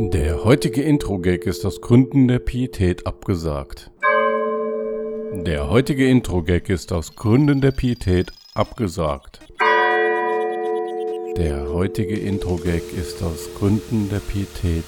Der 0.00 0.44
heutige 0.44 0.82
Intro-Gag 0.82 1.44
ist 1.44 1.66
aus 1.66 1.80
Gründen 1.80 2.28
der 2.28 2.38
Pietät 2.38 3.04
abgesagt. 3.04 3.90
Der 5.32 5.68
heutige 5.68 6.08
Intro-Gag 6.08 6.68
ist 6.68 6.92
aus 6.92 7.16
Gründen 7.16 7.60
der 7.60 7.72
Pietät 7.72 8.30
abgesagt. 8.54 9.40
Der 11.36 11.68
heutige 11.72 12.14
Intro-Gag 12.14 12.84
ist 12.96 13.20
aus 13.24 13.48
Gründen 13.58 14.08
der 14.08 14.20
Pietät 14.20 14.84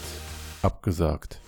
abgesagt. 0.62 1.40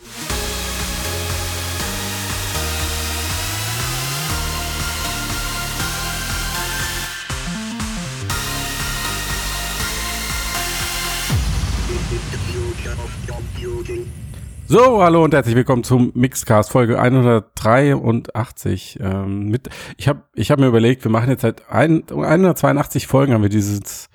So, 14.73 15.03
hallo 15.03 15.23
und 15.23 15.35
herzlich 15.35 15.55
willkommen 15.55 15.85
zum 15.85 16.13
Mixcast 16.15 16.71
Folge 16.71 16.99
183. 16.99 19.01
Ähm, 19.03 19.51
mit, 19.51 19.69
ich 19.99 20.09
habe 20.09 20.23
ich 20.35 20.51
hab 20.51 20.59
mir 20.59 20.67
überlegt, 20.67 21.05
wir 21.05 21.11
machen 21.11 21.29
jetzt 21.29 21.43
seit 21.43 21.71
ein, 21.71 22.05
182 22.09 23.07
Folgen 23.07 23.35
haben 23.35 23.43
wir 23.43 23.51
dieses 23.51 24.09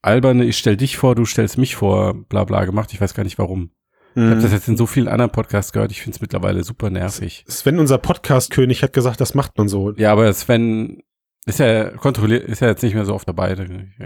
alberne, 0.00 0.46
ich 0.46 0.56
stell 0.56 0.78
dich 0.78 0.96
vor, 0.96 1.14
du 1.14 1.26
stellst 1.26 1.58
mich 1.58 1.76
vor, 1.76 2.14
bla 2.14 2.44
bla 2.44 2.64
gemacht. 2.64 2.94
Ich 2.94 3.02
weiß 3.02 3.12
gar 3.12 3.22
nicht 3.22 3.38
warum. 3.38 3.70
Ich 4.14 4.22
habe 4.22 4.40
das 4.40 4.50
jetzt 4.50 4.66
in 4.66 4.78
so 4.78 4.86
vielen 4.86 5.08
anderen 5.08 5.30
Podcasts 5.30 5.72
gehört. 5.72 5.92
Ich 5.92 6.00
finde 6.00 6.16
es 6.16 6.22
mittlerweile 6.22 6.64
super 6.64 6.88
nervig. 6.88 7.44
Sven, 7.46 7.78
unser 7.78 7.98
Podcast-König, 7.98 8.82
hat 8.82 8.94
gesagt, 8.94 9.20
das 9.20 9.34
macht 9.34 9.58
man 9.58 9.68
so. 9.68 9.92
Ja, 9.92 10.10
aber 10.10 10.32
Sven 10.32 11.02
ist 11.48 11.58
ja 11.58 11.90
kontrolliert, 11.90 12.44
ist 12.44 12.60
ja 12.60 12.68
jetzt 12.68 12.82
nicht 12.82 12.94
mehr 12.94 13.04
so 13.04 13.14
oft 13.14 13.26
dabei. 13.28 13.56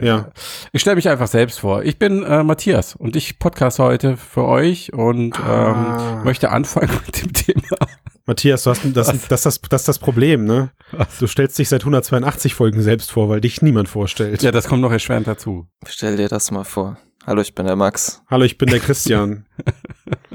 Ja. 0.00 0.30
Ich 0.73 0.80
stelle 0.80 0.96
mich 0.96 1.09
einfach 1.09 1.27
selbst 1.28 1.60
vor. 1.60 1.83
Ich 1.83 1.98
bin 1.98 2.23
äh, 2.23 2.42
Matthias 2.42 2.95
und 2.96 3.16
ich 3.16 3.38
podcast 3.38 3.78
heute 3.78 4.16
für 4.16 4.45
euch 4.45 4.92
und 4.92 5.38
Ah. 5.41 6.16
ähm, 6.19 6.24
möchte 6.24 6.50
anfangen 6.50 6.91
mit 7.06 7.22
dem 7.22 7.33
Thema. 7.33 7.77
Matthias, 8.25 8.62
du 8.62 8.70
hast, 8.70 8.83
das, 8.94 9.08
Was? 9.08 9.28
das, 9.28 9.42
das, 9.42 9.61
das 9.61 9.80
ist 9.83 9.89
das 9.89 9.98
Problem, 9.98 10.44
ne? 10.44 10.70
Du 11.19 11.27
stellst 11.27 11.58
dich 11.58 11.69
seit 11.69 11.80
182 11.83 12.55
Folgen 12.55 12.80
selbst 12.80 13.11
vor, 13.11 13.28
weil 13.28 13.41
dich 13.41 13.62
niemand 13.62 13.89
vorstellt. 13.89 14.42
Ja, 14.42 14.52
das 14.52 14.69
kommt 14.69 14.80
noch 14.83 14.92
erschwerend 14.92 15.27
dazu. 15.27 15.67
Stell 15.89 16.17
dir 16.17 16.28
das 16.28 16.50
mal 16.52 16.62
vor. 16.64 16.98
Hallo, 17.27 17.41
ich 17.42 17.55
bin 17.55 17.67
der 17.67 17.74
Max. 17.77 18.22
Hallo, 18.30 18.45
ich 18.45 18.58
bin 18.58 18.69
der 18.69 18.78
Christian. 18.80 19.47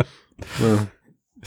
ja, 0.59 0.87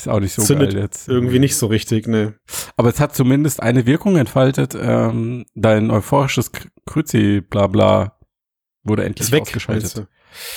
Ist 0.00 0.08
auch 0.08 0.20
nicht 0.20 0.32
so 0.32 0.42
Zündet 0.42 0.72
geil 0.72 0.82
jetzt. 0.82 1.08
irgendwie 1.08 1.38
nicht 1.38 1.56
so 1.56 1.66
richtig, 1.66 2.06
ne? 2.08 2.34
Aber 2.76 2.88
es 2.88 3.00
hat 3.00 3.14
zumindest 3.14 3.62
eine 3.62 3.84
Wirkung 3.86 4.16
entfaltet. 4.16 4.74
Ähm, 4.80 5.44
dein 5.54 5.90
euphorisches 5.90 6.50
Krüzi, 6.86 7.42
bla 7.42 7.66
bla, 7.66 8.18
wurde 8.82 9.04
endlich 9.04 9.28
Ist 9.28 9.32
weg. 9.32 9.42
ausgeschaltet. 9.42 9.96
du? 9.96 10.06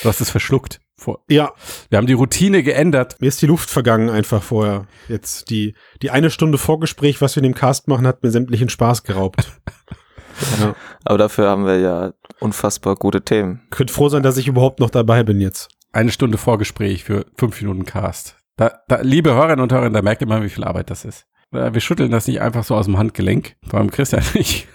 Du 0.02 0.08
hast 0.08 0.20
es 0.20 0.30
verschluckt. 0.30 0.80
Vor 0.96 1.24
Ja, 1.28 1.52
Wir 1.90 1.98
haben 1.98 2.06
die 2.06 2.12
Routine 2.12 2.62
geändert. 2.62 3.20
mir 3.20 3.26
ist 3.26 3.42
die 3.42 3.46
Luft 3.46 3.68
vergangen 3.68 4.08
einfach 4.08 4.42
vorher. 4.42 4.86
Jetzt 5.08 5.50
die, 5.50 5.74
die 6.00 6.10
eine 6.10 6.30
Stunde 6.30 6.56
Vorgespräch, 6.56 7.20
was 7.20 7.34
wir 7.36 7.42
in 7.42 7.50
dem 7.50 7.54
Cast 7.56 7.88
machen, 7.88 8.06
hat 8.06 8.22
mir 8.22 8.30
sämtlichen 8.30 8.68
Spaß 8.68 9.02
geraubt. 9.02 9.52
ja. 10.60 10.74
Aber 11.04 11.18
dafür 11.18 11.48
haben 11.50 11.66
wir 11.66 11.78
ja 11.80 12.14
unfassbar 12.40 12.94
gute 12.94 13.22
Themen. 13.22 13.62
Könnt 13.70 13.90
froh 13.90 14.08
sein, 14.08 14.22
dass 14.22 14.36
ich 14.36 14.46
überhaupt 14.48 14.80
noch 14.80 14.90
dabei 14.90 15.22
bin 15.24 15.40
jetzt. 15.40 15.68
Eine 15.92 16.12
Stunde 16.12 16.38
Vorgespräch 16.38 17.04
für 17.04 17.26
fünf 17.36 17.60
Minuten 17.60 17.84
Cast. 17.84 18.36
Da, 18.56 18.72
da, 18.88 19.00
liebe 19.00 19.32
Hörerinnen 19.34 19.60
und 19.62 19.72
Hörer, 19.72 19.90
da 19.90 20.02
merkt 20.02 20.20
ihr 20.22 20.28
mal, 20.28 20.42
wie 20.42 20.48
viel 20.48 20.64
Arbeit 20.64 20.90
das 20.90 21.04
ist. 21.04 21.26
Äh, 21.52 21.72
Wir 21.74 21.80
schütteln 21.80 22.10
das 22.10 22.26
nicht 22.28 22.40
einfach 22.40 22.64
so 22.64 22.74
aus 22.76 22.86
dem 22.86 22.98
Handgelenk. 22.98 23.56
Vor 23.68 23.80
allem 23.80 23.90
Christian 23.90 24.22
nicht. 24.34 24.68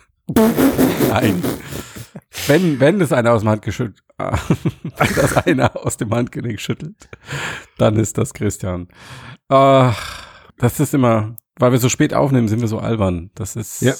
Nein. 1.09 1.43
Wenn, 2.47 2.79
wenn 2.79 2.99
das 2.99 3.11
einer 3.13 3.31
aus 3.33 3.41
dem 3.41 3.49
wenn 4.19 5.15
das 5.15 5.37
einer 5.37 5.75
aus 5.85 5.97
dem 5.97 6.13
Handgelenk 6.13 6.59
schüttelt, 6.59 7.09
dann 7.77 7.95
ist 7.95 8.17
das 8.17 8.33
Christian. 8.33 8.89
Ach, 9.47 10.25
das 10.57 10.79
ist 10.79 10.93
immer, 10.93 11.35
weil 11.57 11.71
wir 11.71 11.79
so 11.79 11.89
spät 11.89 12.13
aufnehmen, 12.13 12.47
sind 12.49 12.59
wir 12.61 12.67
so 12.67 12.79
albern. 12.79 13.31
Das 13.35 13.55
ist, 13.55 13.81
Ja. 13.81 13.93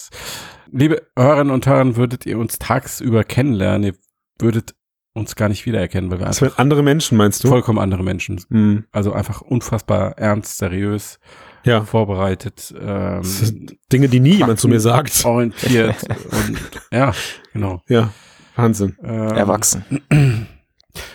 liebe 0.71 1.01
Hörerinnen 1.17 1.53
und 1.53 1.65
Hörer, 1.65 1.95
würdet 1.95 2.25
ihr 2.25 2.37
uns 2.37 2.59
tagsüber 2.59 3.23
kennenlernen, 3.23 3.83
ihr 3.93 3.95
würdet 4.39 4.75
uns 5.13 5.35
gar 5.35 5.49
nicht 5.49 5.65
wiedererkennen, 5.65 6.09
weil 6.11 6.19
wir 6.19 6.25
Das 6.27 6.37
einfach 6.41 6.55
sind 6.55 6.59
andere 6.59 6.83
Menschen, 6.83 7.17
meinst 7.17 7.43
du? 7.43 7.47
vollkommen 7.49 7.79
andere 7.79 8.03
Menschen 8.03 8.37
sind. 8.37 8.49
Hm. 8.51 8.85
Also 8.91 9.11
einfach 9.13 9.41
unfassbar 9.41 10.17
ernst, 10.17 10.57
seriös, 10.59 11.19
Ja. 11.65 11.83
vorbereitet, 11.83 12.73
ähm, 12.79 13.17
Das 13.21 13.39
sind 13.39 13.75
Dinge, 13.91 14.07
die 14.07 14.19
nie 14.19 14.35
jemand 14.35 14.59
zu 14.59 14.67
mir 14.67 14.79
sagt. 14.79 15.25
orientiert 15.25 15.95
und 16.31 16.59
ja, 16.91 17.13
genau. 17.53 17.81
Ja, 17.89 18.11
Wahnsinn. 18.55 18.95
Ähm, 19.03 19.09
Erwachsen. 19.35 19.83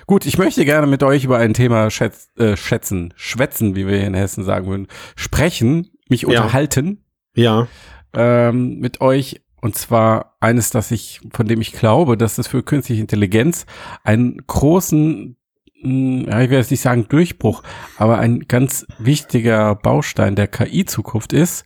Gut, 0.07 0.25
ich 0.27 0.39
möchte 0.39 0.65
gerne 0.65 0.87
mit 0.87 1.03
euch 1.03 1.25
über 1.25 1.39
ein 1.39 1.53
Thema 1.55 1.91
schätz, 1.91 2.29
äh, 2.39 2.57
schätzen, 2.57 3.13
schwätzen, 3.17 3.75
wie 3.75 3.87
wir 3.87 3.97
hier 3.97 4.07
in 4.07 4.15
Hessen 4.15 4.45
sagen 4.45 4.67
würden, 4.67 4.87
sprechen, 5.17 5.91
mich 6.09 6.23
Ja. 6.23 6.29
unterhalten 6.29 7.05
Ja, 7.37 7.67
ähm, 8.15 8.79
mit 8.79 9.01
euch. 9.01 9.41
Und 9.65 9.77
zwar 9.77 10.37
eines, 10.41 10.69
das 10.69 10.91
ich, 10.91 11.23
von 11.33 11.47
dem 11.47 11.63
ich 11.63 11.73
glaube, 11.73 12.19
dass 12.19 12.37
es 12.37 12.49
für 12.49 12.63
künstliche 12.63 13.01
Intelligenz 13.01 13.65
einen 14.03 14.37
großen, 14.47 15.39
mh, 15.83 16.31
ja, 16.31 16.43
ich 16.43 16.51
will 16.51 16.59
jetzt 16.59 16.71
nicht 16.71 16.83
sagen 16.83 17.07
Durchbruch, 17.09 17.63
aber 17.97 18.19
ein 18.19 18.41
ganz 18.41 18.87
wichtiger 18.99 19.75
Baustein 19.75 20.37
der 20.37 20.49
KI-Zukunft 20.49 21.33
ist. 21.33 21.65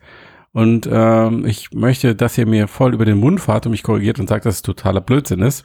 Und 0.53 0.88
ähm, 0.88 1.44
ich 1.44 1.72
möchte, 1.72 2.14
dass 2.14 2.38
ihr 2.38 2.47
mir 2.47 2.69
voll 2.69 2.94
über 2.94 3.04
den 3.04 3.19
Mund 3.19 3.41
fahrt 3.41 3.66
und 3.66 3.72
mich 3.72 3.82
korrigiert 3.82 4.20
und 4.20 4.28
sagt, 4.28 4.47
dass 4.47 4.54
es 4.54 4.62
totaler 4.62 5.00
Blödsinn 5.00 5.42
ist. 5.42 5.64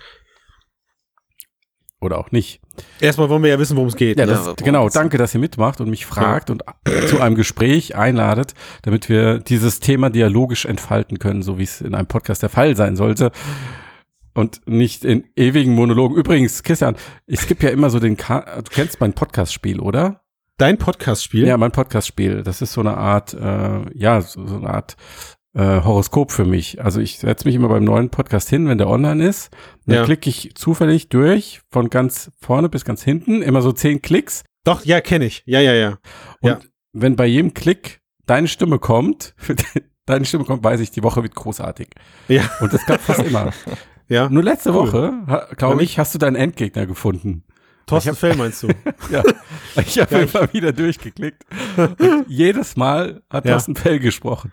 Oder 2.03 2.19
auch 2.19 2.31
nicht. 2.31 2.59
erstmal 2.99 3.29
wollen 3.29 3.43
wir 3.43 3.49
ja 3.49 3.59
wissen, 3.59 3.77
worum 3.77 3.87
es 3.87 3.95
geht. 3.95 4.19
Ja, 4.19 4.25
ne? 4.25 4.33
das, 4.33 4.45
worum 4.45 4.55
genau. 4.57 4.89
Danke, 4.89 5.17
dass 5.17 5.33
ihr 5.33 5.39
mitmacht 5.39 5.79
und 5.79 5.89
mich 5.89 6.05
fragt 6.05 6.49
und 6.49 6.63
zu 7.07 7.21
einem 7.21 7.35
Gespräch 7.35 7.95
einladet, 7.95 8.53
damit 8.81 9.07
wir 9.07 9.39
dieses 9.39 9.79
Thema 9.79 10.09
dialogisch 10.09 10.65
entfalten 10.65 11.17
können, 11.17 11.43
so 11.43 11.57
wie 11.57 11.63
es 11.63 11.79
in 11.79 11.95
einem 11.95 12.07
Podcast 12.07 12.41
der 12.41 12.49
Fall 12.49 12.75
sein 12.75 12.97
sollte. 12.97 13.31
Und 14.33 14.61
nicht 14.67 15.05
in 15.05 15.25
ewigen 15.35 15.75
Monologen. 15.75 16.15
Übrigens, 16.15 16.63
Christian, 16.63 16.95
es 17.27 17.47
gibt 17.47 17.63
ja 17.63 17.69
immer 17.69 17.89
so 17.89 17.99
den, 17.99 18.17
Ka 18.17 18.61
du 18.61 18.69
kennst 18.69 18.99
mein 18.99 19.13
Podcast-Spiel, 19.13 19.79
oder? 19.79 20.21
Dein 20.57 20.77
Podcast-Spiel? 20.77 21.47
Ja, 21.47 21.55
mein 21.57 21.71
Podcast-Spiel. 21.71 22.43
Das 22.43 22.61
ist 22.61 22.73
so 22.73 22.81
eine 22.81 22.97
Art, 22.97 23.33
äh, 23.33 23.81
ja, 23.93 24.21
so, 24.21 24.45
so 24.45 24.57
eine 24.57 24.69
Art 24.69 24.97
äh, 25.55 25.81
Horoskop 25.81 26.31
für 26.31 26.45
mich. 26.45 26.83
Also 26.83 26.99
ich 26.99 27.19
setze 27.19 27.45
mich 27.47 27.55
immer 27.55 27.67
beim 27.69 27.83
neuen 27.83 28.09
Podcast 28.09 28.49
hin, 28.49 28.67
wenn 28.67 28.77
der 28.77 28.87
online 28.89 29.25
ist. 29.27 29.51
Dann 29.85 29.97
Ja. 29.97 30.03
klicke 30.05 30.29
ich 30.29 30.55
zufällig 30.55 31.09
durch, 31.09 31.61
von 31.71 31.89
ganz 31.89 32.31
vorne 32.41 32.69
bis 32.69 32.85
ganz 32.85 33.03
hinten, 33.03 33.41
immer 33.41 33.61
so 33.61 33.71
zehn 33.71 34.01
Klicks. 34.01 34.43
Doch, 34.63 34.83
ja, 34.85 35.01
kenne 35.01 35.25
ich. 35.25 35.43
Ja, 35.45 35.59
ja, 35.59 35.73
ja. 35.73 35.97
Und 36.41 36.49
Ja. 36.49 36.59
wenn 36.93 37.15
bei 37.15 37.25
jedem 37.25 37.53
Klick 37.53 38.01
deine 38.25 38.47
Stimme 38.47 38.79
kommt, 38.79 39.35
deine 40.05 40.25
Stimme 40.25 40.45
kommt, 40.45 40.63
weiß 40.63 40.79
ich, 40.79 40.91
die 40.91 41.03
Woche 41.03 41.21
wird 41.23 41.35
großartig. 41.35 41.89
Ja, 42.27 42.49
Und 42.61 42.73
das 42.73 42.83
klappt 42.85 43.01
fast 43.03 43.21
immer. 43.23 43.51
ja. 44.07 44.29
Nur 44.29 44.43
letzte 44.43 44.69
Cool. 44.71 44.87
Woche, 44.87 45.47
glaube 45.57 45.83
ich, 45.83 45.99
hast 45.99 46.13
du 46.15 46.19
deinen 46.19 46.35
Endgegner 46.35 46.85
gefunden. 46.85 47.43
Thorsten 47.85 48.15
Fell 48.15 48.35
meinst 48.35 48.63
du? 48.63 48.67
Ja, 49.11 49.23
ich 49.75 49.99
habe 49.99 50.09
Geil. 50.09 50.29
immer 50.33 50.53
wieder 50.53 50.71
durchgeklickt. 50.71 51.43
Jedes 52.27 52.75
Mal 52.75 53.21
hat 53.29 53.45
Ja. 53.45 53.51
Thorsten 53.53 53.75
Fell 53.75 53.99
gesprochen. 53.99 54.51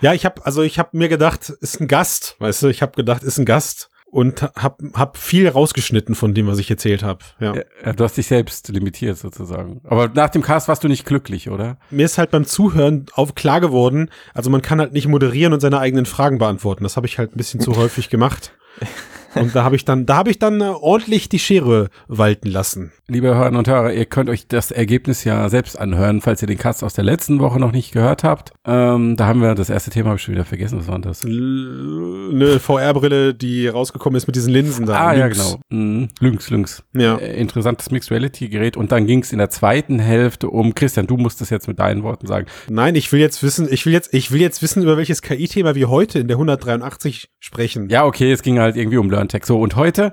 ja, 0.00 0.14
ich 0.14 0.24
habe 0.24 0.44
also 0.46 0.62
ich 0.62 0.78
habe 0.78 0.90
mir 0.96 1.08
gedacht, 1.08 1.48
ist 1.48 1.80
ein 1.80 1.88
Gast, 1.88 2.36
weißt 2.38 2.62
du, 2.62 2.68
ich 2.68 2.82
habe 2.82 2.92
gedacht, 2.92 3.22
ist 3.22 3.38
ein 3.38 3.44
Gast 3.44 3.90
und 4.10 4.42
hab 4.42 4.80
hab 4.94 5.18
viel 5.18 5.46
rausgeschnitten 5.48 6.14
von 6.14 6.32
dem, 6.32 6.46
was 6.46 6.58
ich 6.58 6.70
erzählt 6.70 7.02
habe. 7.02 7.24
Ja. 7.40 7.54
Ja, 7.56 7.62
ja, 7.84 7.92
du 7.92 8.04
hast 8.04 8.16
dich 8.16 8.26
selbst 8.26 8.68
limitiert 8.68 9.18
sozusagen. 9.18 9.82
Aber 9.84 10.08
nach 10.08 10.30
dem 10.30 10.40
Cast 10.40 10.66
warst 10.68 10.82
du 10.82 10.88
nicht 10.88 11.04
glücklich, 11.04 11.50
oder? 11.50 11.76
Mir 11.90 12.06
ist 12.06 12.16
halt 12.16 12.30
beim 12.30 12.46
Zuhören 12.46 13.04
auf 13.12 13.34
klar 13.34 13.60
geworden, 13.60 14.10
also 14.32 14.48
man 14.48 14.62
kann 14.62 14.80
halt 14.80 14.92
nicht 14.94 15.08
moderieren 15.08 15.52
und 15.52 15.60
seine 15.60 15.78
eigenen 15.80 16.06
Fragen 16.06 16.38
beantworten. 16.38 16.84
Das 16.84 16.96
habe 16.96 17.06
ich 17.06 17.18
halt 17.18 17.34
ein 17.34 17.36
bisschen 17.36 17.60
zu 17.60 17.76
häufig 17.76 18.08
gemacht. 18.08 18.52
Und 19.34 19.54
da 19.54 19.62
habe 19.62 19.76
ich 19.76 19.84
dann, 19.84 20.06
da 20.06 20.16
habe 20.16 20.30
ich 20.30 20.38
dann 20.38 20.60
äh, 20.60 20.64
ordentlich 20.64 21.28
die 21.28 21.38
Schere 21.38 21.88
walten 22.08 22.48
lassen. 22.48 22.92
Liebe 23.08 23.28
Hörerinnen 23.28 23.56
und 23.58 23.68
Hörer, 23.68 23.92
ihr 23.92 24.04
könnt 24.06 24.28
euch 24.30 24.48
das 24.48 24.70
Ergebnis 24.70 25.24
ja 25.24 25.48
selbst 25.48 25.78
anhören, 25.78 26.20
falls 26.20 26.42
ihr 26.42 26.48
den 26.48 26.58
Cast 26.58 26.82
aus 26.82 26.94
der 26.94 27.04
letzten 27.04 27.38
Woche 27.40 27.58
noch 27.60 27.72
nicht 27.72 27.92
gehört 27.92 28.24
habt. 28.24 28.52
Ähm, 28.66 29.16
da 29.16 29.26
haben 29.26 29.40
wir 29.40 29.54
das 29.54 29.70
erste 29.70 29.90
Thema, 29.90 30.08
habe 30.10 30.16
ich 30.16 30.22
schon 30.22 30.34
wieder 30.34 30.44
vergessen, 30.44 30.78
was 30.78 30.88
war 30.88 30.98
das? 30.98 31.24
L- 31.24 32.30
Eine 32.34 32.58
VR-Brille, 32.60 33.34
die 33.34 33.68
rausgekommen 33.68 34.16
ist 34.16 34.26
mit 34.26 34.36
diesen 34.36 34.52
Linsen 34.52 34.86
da. 34.86 35.08
Ah, 35.08 35.14
ja, 35.14 35.26
Lynx. 35.26 35.38
genau. 35.38 35.60
Mhm. 35.70 36.08
Lynx, 36.20 36.50
Lynx. 36.50 36.82
Ja. 36.94 37.16
Äh, 37.16 37.38
interessantes 37.40 37.90
Mixed 37.90 38.10
Reality 38.10 38.48
Gerät. 38.48 38.76
Und 38.76 38.92
dann 38.92 39.06
ging 39.06 39.20
es 39.20 39.32
in 39.32 39.38
der 39.38 39.50
zweiten 39.50 39.98
Hälfte 39.98 40.48
um, 40.50 40.74
Christian, 40.74 41.06
du 41.06 41.16
musst 41.16 41.40
das 41.40 41.50
jetzt 41.50 41.68
mit 41.68 41.78
deinen 41.78 42.02
Worten 42.02 42.26
sagen. 42.26 42.46
Nein, 42.68 42.94
ich 42.94 43.10
will 43.12 43.20
jetzt 43.20 43.42
wissen, 43.42 43.68
ich 43.70 43.84
will 43.86 43.92
jetzt, 43.92 44.12
ich 44.12 44.32
will 44.32 44.40
jetzt 44.40 44.62
wissen, 44.62 44.82
über 44.82 44.96
welches 44.96 45.22
KI-Thema 45.22 45.74
wir 45.74 45.88
heute 45.90 46.18
in 46.18 46.28
der 46.28 46.36
183 46.36 47.28
sprechen. 47.40 47.88
Ja, 47.88 48.04
okay, 48.04 48.32
es 48.32 48.42
ging 48.42 48.58
halt 48.58 48.76
irgendwie 48.76 48.98
um 48.98 49.10
LearnTech. 49.18 49.44
So, 49.44 49.60
und 49.60 49.76
heute, 49.76 50.12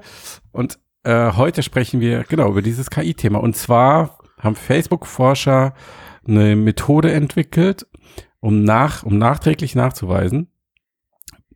und 0.51 0.79
äh, 1.03 1.31
heute 1.33 1.63
sprechen 1.63 1.99
wir 1.99 2.23
genau 2.23 2.49
über 2.49 2.61
dieses 2.61 2.89
KI-Thema. 2.89 3.39
Und 3.39 3.55
zwar 3.55 4.19
haben 4.39 4.55
Facebook-Forscher 4.55 5.73
eine 6.27 6.55
Methode 6.55 7.11
entwickelt, 7.11 7.87
um 8.39 8.63
nach, 8.63 9.03
um 9.03 9.17
nachträglich 9.17 9.75
nachzuweisen, 9.75 10.49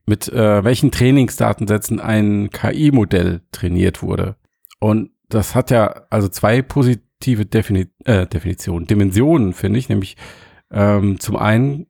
mit 0.06 0.28
äh, 0.30 0.64
welchen 0.64 0.92
Trainingsdatensätzen 0.92 2.00
ein 2.00 2.50
KI-Modell 2.52 3.42
trainiert 3.52 4.02
wurde. 4.02 4.36
Und 4.80 5.12
das 5.28 5.54
hat 5.54 5.70
ja 5.70 6.06
also 6.10 6.28
zwei 6.28 6.62
posi 6.62 7.00
attraktive 7.20 7.46
Defini 7.46 7.88
äh, 8.06 8.28
Definition, 8.28 8.86
Dimensionen, 8.86 9.54
finde 9.54 9.80
ich. 9.80 9.90
Nämlich 9.90 10.16
ähm, 10.72 11.20
zum 11.20 11.36
einen 11.36 11.88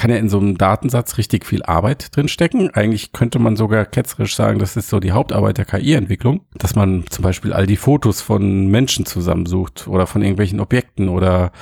kann 0.00 0.10
ja 0.10 0.16
in 0.16 0.30
so 0.30 0.38
einem 0.38 0.56
Datensatz 0.56 1.18
richtig 1.18 1.44
viel 1.44 1.62
Arbeit 1.62 2.16
drinstecken. 2.16 2.70
Eigentlich 2.70 3.12
könnte 3.12 3.38
man 3.38 3.54
sogar 3.54 3.84
ketzerisch 3.84 4.34
sagen, 4.34 4.58
das 4.58 4.74
ist 4.74 4.88
so 4.88 4.98
die 4.98 5.12
Hauptarbeit 5.12 5.58
der 5.58 5.66
KI-Entwicklung, 5.66 6.40
dass 6.54 6.74
man 6.74 7.04
zum 7.10 7.22
Beispiel 7.22 7.52
all 7.52 7.66
die 7.66 7.76
Fotos 7.76 8.22
von 8.22 8.68
Menschen 8.68 9.04
zusammensucht 9.04 9.86
oder 9.88 10.06
von 10.06 10.22
irgendwelchen 10.22 10.58
Objekten 10.58 11.10
oder 11.10 11.52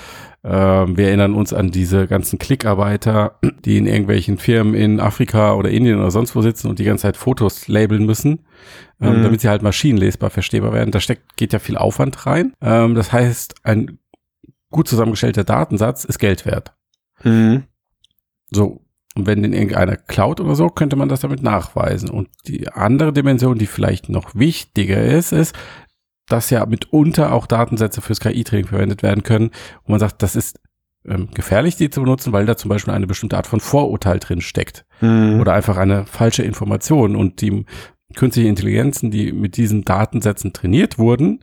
äh, 0.44 0.50
wir 0.50 1.08
erinnern 1.08 1.34
uns 1.34 1.52
an 1.52 1.72
diese 1.72 2.06
ganzen 2.06 2.38
Klickarbeiter, 2.38 3.40
die 3.64 3.76
in 3.76 3.86
irgendwelchen 3.88 4.38
Firmen 4.38 4.74
in 4.74 5.00
Afrika 5.00 5.54
oder 5.54 5.70
Indien 5.70 5.98
oder 5.98 6.12
sonst 6.12 6.36
wo 6.36 6.40
sitzen 6.42 6.68
und 6.68 6.78
die 6.78 6.84
ganze 6.84 7.02
Zeit 7.02 7.16
Fotos 7.16 7.66
labeln 7.66 8.06
müssen, 8.06 8.46
ähm, 9.00 9.18
Mhm. 9.18 9.22
damit 9.24 9.40
sie 9.40 9.48
halt 9.48 9.62
maschinenlesbar 9.62 10.30
verstehbar 10.30 10.72
werden. 10.72 10.92
Da 10.92 11.00
steckt, 11.00 11.36
geht 11.36 11.52
ja 11.52 11.58
viel 11.58 11.76
Aufwand 11.76 12.24
rein. 12.24 12.52
Ähm, 12.62 12.94
das 12.94 13.12
heißt, 13.12 13.56
ein 13.64 13.98
gut 14.70 14.86
zusammengestellter 14.86 15.42
Datensatz 15.42 16.04
ist 16.04 16.20
Geld 16.20 16.46
wert. 16.46 16.72
Mhm. 17.24 17.64
So. 18.50 18.84
Und 19.14 19.26
wenn 19.26 19.42
in 19.42 19.52
irgendeiner 19.52 19.96
Cloud 19.96 20.40
oder 20.40 20.54
so, 20.54 20.68
könnte 20.68 20.94
man 20.96 21.08
das 21.08 21.20
damit 21.20 21.42
nachweisen. 21.42 22.08
Und 22.10 22.28
die 22.46 22.68
andere 22.68 23.12
Dimension, 23.12 23.58
die 23.58 23.66
vielleicht 23.66 24.08
noch 24.08 24.34
wichtiger 24.34 25.02
ist, 25.02 25.32
ist, 25.32 25.56
dass 26.28 26.50
ja 26.50 26.64
mitunter 26.66 27.32
auch 27.32 27.46
Datensätze 27.46 28.00
fürs 28.00 28.20
KI-Training 28.20 28.66
verwendet 28.66 29.02
werden 29.02 29.22
können, 29.24 29.50
wo 29.84 29.92
man 29.92 29.98
sagt, 30.00 30.22
das 30.22 30.36
ist 30.36 30.60
ähm, 31.06 31.30
gefährlich, 31.32 31.76
die 31.76 31.90
zu 31.90 32.02
benutzen, 32.02 32.32
weil 32.32 32.46
da 32.46 32.56
zum 32.56 32.68
Beispiel 32.68 32.92
eine 32.92 33.06
bestimmte 33.06 33.36
Art 33.36 33.46
von 33.46 33.60
Vorurteil 33.60 34.18
drin 34.18 34.40
steckt 34.40 34.84
Mhm. 35.00 35.40
oder 35.40 35.54
einfach 35.54 35.76
eine 35.76 36.06
falsche 36.06 36.42
Information 36.42 37.16
und 37.16 37.40
die 37.40 37.64
künstliche 38.16 38.48
Intelligenzen, 38.48 39.10
die 39.10 39.32
mit 39.32 39.56
diesen 39.56 39.84
Datensätzen 39.84 40.52
trainiert 40.52 40.98
wurden, 40.98 41.42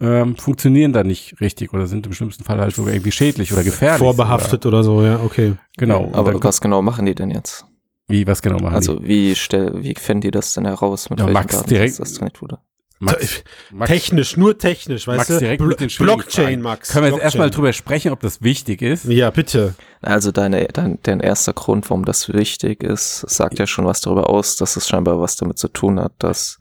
ähm, 0.00 0.36
funktionieren 0.36 0.92
dann 0.92 1.06
nicht 1.06 1.40
richtig 1.40 1.72
oder 1.72 1.86
sind 1.86 2.06
im 2.06 2.12
schlimmsten 2.12 2.44
Fall 2.44 2.58
halt 2.58 2.74
sogar 2.74 2.92
irgendwie 2.94 3.12
schädlich 3.12 3.52
oder 3.52 3.64
gefährlich. 3.64 3.98
Vorbehaftet 3.98 4.64
oder 4.66 4.82
so, 4.84 5.02
ja, 5.02 5.20
okay. 5.24 5.54
Genau. 5.76 6.10
Aber 6.12 6.42
was 6.42 6.60
genau 6.60 6.82
machen 6.82 7.06
die 7.06 7.14
denn 7.14 7.30
jetzt? 7.30 7.64
wie, 8.10 8.26
was 8.26 8.40
genau 8.40 8.58
machen 8.58 8.74
Also 8.74 9.02
wie 9.04 9.34
stell, 9.34 9.82
wie 9.82 9.94
finden 9.94 10.22
die 10.22 10.30
das 10.30 10.54
denn 10.54 10.64
heraus, 10.64 11.10
mit 11.10 11.18
Ja, 11.18 11.26
welchem 11.26 11.34
Max 11.34 11.46
Datensatz 11.56 11.68
direkt- 11.68 11.98
das 12.00 12.12
trainiert 12.14 12.40
wurde? 12.40 12.58
die? 13.00 13.04
Max, 13.04 13.44
Max, 13.70 13.90
Technisch, 13.92 14.36
nur 14.36 14.58
technisch, 14.58 15.06
weißt 15.06 15.18
Max 15.18 15.28
du? 15.28 15.38
direkt 15.38 15.60
Blo- 15.62 15.68
mit 15.68 15.80
den 15.80 15.88
Blockchain, 15.88 16.44
Fragen. 16.46 16.62
Max. 16.62 16.88
Können 16.92 17.04
wir 17.06 17.12
jetzt 17.12 17.22
erstmal 17.22 17.50
drüber 17.50 17.72
sprechen, 17.72 18.10
ob 18.10 18.18
das 18.20 18.42
wichtig 18.42 18.82
ist? 18.82 19.04
Ja, 19.04 19.30
bitte. 19.30 19.74
Also 20.02 20.32
deine, 20.32 20.66
dein, 20.66 20.98
dein 21.04 21.20
erster 21.20 21.52
Grund, 21.52 21.88
warum 21.90 22.04
das 22.04 22.28
wichtig 22.32 22.82
ist, 22.82 23.20
sagt 23.28 23.58
ja 23.60 23.66
schon 23.68 23.84
was 23.84 24.00
darüber 24.00 24.28
aus, 24.30 24.56
dass 24.56 24.74
es 24.76 24.88
scheinbar 24.88 25.20
was 25.20 25.36
damit 25.36 25.58
zu 25.58 25.68
tun 25.68 26.00
hat, 26.00 26.12
dass 26.18 26.58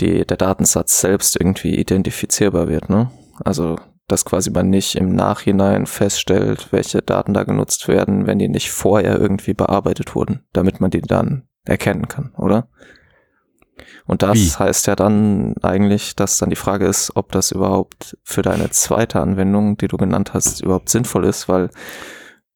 die, 0.00 0.26
der 0.26 0.36
Datensatz 0.36 1.00
selbst 1.00 1.38
irgendwie 1.38 1.76
identifizierbar 1.76 2.68
wird, 2.68 2.90
ne? 2.90 3.10
Also, 3.44 3.76
dass 4.08 4.24
quasi 4.24 4.50
man 4.50 4.70
nicht 4.70 4.94
im 4.96 5.14
Nachhinein 5.14 5.86
feststellt, 5.86 6.68
welche 6.70 7.02
Daten 7.02 7.34
da 7.34 7.44
genutzt 7.44 7.88
werden, 7.88 8.26
wenn 8.26 8.38
die 8.38 8.48
nicht 8.48 8.70
vorher 8.70 9.18
irgendwie 9.18 9.54
bearbeitet 9.54 10.14
wurden, 10.14 10.44
damit 10.52 10.80
man 10.80 10.90
die 10.90 11.00
dann 11.00 11.48
erkennen 11.64 12.08
kann, 12.08 12.32
oder? 12.36 12.68
Und 14.06 14.22
das 14.22 14.36
Wie? 14.36 14.50
heißt 14.50 14.86
ja 14.86 14.96
dann 14.96 15.54
eigentlich, 15.62 16.14
dass 16.16 16.38
dann 16.38 16.50
die 16.50 16.56
Frage 16.56 16.86
ist, 16.86 17.12
ob 17.16 17.32
das 17.32 17.50
überhaupt 17.50 18.16
für 18.22 18.42
deine 18.42 18.70
zweite 18.70 19.20
Anwendung, 19.20 19.76
die 19.76 19.88
du 19.88 19.96
genannt 19.96 20.32
hast, 20.32 20.62
überhaupt 20.62 20.88
sinnvoll 20.88 21.24
ist, 21.24 21.48
weil 21.48 21.70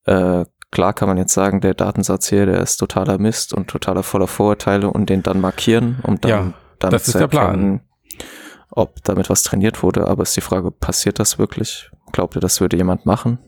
äh, 0.05 0.45
klar 0.71 0.93
kann 0.93 1.09
man 1.09 1.19
jetzt 1.19 1.35
sagen, 1.35 1.61
der 1.61 1.75
Datensatz 1.75 2.29
hier, 2.29 2.47
der 2.47 2.61
ist 2.61 2.77
totaler 2.77 3.19
Mist 3.19 3.53
und 3.53 3.69
totaler 3.69 4.03
voller 4.03 4.29
Vorurteile 4.29 4.91
und 4.91 5.11
den 5.11 5.23
dann 5.23 5.41
markieren, 5.41 5.99
um 6.05 6.21
dann 6.21 6.31
Ja, 6.31 6.55
damit 6.81 6.95
das 6.95 7.07
ist 7.09 7.13
zu 7.13 7.19
der 7.19 7.29
Plan. 7.29 7.47
erkennen, 7.47 7.81
ob 8.71 9.03
damit 9.05 9.31
was 9.31 9.43
trainiert 9.43 9.83
wurde. 9.83 10.07
Aber 10.09 10.23
ist 10.25 10.37
die 10.37 10.41
Frage, 10.41 10.71
passiert 10.71 11.19
das 11.19 11.39
wirklich? 11.39 11.91
Glaubt 12.13 12.37
ihr, 12.37 12.41
das 12.41 12.61
würde 12.61 12.77
jemand 12.77 13.07
machen? 13.07 13.39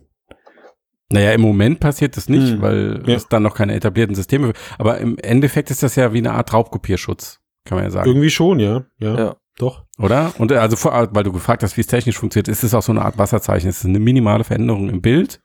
Naja, 1.11 1.33
im 1.33 1.43
Moment 1.43 1.79
passiert 1.81 2.17
das 2.17 2.29
nicht, 2.29 2.53
Hm. 2.55 2.63
weil 2.63 3.03
Ja. 3.07 3.17
es 3.17 3.29
dann 3.29 3.43
noch 3.43 3.55
keine 3.55 3.75
etablierten 3.75 4.15
Systeme 4.15 4.47
gibt. 4.49 4.59
Aber 4.79 4.99
im 4.99 5.19
Endeffekt 5.19 5.71
ist 5.71 5.83
das 5.83 5.95
ja 5.97 6.13
wie 6.13 6.19
eine 6.19 6.33
Art 6.33 6.53
Raubkopierschutz, 6.53 7.41
kann 7.65 7.77
man 7.77 7.85
ja 7.85 7.91
sagen. 7.91 8.09
Irgendwie 8.09 8.31
schon, 8.31 8.59
ja. 8.61 8.85
Ja, 8.99 9.17
Ja. 9.19 9.37
doch. 9.59 9.85
Oder? 9.99 10.33
Und 10.39 10.51
äh, 10.53 10.57
also 10.57 10.77
vor, 10.77 11.09
weil 11.13 11.23
du 11.25 11.33
gefragt 11.33 11.63
hast, 11.63 11.77
wie 11.77 11.83
es 11.83 11.87
technisch 11.87 12.17
funktioniert, 12.19 12.49
ist 12.49 12.65
es 12.65 12.73
auch 12.73 12.83
so 12.83 12.93
eine 12.93 13.03
Art 13.03 13.19
Wasserzeichen. 13.19 13.69
Es 13.69 13.79
ist 13.81 13.85
eine 13.85 13.99
minimale 14.01 14.45
Veränderung 14.45 14.89
im 14.89 15.03
Bild, 15.03 15.43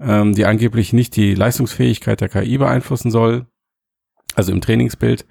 ähm, 0.00 0.34
die 0.34 0.46
angeblich 0.46 0.94
nicht 0.94 1.16
die 1.16 1.34
Leistungsfähigkeit 1.34 2.20
der 2.22 2.30
KI 2.30 2.56
beeinflussen 2.56 3.10
soll. 3.10 3.46
Also 4.34 4.52
im 4.52 4.60
Trainingsbild, 4.62 5.26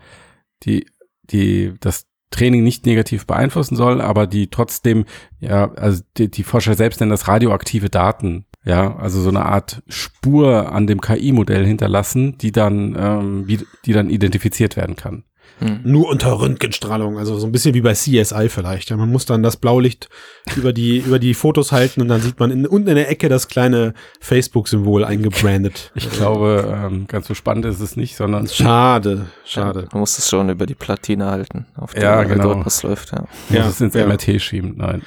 die, 0.63 0.85
die 1.31 1.74
das 1.79 2.06
Training 2.29 2.63
nicht 2.63 2.85
negativ 2.85 3.25
beeinflussen 3.25 3.75
soll, 3.75 4.01
aber 4.01 4.27
die 4.27 4.47
trotzdem, 4.47 5.06
ja, 5.39 5.71
also 5.74 6.03
die, 6.18 6.29
die 6.29 6.44
Forscher 6.44 6.75
selbst 6.75 7.00
nennen 7.00 7.09
das 7.09 7.27
radioaktive 7.27 7.89
Daten. 7.89 8.45
Ja, 8.65 8.97
also 8.97 9.21
so 9.21 9.29
eine 9.29 9.45
Art 9.45 9.81
Spur 9.88 10.74
an 10.74 10.88
dem 10.88 11.00
KI-Modell 11.00 11.65
hinterlassen, 11.65 12.38
die 12.38 12.51
dann, 12.51 12.97
ähm, 13.00 13.47
wie, 13.47 13.59
die 13.85 13.94
dann 13.94 14.09
identifiziert 14.09 14.75
werden 14.75 14.97
kann. 14.97 15.24
Hm. 15.59 15.79
Nur 15.83 16.07
unter 16.09 16.39
Röntgenstrahlung, 16.39 17.17
also 17.17 17.39
so 17.39 17.47
ein 17.47 17.51
bisschen 17.51 17.73
wie 17.73 17.81
bei 17.81 17.94
CSI 17.94 18.47
vielleicht. 18.47 18.91
Ja, 18.91 18.97
man 18.97 19.11
muss 19.11 19.25
dann 19.25 19.41
das 19.41 19.57
Blaulicht 19.57 20.07
über 20.55 20.71
die, 20.71 20.97
über 21.05 21.17
die 21.17 21.33
Fotos 21.33 21.71
halten 21.71 21.99
und 22.01 22.09
dann 22.09 22.21
sieht 22.21 22.39
man 22.39 22.51
in, 22.51 22.67
unten 22.67 22.89
in 22.89 22.95
der 22.95 23.09
Ecke 23.09 23.27
das 23.27 23.47
kleine 23.47 23.95
Facebook-Symbol 24.19 25.03
eingebrandet. 25.03 25.91
Ich 25.95 26.09
glaube, 26.11 26.77
ähm, 26.85 27.07
ganz 27.07 27.27
so 27.27 27.33
spannend 27.33 27.65
ist 27.65 27.79
es 27.79 27.95
nicht, 27.95 28.15
sondern 28.15 28.47
Schade, 28.47 29.27
schade. 29.45 29.88
Man 29.91 30.01
muss 30.01 30.17
es 30.19 30.29
schon 30.29 30.49
über 30.49 30.67
die 30.67 30.75
Platine 30.75 31.25
halten, 31.25 31.65
auf 31.75 31.93
der 31.93 32.03
Ja, 32.03 32.23
genau. 32.23 32.43
Algorithmus 32.50 32.83
läuft, 32.83 33.11
ja. 33.13 33.21
muss 33.21 33.57
Ja, 33.57 33.67
es 33.67 33.81
ins 33.81 33.95
ja. 33.95 34.05
MRT 34.05 34.39
schieben. 34.39 34.75
Nein. 34.77 35.01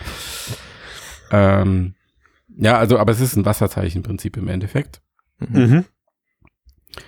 Ähm, 1.31 1.94
ja, 2.56 2.76
also, 2.76 2.98
aber 2.98 3.12
es 3.12 3.20
ist 3.20 3.36
ein 3.36 3.44
Wasserzeichenprinzip 3.44 4.36
im 4.36 4.48
Endeffekt. 4.48 5.00
Mhm. 5.38 5.84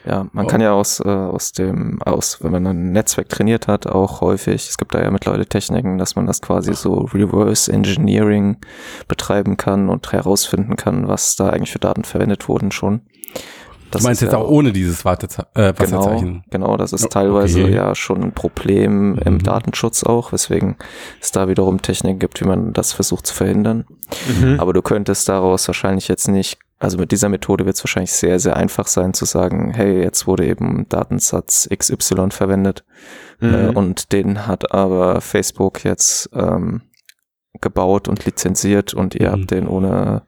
Ja, 0.04 0.26
man 0.32 0.46
Oh. 0.46 0.48
kann 0.48 0.60
ja 0.60 0.72
aus, 0.72 1.00
äh, 1.00 1.08
aus 1.08 1.52
dem, 1.52 2.02
aus, 2.02 2.38
wenn 2.42 2.50
man 2.52 2.66
ein 2.66 2.92
Netzwerk 2.92 3.28
trainiert 3.28 3.68
hat, 3.68 3.86
auch 3.86 4.20
häufig, 4.20 4.68
es 4.68 4.76
gibt 4.78 4.94
da 4.94 5.02
ja 5.02 5.10
mittlerweile 5.10 5.46
Techniken, 5.46 5.98
dass 5.98 6.16
man 6.16 6.26
das 6.26 6.40
quasi 6.42 6.74
so 6.74 7.08
Reverse 7.14 7.72
Engineering 7.72 8.56
betreiben 9.08 9.56
kann 9.56 9.88
und 9.88 10.10
herausfinden 10.12 10.76
kann, 10.76 11.08
was 11.08 11.36
da 11.36 11.50
eigentlich 11.50 11.72
für 11.72 11.78
Daten 11.78 12.04
verwendet 12.04 12.48
wurden 12.48 12.72
schon. 12.72 13.02
Das 13.90 14.00
du 14.00 14.08
meinst 14.08 14.22
jetzt 14.22 14.32
ja 14.32 14.38
auch 14.38 14.48
ohne 14.48 14.72
dieses 14.72 15.04
Warteze 15.04 15.46
äh, 15.54 15.74
Genau, 15.74 16.18
genau, 16.50 16.76
das 16.78 16.94
ist 16.94 17.10
teilweise 17.12 17.62
okay. 17.64 17.74
ja 17.74 17.94
schon 17.94 18.22
ein 18.22 18.32
Problem 18.32 19.18
im 19.22 19.34
Mhm. 19.34 19.42
Datenschutz 19.42 20.02
auch, 20.02 20.32
weswegen 20.32 20.76
es 21.20 21.30
da 21.30 21.46
wiederum 21.46 21.82
Techniken 21.82 22.18
gibt, 22.18 22.40
wie 22.40 22.46
man 22.46 22.72
das 22.72 22.94
versucht 22.94 23.26
zu 23.26 23.34
verhindern. 23.34 23.84
Mhm. 24.40 24.58
Aber 24.60 24.72
du 24.72 24.80
könntest 24.80 25.28
daraus 25.28 25.68
wahrscheinlich 25.68 26.08
jetzt 26.08 26.26
nicht, 26.28 26.58
also 26.82 26.98
mit 26.98 27.12
dieser 27.12 27.28
Methode 27.28 27.64
wird 27.64 27.76
es 27.76 27.84
wahrscheinlich 27.84 28.12
sehr, 28.12 28.38
sehr 28.40 28.56
einfach 28.56 28.86
sein 28.86 29.14
zu 29.14 29.24
sagen, 29.24 29.72
hey, 29.72 30.02
jetzt 30.02 30.26
wurde 30.26 30.46
eben 30.46 30.86
Datensatz 30.88 31.68
XY 31.74 32.30
verwendet 32.30 32.84
äh, 33.40 33.46
Mhm. 33.46 33.76
und 33.76 34.12
den 34.12 34.46
hat 34.46 34.72
aber 34.72 35.20
Facebook 35.20 35.84
jetzt 35.84 36.28
ähm, 36.34 36.82
gebaut 37.60 38.08
und 38.08 38.24
lizenziert 38.24 38.94
und 38.94 39.14
ihr 39.14 39.28
Mhm. 39.28 39.32
habt 39.40 39.50
den 39.50 39.68
ohne 39.68 40.22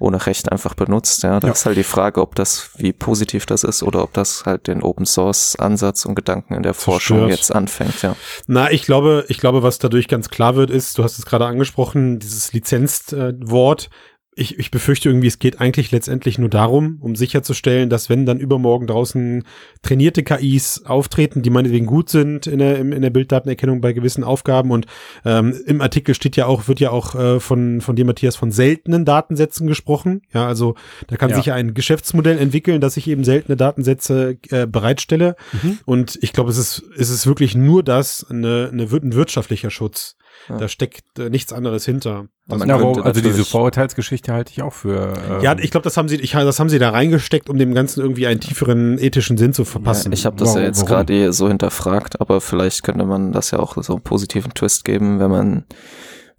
ohne 0.00 0.26
Recht 0.26 0.52
einfach 0.52 0.74
benutzt. 0.74 1.24
Ja, 1.24 1.40
da 1.40 1.48
Ja. 1.48 1.52
ist 1.54 1.66
halt 1.66 1.76
die 1.76 1.82
Frage, 1.82 2.22
ob 2.22 2.36
das, 2.36 2.70
wie 2.76 2.92
positiv 2.92 3.46
das 3.46 3.64
ist 3.64 3.82
oder 3.82 4.04
ob 4.04 4.12
das 4.12 4.44
halt 4.46 4.68
den 4.68 4.80
Open 4.80 5.06
Source 5.06 5.56
Ansatz 5.56 6.04
und 6.06 6.14
Gedanken 6.14 6.54
in 6.54 6.62
der 6.62 6.72
Forschung 6.74 7.18
Zerstört. 7.18 7.36
jetzt 7.40 7.52
anfängt. 7.52 8.02
Ja, 8.02 8.14
Na, 8.46 8.70
ich 8.70 8.82
glaube, 8.82 9.24
ich 9.26 9.38
glaube, 9.38 9.64
was 9.64 9.80
dadurch 9.80 10.06
ganz 10.06 10.28
klar 10.28 10.54
wird, 10.54 10.70
ist, 10.70 10.98
du 10.98 11.02
hast 11.02 11.18
es 11.18 11.26
gerade 11.26 11.46
angesprochen, 11.46 12.20
dieses 12.20 12.52
Lizenzwort. 12.52 13.90
Ich, 14.38 14.58
ich 14.58 14.70
befürchte 14.70 15.08
irgendwie, 15.08 15.26
es 15.26 15.38
geht 15.40 15.60
eigentlich 15.60 15.90
letztendlich 15.90 16.38
nur 16.38 16.48
darum, 16.48 16.98
um 17.00 17.16
sicherzustellen, 17.16 17.90
dass 17.90 18.08
wenn 18.08 18.24
dann 18.24 18.38
übermorgen 18.38 18.86
draußen 18.86 19.42
trainierte 19.82 20.22
KIs 20.22 20.84
auftreten, 20.86 21.42
die 21.42 21.50
meinetwegen 21.50 21.86
gut 21.86 22.08
sind 22.08 22.46
in 22.46 22.60
der, 22.60 22.78
in 22.78 23.02
der 23.02 23.10
Bilddatenerkennung 23.10 23.80
bei 23.80 23.92
gewissen 23.92 24.22
Aufgaben 24.22 24.70
und 24.70 24.86
ähm, 25.24 25.54
im 25.66 25.80
Artikel 25.80 26.14
steht 26.14 26.36
ja 26.36 26.46
auch, 26.46 26.68
wird 26.68 26.78
ja 26.80 26.90
auch 26.90 27.14
äh, 27.14 27.40
von, 27.40 27.80
von 27.80 27.96
dir, 27.96 28.04
Matthias, 28.04 28.36
von 28.36 28.52
seltenen 28.52 29.04
Datensätzen 29.04 29.66
gesprochen. 29.66 30.22
Ja, 30.32 30.46
also 30.46 30.76
da 31.08 31.16
kann 31.16 31.30
Ja. 31.30 31.36
sich 31.36 31.46
ja 31.46 31.54
ein 31.54 31.74
Geschäftsmodell 31.74 32.38
entwickeln, 32.38 32.80
dass 32.80 32.96
ich 32.96 33.08
eben 33.08 33.24
seltene 33.24 33.56
Datensätze 33.56 34.38
äh, 34.50 34.66
bereitstelle. 34.66 35.34
Mhm. 35.62 35.78
Und 35.84 36.18
ich 36.22 36.32
glaube, 36.32 36.50
es 36.50 36.58
ist, 36.58 36.82
es 36.96 37.10
ist 37.10 37.26
wirklich 37.26 37.56
nur 37.56 37.82
das, 37.82 38.24
eine, 38.30 38.70
eine, 38.72 38.84
ein 38.84 39.14
wirtschaftlicher 39.14 39.70
Schutz. 39.70 40.16
Ja. 40.48 40.56
Da 40.56 40.68
steckt 40.68 41.18
äh, 41.18 41.28
nichts 41.30 41.52
anderes 41.52 41.84
hinter. 41.84 42.26
Man 42.46 42.66
Ja, 42.68 42.78
könnte 42.78 43.04
also 43.04 43.20
diese 43.20 43.44
Vorurteilsgeschichte 43.44 44.32
halte 44.32 44.52
ich 44.52 44.62
auch 44.62 44.72
für. 44.72 45.12
Ähm, 45.30 45.42
ja, 45.42 45.56
ich 45.58 45.70
glaube, 45.70 45.84
das 45.84 45.96
haben 45.96 46.08
sie, 46.08 46.16
ich, 46.16 46.32
das 46.32 46.58
haben 46.58 46.70
sie 46.70 46.78
da 46.78 46.90
reingesteckt, 46.90 47.50
um 47.50 47.58
dem 47.58 47.74
Ganzen 47.74 48.00
irgendwie 48.00 48.26
einen 48.26 48.40
tieferen 48.40 48.98
ethischen 48.98 49.36
Sinn 49.36 49.52
zu 49.52 49.64
verpassen. 49.66 50.12
Ja, 50.12 50.18
ich 50.18 50.24
habe 50.24 50.36
das 50.36 50.48
Warum- 50.48 50.60
ja 50.62 50.66
jetzt 50.66 50.86
gerade 50.86 51.32
so 51.32 51.48
hinterfragt, 51.48 52.20
aber 52.20 52.40
vielleicht 52.40 52.82
könnte 52.82 53.04
man 53.04 53.32
das 53.32 53.50
ja 53.50 53.58
auch 53.58 53.76
so 53.82 53.94
einen 53.94 54.02
positiven 54.02 54.54
Twist 54.54 54.84
geben, 54.84 55.20
wenn 55.20 55.30
man 55.30 55.64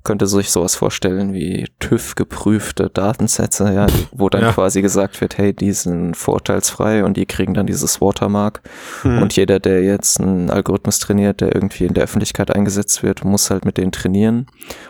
könnte 0.04 0.28
sich 0.28 0.50
sowas 0.50 0.76
vorstellen 0.76 1.34
wie 1.34 1.68
TÜV 1.80 2.16
geprüfte 2.16 2.90
Datensätze, 2.90 3.74
ja, 3.74 3.88
wo 4.12 4.30
dann 4.30 4.42
Ja. 4.44 4.52
quasi 4.54 4.82
gesagt 4.82 5.20
wird, 5.20 5.38
hey, 5.38 5.54
die 5.54 5.74
sind 5.74 6.16
vorurteilsfrei 6.16 7.04
und 7.04 7.18
die 7.18 7.26
kriegen 7.26 7.54
dann 7.54 7.68
dieses 7.68 8.00
Watermark. 8.00 8.62
Hm. 9.02 9.22
Und 9.22 9.36
jeder, 9.36 9.60
der 9.60 9.84
jetzt 9.84 10.22
einen 10.22 10.50
Algorithmus 10.50 11.00
trainiert, 11.00 11.42
der 11.42 11.54
irgendwie 11.54 11.86
in 11.86 11.94
der 11.94 12.06
Öffentlichkeit 12.06 12.56
eingesetzt 12.56 13.04
wird, 13.04 13.26
muss 13.26 13.50
halt 13.52 13.66
mit 13.66 13.78
denen 13.78 13.92
trainieren. 13.92 14.48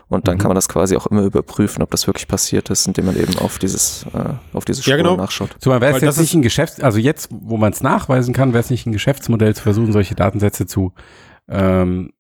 Und 0.07 0.27
dann 0.27 0.35
Mhm. 0.35 0.39
kann 0.39 0.49
man 0.49 0.55
das 0.55 0.69
quasi 0.69 0.95
auch 0.95 1.07
immer 1.07 1.23
überprüfen, 1.23 1.81
ob 1.81 1.89
das 1.91 2.05
wirklich 2.05 2.27
passiert 2.27 2.69
ist, 2.69 2.85
indem 2.87 3.05
man 3.07 3.17
eben 3.17 3.37
auf 3.39 3.57
dieses, 3.57 4.05
äh, 4.13 4.33
auf 4.55 4.65
diese 4.65 4.79
Ja, 4.81 4.83
Spuren 4.95 4.97
genau. 4.99 5.15
nachschaut. 5.17 5.55
Zumal 5.59 5.81
wäre 5.81 5.95
es 5.95 6.01
jetzt 6.01 6.17
das 6.17 6.21
nicht 6.21 6.35
ein 6.35 6.41
Geschäfts-, 6.43 6.81
also 6.81 6.99
jetzt, 6.99 7.29
wo 7.31 7.57
man 7.57 7.71
es 7.73 7.81
nachweisen 7.81 8.33
kann, 8.33 8.53
wäre 8.53 8.61
es 8.63 8.69
nicht 8.69 8.85
ein 8.85 8.91
Geschäftsmodell 8.91 9.55
zu 9.55 9.63
versuchen, 9.63 9.91
solche 9.91 10.13
Datensätze 10.15 10.67
zu 10.67 10.93
ähm, 11.49 12.11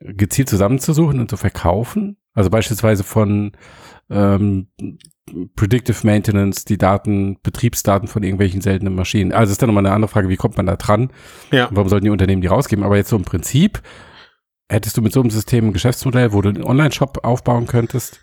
gezielt 0.00 0.48
zusammenzusuchen 0.48 1.20
und 1.20 1.28
zu 1.28 1.36
verkaufen. 1.36 2.16
Also 2.34 2.50
beispielsweise 2.50 3.04
von 3.04 3.52
ähm, 4.10 4.68
Predictive 5.56 6.06
Maintenance, 6.06 6.64
die 6.64 6.78
Daten, 6.78 7.38
Betriebsdaten 7.42 8.08
von 8.08 8.22
irgendwelchen 8.22 8.60
seltenen 8.60 8.94
Maschinen. 8.94 9.32
Also 9.32 9.52
ist 9.52 9.60
dann 9.60 9.68
nochmal 9.68 9.84
eine 9.84 9.94
andere 9.94 10.08
Frage, 10.10 10.28
wie 10.28 10.36
kommt 10.36 10.56
man 10.56 10.66
da 10.66 10.76
dran? 10.76 11.10
Ja. 11.50 11.68
Warum 11.70 11.88
sollten 11.88 12.04
die 12.04 12.10
Unternehmen 12.10 12.40
die 12.40 12.48
rausgeben? 12.48 12.84
Aber 12.84 12.96
jetzt 12.96 13.10
so 13.10 13.16
im 13.16 13.24
Prinzip, 13.24 13.82
hättest 14.70 14.96
du 14.96 15.02
mit 15.02 15.12
so 15.12 15.20
einem 15.20 15.30
System 15.30 15.66
ein 15.68 15.72
Geschäftsmodell, 15.72 16.32
wo 16.32 16.40
du 16.40 16.48
einen 16.50 16.64
Online-Shop 16.64 17.20
aufbauen 17.24 17.66
könntest, 17.66 18.20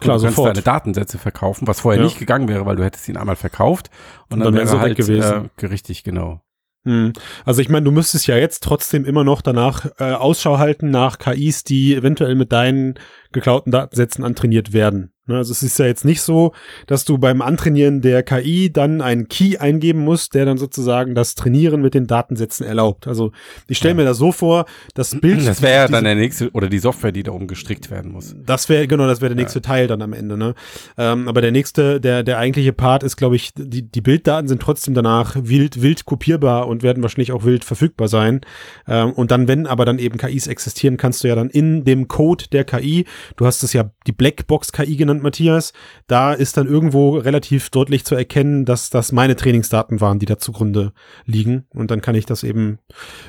Klar, 0.00 0.16
und 0.16 0.22
du 0.22 0.28
sofort. 0.28 0.48
deine 0.56 0.62
Datensätze 0.62 1.16
verkaufen, 1.18 1.66
was 1.66 1.80
vorher 1.80 2.00
Ja. 2.00 2.06
nicht 2.06 2.18
gegangen 2.18 2.48
wäre, 2.48 2.66
weil 2.66 2.76
du 2.76 2.84
hättest 2.84 3.08
ihn 3.08 3.16
einmal 3.16 3.36
verkauft 3.36 3.90
und 4.28 4.34
Und 4.34 4.40
dann, 4.44 4.54
dann 4.54 4.66
wäre 4.68 4.80
halt 4.80 4.98
weg 4.98 5.06
gewesen. 5.06 5.50
Äh, 5.60 5.66
richtig, 5.66 6.04
genau. 6.04 6.42
Hm. 6.84 7.12
Also 7.44 7.60
ich 7.60 7.68
meine, 7.68 7.84
du 7.84 7.90
müsstest 7.90 8.26
ja 8.26 8.36
jetzt 8.36 8.62
trotzdem 8.62 9.04
immer 9.04 9.24
noch 9.24 9.42
danach 9.42 9.86
äh, 9.98 10.12
Ausschau 10.12 10.58
halten 10.58 10.90
nach 10.90 11.18
KIs, 11.18 11.64
die 11.64 11.94
eventuell 11.94 12.34
mit 12.34 12.52
deinen 12.52 12.94
geklauten 13.32 13.72
Datensätzen 13.72 14.24
antrainiert 14.24 14.72
werden. 14.72 15.12
Ne, 15.28 15.36
Also 15.36 15.52
es 15.52 15.62
ist 15.62 15.78
ja 15.78 15.86
jetzt 15.86 16.04
nicht 16.04 16.22
so, 16.22 16.52
dass 16.86 17.04
du 17.04 17.18
beim 17.18 17.42
Antrainieren 17.42 18.00
der 18.00 18.22
KI 18.22 18.72
dann 18.72 19.00
einen 19.02 19.28
Key 19.28 19.58
eingeben 19.58 20.00
musst, 20.00 20.34
der 20.34 20.46
dann 20.46 20.58
sozusagen 20.58 21.14
das 21.14 21.34
Trainieren 21.34 21.82
mit 21.82 21.94
den 21.94 22.06
Datensätzen 22.06 22.66
erlaubt. 22.66 23.06
Also 23.06 23.32
ich 23.68 23.76
stelle 23.78 23.92
Ja. 23.92 23.96
mir 23.96 24.04
das 24.04 24.16
so 24.18 24.32
vor, 24.32 24.64
das 24.94 25.14
Bild. 25.20 25.46
Das 25.46 25.62
wäre 25.62 25.74
ja 25.74 25.88
dann 25.88 26.04
der 26.04 26.14
nächste 26.14 26.50
oder 26.52 26.68
die 26.68 26.78
Software, 26.78 27.12
die 27.12 27.22
darum 27.22 27.46
gestrickt 27.46 27.90
werden 27.90 28.10
muss. 28.12 28.34
Das 28.44 28.68
wäre, 28.68 28.86
genau, 28.88 29.06
das 29.06 29.20
wäre 29.20 29.34
der 29.34 29.42
nächste 29.42 29.60
Teil 29.62 29.86
dann 29.86 30.02
am 30.02 30.12
Ende, 30.12 30.36
ne? 30.36 30.54
Ähm, 30.96 31.28
aber 31.28 31.40
der 31.42 31.52
nächste, 31.52 32.00
der, 32.00 32.22
der 32.22 32.38
eigentliche 32.38 32.72
Part 32.72 33.02
ist, 33.02 33.16
glaube 33.16 33.36
ich, 33.36 33.52
die, 33.54 33.82
die 33.82 34.00
Bilddaten 34.00 34.48
sind 34.48 34.62
trotzdem 34.62 34.94
danach 34.94 35.36
wild, 35.38 35.82
wild 35.82 36.06
kopierbar 36.06 36.66
und 36.68 36.82
werden 36.82 37.02
wahrscheinlich 37.02 37.32
auch 37.32 37.44
wild 37.44 37.64
verfügbar 37.64 38.08
sein. 38.08 38.40
Ähm, 38.86 39.12
und 39.12 39.30
dann, 39.30 39.46
wenn 39.48 39.66
aber 39.66 39.84
dann 39.84 39.98
eben 39.98 40.16
KIs 40.18 40.46
existieren, 40.46 40.96
kannst 40.96 41.22
du 41.22 41.28
ja 41.28 41.34
dann 41.34 41.50
in 41.50 41.84
dem 41.84 42.08
Code 42.08 42.46
der 42.50 42.64
KI, 42.64 43.04
du 43.36 43.44
hast 43.46 43.62
es 43.62 43.72
ja 43.74 43.90
die 44.06 44.12
Blackbox-KI 44.12 44.96
genannt, 44.96 45.17
Matthias, 45.22 45.72
da 46.06 46.32
ist 46.32 46.56
dann 46.56 46.66
irgendwo 46.66 47.16
relativ 47.18 47.70
deutlich 47.70 48.04
zu 48.04 48.14
erkennen, 48.14 48.64
dass 48.64 48.90
das 48.90 49.12
meine 49.12 49.36
Trainingsdaten 49.36 50.00
waren, 50.00 50.18
die 50.18 50.26
da 50.26 50.38
zugrunde 50.38 50.92
liegen. 51.24 51.64
Und 51.74 51.90
dann 51.90 52.00
kann 52.00 52.14
ich 52.14 52.26
das 52.26 52.42
eben 52.42 52.78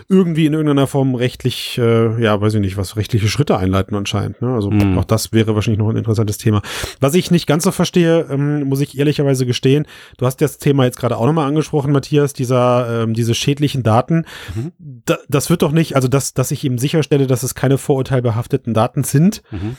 irgendwie 0.08 0.46
in 0.46 0.54
irgendeiner 0.54 0.88
Form 0.88 1.16
rechtlich, 1.16 1.78
äh, 1.78 2.22
ja, 2.22 2.40
weiß 2.40 2.54
ich 2.56 2.62
nicht, 2.62 2.78
was 2.78 2.96
rechtliche 2.96 3.28
Schritte 3.28 3.58
einleiten 3.58 3.96
anscheinend. 3.96 4.42
Ne? 4.42 4.54
Also 4.54 4.70
Mhm. 4.72 4.98
auch 4.98 5.06
das 5.06 5.32
wäre 5.34 5.56
wahrscheinlich 5.56 5.80
noch 5.80 5.90
ein 5.90 5.98
interessantes 5.98 6.38
Thema. 6.38 6.62
Was 7.00 7.14
ich 7.16 7.32
nicht 7.32 7.48
ganz 7.48 7.64
so 7.64 7.72
verstehe, 7.72 8.28
ähm, 8.30 8.64
muss 8.66 8.82
ich 8.82 8.98
ehrlicherweise 8.98 9.46
gestehen, 9.46 9.86
du 10.18 10.26
hast 10.26 10.38
das 10.42 10.58
Thema 10.58 10.86
jetzt 10.86 10.98
gerade 10.98 11.18
auch 11.18 11.26
nochmal 11.26 11.48
angesprochen, 11.48 11.92
Matthias, 11.92 12.34
dieser, 12.34 13.04
ähm, 13.04 13.14
diese 13.14 13.36
schädlichen 13.36 13.84
Daten. 13.84 14.26
Mhm. 14.56 14.72
Da, 15.06 15.18
das 15.28 15.50
wird 15.50 15.62
doch 15.62 15.72
nicht, 15.72 15.96
also 15.96 16.08
dass, 16.08 16.34
dass 16.34 16.52
ich 16.52 16.64
eben 16.64 16.78
sicherstelle, 16.78 17.28
dass 17.28 17.44
es 17.44 17.56
keine 17.56 17.78
vorurteilbehafteten 17.78 18.74
Daten 18.74 19.04
sind, 19.04 19.42
Mhm. 19.52 19.76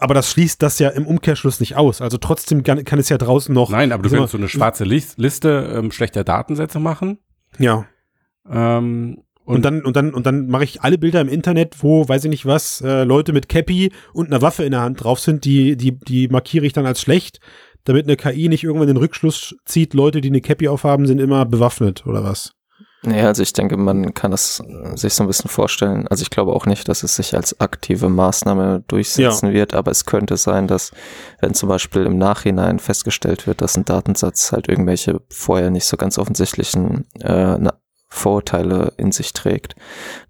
Aber 0.00 0.14
das 0.14 0.30
schließt 0.30 0.62
das 0.62 0.78
ja 0.78 0.88
im 0.90 1.06
Umkehrschluss 1.06 1.60
nicht 1.60 1.76
aus. 1.76 2.00
Also 2.00 2.16
trotzdem 2.18 2.62
kann, 2.62 2.84
kann 2.84 2.98
es 2.98 3.08
ja 3.08 3.18
draußen 3.18 3.54
noch. 3.54 3.70
Nein, 3.70 3.92
aber 3.92 4.02
du 4.02 4.08
könntest 4.10 4.32
so 4.32 4.38
eine 4.38 4.48
schwarze 4.48 4.84
Lis- 4.84 5.14
Liste 5.16 5.72
ähm, 5.76 5.90
schlechter 5.92 6.24
Datensätze 6.24 6.78
machen. 6.80 7.18
Ja. 7.58 7.86
Ähm, 8.50 9.18
Und, 9.44 9.62
dann, 9.64 9.82
und 9.84 9.94
dann, 9.96 10.14
und 10.14 10.24
dann 10.26 10.46
mache 10.48 10.64
ich 10.64 10.80
alle 10.82 10.96
Bilder 10.96 11.20
im 11.20 11.28
Internet, 11.28 11.82
wo, 11.82 12.08
weiß 12.08 12.24
ich 12.24 12.30
nicht 12.30 12.46
was, 12.46 12.80
äh, 12.80 13.04
Leute 13.04 13.32
mit 13.34 13.48
Cappy 13.50 13.92
und 14.14 14.28
einer 14.28 14.40
Waffe 14.40 14.64
in 14.64 14.70
der 14.70 14.80
Hand 14.80 15.04
drauf 15.04 15.20
sind, 15.20 15.44
die, 15.44 15.76
die, 15.76 15.92
die 15.98 16.28
markiere 16.28 16.64
ich 16.64 16.72
dann 16.72 16.86
als 16.86 17.00
schlecht, 17.02 17.40
damit 17.84 18.06
eine 18.06 18.16
KI 18.16 18.48
nicht 18.48 18.64
irgendwann 18.64 18.88
den 18.88 18.96
Rückschluss 18.96 19.54
zieht, 19.66 19.92
Leute, 19.92 20.22
die 20.22 20.28
eine 20.30 20.40
Cappy 20.40 20.68
aufhaben, 20.68 21.06
sind 21.06 21.20
immer 21.20 21.44
bewaffnet 21.44 22.06
oder 22.06 22.24
was. 22.24 22.53
Ja, 23.06 23.26
also 23.26 23.42
ich 23.42 23.52
denke, 23.52 23.76
man 23.76 24.14
kann 24.14 24.30
das 24.30 24.60
äh, 24.60 24.96
sich 24.96 25.14
so 25.14 25.24
ein 25.24 25.26
bisschen 25.26 25.50
vorstellen. 25.50 26.08
Also 26.08 26.22
ich 26.22 26.30
glaube 26.30 26.52
auch 26.52 26.66
nicht, 26.66 26.88
dass 26.88 27.02
es 27.02 27.16
sich 27.16 27.34
als 27.36 27.60
aktive 27.60 28.08
Maßnahme 28.08 28.82
durchsetzen 28.88 29.52
wird, 29.52 29.74
aber 29.74 29.90
es 29.90 30.06
könnte 30.06 30.36
sein, 30.36 30.66
dass 30.66 30.92
wenn 31.40 31.54
zum 31.54 31.68
Beispiel 31.68 32.06
im 32.06 32.18
Nachhinein 32.18 32.78
festgestellt 32.78 33.46
wird, 33.46 33.60
dass 33.60 33.76
ein 33.76 33.84
Datensatz 33.84 34.52
halt 34.52 34.68
irgendwelche 34.68 35.20
vorher 35.28 35.70
nicht 35.70 35.86
so 35.86 35.96
ganz 35.96 36.18
offensichtlichen 36.18 37.06
äh, 37.20 37.58
Vorurteile 38.14 38.92
in 38.96 39.12
sich 39.12 39.32
trägt, 39.32 39.74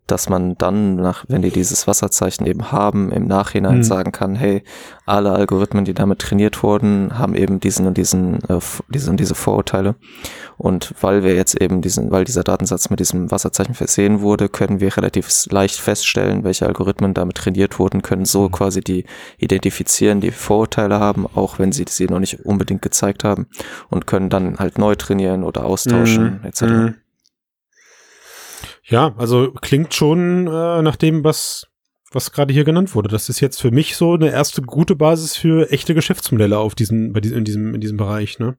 dass 0.07 0.29
man 0.29 0.57
dann, 0.59 0.97
nach, 0.97 1.25
wenn 1.29 1.41
die 1.41 1.51
dieses 1.51 1.87
Wasserzeichen 1.87 2.47
eben 2.47 2.73
haben, 2.73 3.11
im 3.11 3.27
Nachhinein 3.27 3.79
Mhm. 3.79 3.83
sagen 3.83 4.13
kann, 4.13 4.35
hey, 4.35 4.63
alle 5.07 5.33
Algorithmen, 5.33 5.87
die 5.87 5.95
damit 5.95 6.19
trainiert 6.19 6.63
wurden, 6.63 7.19
haben 7.19 7.35
eben 7.35 7.59
diesen 7.59 7.87
und 7.87 7.97
diesen, 7.97 8.45
äh, 8.51 8.59
diese 8.89 9.11
und 9.11 9.19
diese 9.19 9.35
Vorurteile. 9.35 9.95
Und 10.59 10.95
weil 11.01 11.23
wir 11.23 11.35
jetzt 11.35 11.59
eben 11.61 11.81
diesen, 11.81 12.11
weil 12.11 12.25
dieser 12.25 12.43
Datensatz 12.43 12.91
mit 12.91 13.01
diesem 13.01 13.31
Wasserzeichen 13.31 13.75
versehen 13.75 14.21
wurde, 14.21 14.49
können 14.51 14.79
wir 14.81 14.95
relativ 14.95 15.31
leicht 15.51 15.81
feststellen, 15.81 16.45
welche 16.45 16.67
Algorithmen 16.67 17.15
damit 17.15 17.37
trainiert 17.37 17.79
wurden, 17.79 18.03
können 18.03 18.27
so 18.27 18.51
quasi 18.51 18.83
die 18.83 19.05
identifizieren, 19.39 20.21
die 20.21 20.33
Vorurteile 20.33 21.01
haben, 21.01 21.27
auch 21.35 21.59
wenn 21.59 21.73
sie 21.73 21.87
sie 21.89 22.07
noch 22.07 22.21
nicht 22.21 22.45
unbedingt 22.45 22.83
gezeigt 22.83 23.25
haben 23.25 23.47
und 23.89 24.07
können 24.07 24.29
dann 24.29 24.59
halt 24.59 24.79
neu 24.79 24.95
trainieren 24.97 25.45
oder 25.45 25.65
austauschen, 25.65 26.41
etc. 26.45 26.63
Mhm. 26.63 26.95
Ja, 28.87 29.15
also 29.17 29.53
klingt 29.53 29.95
schon 29.95 30.47
äh, 30.47 30.83
nach 30.83 30.97
dem, 30.97 31.25
was, 31.25 31.67
was 32.13 32.33
gerade 32.33 32.53
hier 32.53 32.65
genannt 32.65 32.95
wurde. 32.95 33.09
Das 33.09 33.29
ist 33.29 33.41
jetzt 33.41 33.61
für 33.61 33.71
mich 33.71 33.97
so 33.97 34.15
eine 34.15 34.31
erste 34.31 34.63
gute 34.63 34.95
Basis 34.95 35.37
für 35.37 35.71
echte 35.71 35.95
Geschäftsmodelle 35.95 36.59
auf 36.59 36.75
diesen, 36.75 37.13
bei 37.13 37.21
diesem, 37.21 37.39
in 37.39 37.45
diesem, 37.45 37.75
in 37.75 37.81
diesem 37.81 37.97
Bereich, 37.97 38.39
ne? 38.39 38.57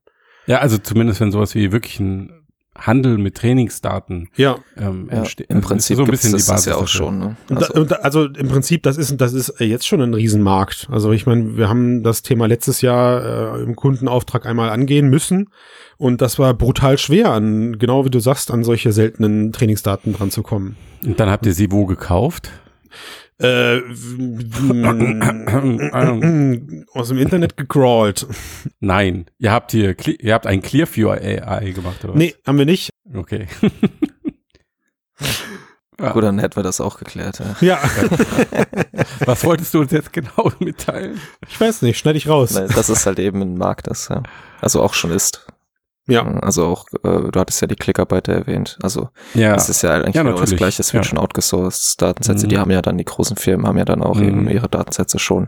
ja, 0.47 0.59
also 0.59 0.77
zumindest 0.77 1.21
wenn 1.21 1.31
sowas 1.31 1.55
wie 1.55 1.71
wirklich 1.71 1.99
ein 1.99 2.44
Handel 2.77 3.17
mit 3.17 3.35
Trainingsdaten 3.35 4.29
Ja. 4.35 4.57
ähm, 4.77 5.07
Ja, 5.11 5.19
entsteht. 5.19 5.49
Im 5.49 5.61
Prinzip 5.61 5.97
so 5.97 6.03
ein 6.03 6.11
bisschen 6.11 6.33
das, 6.33 6.45
die 6.45 6.51
Basis 6.51 6.65
das 6.65 6.73
ja 6.73 6.75
auch 6.75 6.81
dafür. 6.81 6.97
schon. 6.97 7.19
Ne? 7.19 7.35
Und 7.49 7.57
Also, 7.57 7.73
da, 7.73 7.79
und 7.79 7.91
da, 7.91 7.95
also 7.97 8.25
im 8.25 8.47
Prinzip, 8.49 8.83
das 8.83 8.97
ist, 8.97 9.19
das 9.19 9.33
ist 9.33 9.53
jetzt 9.59 9.87
schon 9.87 10.01
ein 10.01 10.13
Riesenmarkt. 10.13 10.87
Also 10.91 11.11
ich 11.11 11.25
meine, 11.25 11.55
wir 11.57 11.69
haben 11.69 12.03
das 12.03 12.21
Thema 12.21 12.47
letztes 12.47 12.81
Jahr 12.81 13.57
äh, 13.57 13.63
im 13.63 13.75
Kundenauftrag 13.75 14.45
einmal 14.45 14.69
angehen 14.69 15.09
müssen. 15.09 15.49
Und 15.97 16.21
das 16.21 16.37
war 16.39 16.53
brutal 16.53 16.97
schwer, 16.97 17.31
an, 17.31 17.79
genau 17.79 18.03
wie 18.03 18.09
du 18.09 18.19
sagst, 18.19 18.51
an 18.51 18.63
solche 18.65 18.91
seltenen 18.91 19.53
Trainingsdaten 19.53 20.13
dran 20.13 20.29
zu 20.29 20.43
kommen. 20.43 20.75
Und 21.05 21.19
dann 21.19 21.29
habt 21.29 21.45
ihr 21.45 21.53
sie 21.53 21.71
wo 21.71 21.85
gekauft? 21.85 22.51
Äh, 23.37 23.81
aus 26.93 27.09
dem 27.09 27.17
Internet 27.17 27.57
gecrawlt. 27.57 28.27
Nein, 28.79 29.25
ihr 29.39 29.51
habt 29.51 29.71
hier, 29.71 29.95
ihr 30.07 30.33
habt 30.33 30.47
ein 30.47 30.61
Clearview 30.61 31.09
AI 31.09 31.71
gemacht, 31.71 32.03
oder 32.05 32.13
was? 32.13 32.19
Nee, 32.19 32.33
haben 32.47 32.57
wir 32.57 32.65
nicht. 32.65 32.91
Okay. 33.13 33.47
gut, 35.97 36.23
dann 36.23 36.39
hätten 36.39 36.55
wir 36.55 36.63
das 36.63 36.79
auch 36.79 36.97
geklärt. 36.97 37.41
Ja. 37.59 37.77
Ja, 37.77 37.79
Was 39.25 39.43
wolltest 39.43 39.73
du 39.73 39.81
uns 39.81 39.91
jetzt 39.91 40.13
genau 40.13 40.51
mitteilen? 40.59 41.19
ich 41.47 41.59
weiß 41.59 41.81
nicht, 41.81 41.97
schneide 41.97 42.17
ich 42.17 42.29
raus. 42.29 42.53
Das 42.53 42.89
ist 42.89 43.05
halt 43.05 43.19
eben 43.19 43.41
ein 43.41 43.57
Markt, 43.57 43.87
das 43.87 44.07
ja. 44.07 44.23
Also 44.61 44.81
auch 44.81 44.93
schon 44.93 45.11
ist. 45.11 45.45
Ja. 46.07 46.23
Also 46.41 46.65
auch, 46.67 46.85
äh, 47.03 47.31
du 47.31 47.39
hattest 47.39 47.61
ja 47.61 47.67
die 47.67 47.75
Klickarbeiter 47.75 48.33
erwähnt. 48.33 48.77
Also 48.83 49.09
Ja. 49.33 49.53
das 49.53 49.69
ist 49.69 49.81
ja 49.81 49.91
eigentlich 49.91 50.15
Ja, 50.15 50.23
genau 50.23 50.37
das 50.39 50.55
gleiche. 50.55 50.81
Es 50.81 50.93
wird 50.93 51.03
Ja. 51.05 51.09
schon 51.09 51.17
outgesourced. 51.19 52.01
Datensätze, 52.01 52.45
Mhm. 52.45 52.49
die 52.49 52.57
haben 52.59 52.71
ja 52.71 52.81
dann, 52.81 52.97
die 52.97 53.05
großen 53.05 53.37
Firmen 53.37 53.65
haben 53.67 53.77
ja 53.77 53.85
dann 53.85 54.03
auch 54.03 54.15
Mhm. 54.17 54.23
eben 54.27 54.49
ihre 54.49 54.69
Datensätze 54.69 55.17
schon, 55.19 55.47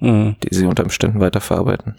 Mhm. 0.00 0.36
die 0.42 0.54
sie 0.54 0.66
unter 0.66 0.84
Umständen 0.84 1.20
weiterverarbeiten. 1.20 1.96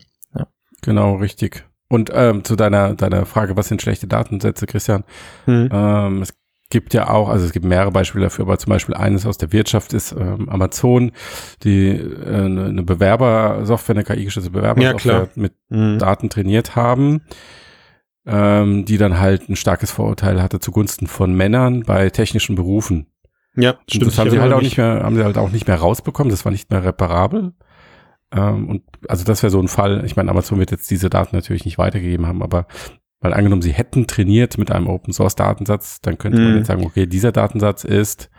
Genau, 0.81 1.15
richtig. 1.15 1.63
Und 1.87 2.09
ähm, 2.13 2.43
zu 2.43 2.55
deiner, 2.57 2.93
deiner 2.95 3.25
Frage, 3.25 3.55
was 3.55 3.67
sind 3.69 3.81
schlechte 3.81 4.07
Datensätze, 4.07 4.65
Christian? 4.65 5.03
Hm. 5.45 5.69
Ähm, 5.71 6.21
es 6.23 6.33
gibt 6.69 6.93
ja 6.93 7.09
auch, 7.09 7.29
also 7.29 7.45
es 7.45 7.53
gibt 7.53 7.65
mehrere 7.65 7.91
Beispiele 7.91 8.25
dafür, 8.25 8.43
aber 8.45 8.57
zum 8.57 8.71
Beispiel 8.71 8.95
eines 8.95 9.25
aus 9.25 9.37
der 9.37 9.53
Wirtschaft 9.53 9.93
ist 9.93 10.11
ähm, 10.11 10.49
Amazon, 10.49 11.11
die 11.63 11.89
äh, 11.91 12.25
eine 12.35 12.65
eine 12.65 12.83
Bewerbersoftware, 12.83 13.95
eine 13.95 14.03
KI-gestützte 14.03 14.49
Bewerbersoftware 14.51 15.29
mit 15.35 15.53
Hm. 15.69 15.99
Daten 15.99 16.29
trainiert 16.29 16.75
haben, 16.75 17.21
ähm, 18.25 18.85
die 18.85 18.97
dann 18.97 19.19
halt 19.19 19.49
ein 19.49 19.55
starkes 19.55 19.91
Vorurteil 19.91 20.41
hatte 20.41 20.59
zugunsten 20.59 21.07
von 21.07 21.33
Männern 21.33 21.81
bei 21.83 22.09
technischen 22.09 22.55
Berufen. 22.55 23.07
Ja, 23.55 23.71
Und 23.71 23.79
stimmt. 23.89 24.07
das 24.07 24.17
haben 24.17 24.29
sie 24.31 24.39
halt 24.39 24.53
auch 24.53 24.61
nicht 24.61 24.77
mehr, 24.77 25.01
haben 25.03 25.15
sie 25.15 25.23
halt 25.23 25.37
auch 25.37 25.51
nicht 25.51 25.67
mehr 25.67 25.77
rausbekommen. 25.77 26.31
Das 26.31 26.43
war 26.45 26.51
nicht 26.51 26.71
mehr 26.71 26.83
reparabel. 26.83 27.53
Ähm, 28.31 28.67
und 28.69 28.83
also 29.07 29.23
das 29.25 29.43
wäre 29.43 29.51
so 29.51 29.59
ein 29.59 29.67
Fall. 29.67 30.03
Ich 30.05 30.15
meine, 30.15 30.31
Amazon 30.31 30.57
wird 30.57 30.71
jetzt 30.71 30.89
diese 30.89 31.09
Daten 31.09 31.35
natürlich 31.35 31.65
nicht 31.65 31.77
weitergegeben 31.77 32.25
haben, 32.25 32.41
aber 32.41 32.65
weil 33.19 33.33
angenommen, 33.33 33.61
sie 33.61 33.71
hätten 33.73 34.07
trainiert 34.07 34.57
mit 34.57 34.71
einem 34.71 34.87
Open 34.87 35.13
Source 35.13 35.35
Datensatz, 35.35 36.01
dann 36.01 36.17
könnte 36.17 36.39
man 36.41 36.51
Mhm. 36.51 36.57
jetzt 36.57 36.67
sagen, 36.67 36.83
okay, 36.85 37.05
dieser 37.05 37.31
Datensatz 37.31 37.83
ist 37.83 38.29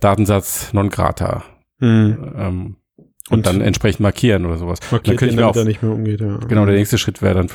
Datensatz 0.00 0.72
non 0.72 0.88
grata. 0.88 1.42
Hm. 1.80 2.32
Ähm, 2.36 2.76
Und, 3.30 3.46
dann 3.46 3.60
entsprechend 3.60 4.00
markieren 4.00 4.46
oder 4.46 4.56
sowas. 4.56 4.80
dann 4.80 4.88
Markiert 4.92 5.18
könnte 5.18 5.34
ihn, 5.34 5.38
ich 5.38 5.44
mir 5.44 5.46
auch, 5.46 5.64
nicht 5.64 5.82
mehr 5.82 5.92
umgeht, 5.92 6.20
ja. 6.20 6.38
genau, 6.48 6.64
der 6.64 6.74
nächste 6.76 6.96
Schritt 6.98 7.20
wäre 7.20 7.34
dann 7.34 7.48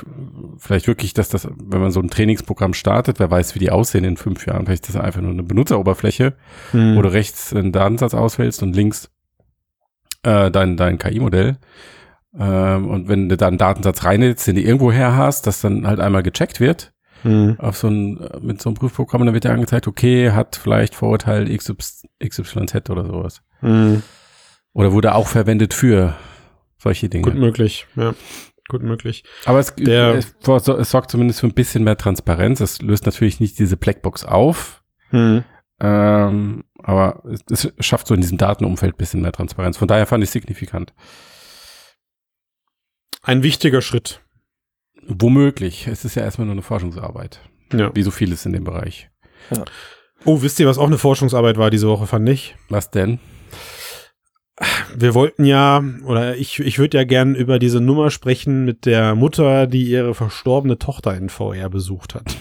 vielleicht 0.57 0.87
wirklich, 0.87 1.13
dass 1.13 1.29
das, 1.29 1.47
wenn 1.57 1.81
man 1.81 1.91
so 1.91 1.99
ein 1.99 2.09
Trainingsprogramm 2.09 2.73
startet, 2.73 3.19
wer 3.19 3.31
weiß, 3.31 3.55
wie 3.55 3.59
die 3.59 3.71
aussehen 3.71 4.03
in 4.03 4.17
fünf 4.17 4.45
Jahren, 4.45 4.65
vielleicht 4.65 4.85
ist 4.87 4.95
das 4.95 5.01
einfach 5.01 5.21
nur 5.21 5.31
eine 5.31 5.43
Benutzeroberfläche, 5.43 6.33
Hm. 6.71 6.95
wo 6.95 7.01
du 7.01 7.11
rechts 7.11 7.53
einen 7.53 7.71
Datensatz 7.71 8.13
auswählst 8.13 8.61
und 8.61 8.75
links 8.75 9.09
äh, 10.23 10.51
dein, 10.51 10.77
dein 10.77 10.97
KI-Modell. 10.99 11.57
Ähm, 12.37 12.87
und 12.89 13.07
wenn 13.09 13.29
du 13.29 13.37
da 13.37 13.47
einen 13.47 13.57
Datensatz 13.57 14.03
reinlädst, 14.05 14.47
den 14.47 14.55
du 14.55 14.61
irgendwo 14.61 14.91
her 14.91 15.15
hast, 15.17 15.47
dass 15.47 15.61
dann 15.61 15.85
halt 15.87 15.99
einmal 15.99 16.23
gecheckt 16.23 16.59
wird 16.59 16.91
Hm. 17.23 17.55
auf 17.57 17.77
so 17.77 17.87
ein, 17.87 18.19
mit 18.41 18.61
so 18.61 18.69
einem 18.69 18.75
Prüfprogramm, 18.75 19.25
dann 19.25 19.33
wird 19.33 19.45
dir 19.45 19.53
angezeigt, 19.53 19.87
okay, 19.87 20.31
hat 20.31 20.57
vielleicht 20.61 20.93
Vorurteil 20.93 21.45
XY, 21.55 21.75
XYZ 22.21 22.89
oder 22.89 23.05
sowas. 23.05 23.41
Hm. 23.61 24.03
Oder 24.73 24.91
wurde 24.91 25.15
auch 25.15 25.27
verwendet 25.27 25.73
für 25.73 26.15
solche 26.77 27.07
Dinge. 27.09 27.23
Gut 27.23 27.35
möglich, 27.35 27.85
ja. 27.95 28.13
Gut 28.69 28.81
möglich. 28.81 29.23
Aber 29.45 29.59
es, 29.59 29.75
Der- 29.75 30.15
es, 30.15 30.35
es 30.47 30.89
sorgt 30.91 31.11
zumindest 31.11 31.41
für 31.41 31.47
ein 31.47 31.53
bisschen 31.53 31.83
mehr 31.83 31.97
Transparenz. 31.97 32.59
Es 32.59 32.81
löst 32.81 33.05
natürlich 33.05 33.39
nicht 33.39 33.59
diese 33.59 33.77
Blackbox 33.77 34.23
auf, 34.25 34.81
Hm. 35.09 35.43
ähm, 35.79 36.63
aber 36.79 37.23
es, 37.51 37.65
es 37.65 37.85
schafft 37.85 38.07
so 38.07 38.15
in 38.15 38.21
diesem 38.21 38.37
Datenumfeld 38.37 38.95
ein 38.95 38.97
bisschen 38.97 39.21
mehr 39.21 39.31
Transparenz. 39.31 39.77
Von 39.77 39.87
daher 39.87 40.05
fand 40.07 40.23
ich 40.23 40.31
signifikant. 40.31 40.93
Ein 43.21 43.43
wichtiger 43.43 43.81
Schritt. 43.81 44.21
Womöglich. 45.07 45.87
Es 45.87 46.05
ist 46.05 46.15
ja 46.15 46.23
erstmal 46.23 46.45
nur 46.45 46.53
eine 46.53 46.61
Forschungsarbeit. 46.61 47.41
Ja. 47.73 47.93
Wie 47.95 48.03
so 48.03 48.11
vieles 48.11 48.45
in 48.45 48.53
dem 48.53 48.63
Bereich. 48.63 49.09
Oh, 50.25 50.41
wisst 50.41 50.59
ihr, 50.59 50.67
was 50.67 50.77
auch 50.77 50.87
eine 50.87 50.97
Forschungsarbeit 50.97 51.57
war 51.57 51.69
diese 51.69 51.87
Woche, 51.87 52.07
fand 52.07 52.27
ich? 52.29 52.55
Was 52.69 52.91
denn? 52.91 53.19
Wir 54.95 55.15
wollten 55.15 55.45
ja, 55.45 55.83
oder 56.05 56.35
ich, 56.37 56.59
ich 56.59 56.77
würde 56.77 56.97
ja 56.99 57.03
gern 57.05 57.33
über 57.33 57.57
diese 57.57 57.81
Nummer 57.81 58.11
sprechen 58.11 58.65
mit 58.65 58.85
der 58.85 59.15
Mutter, 59.15 59.65
die 59.65 59.83
ihre 59.89 60.13
verstorbene 60.13 60.77
Tochter 60.77 61.15
in 61.17 61.29
VR 61.29 61.69
besucht 61.69 62.13
hat. 62.13 62.35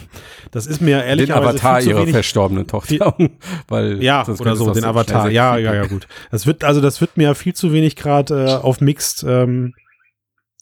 Das 0.51 0.67
ist 0.67 0.83
mir 0.83 0.99
Den 0.99 1.07
ehrlicherweise 1.07 1.49
Avatar 1.59 1.81
viel 1.81 1.85
zu 1.95 1.99
ihrer 1.99 2.07
verstorbenen 2.09 2.67
Tochter. 2.67 3.17
weil 3.69 4.03
Ja, 4.03 4.27
oder 4.29 4.57
so, 4.57 4.71
den 4.75 4.85
Avatar. 4.85 5.23
schnell 5.23 5.33
Ja, 5.33 5.57
ja, 5.57 5.73
ja, 5.75 5.87
gut. 5.87 6.07
Das 6.31 6.47
wird, 6.47 6.65
also 6.65 6.83
das 6.83 7.01
wird 7.01 7.17
mir 7.17 7.25
ja 7.25 7.35
viel 7.35 7.55
zu 7.55 7.73
wenig 7.73 7.97
gerade 7.97 8.45
äh, 8.45 8.51
auf 8.57 8.83
Mixed, 8.83 9.25
ähm, 9.27 9.73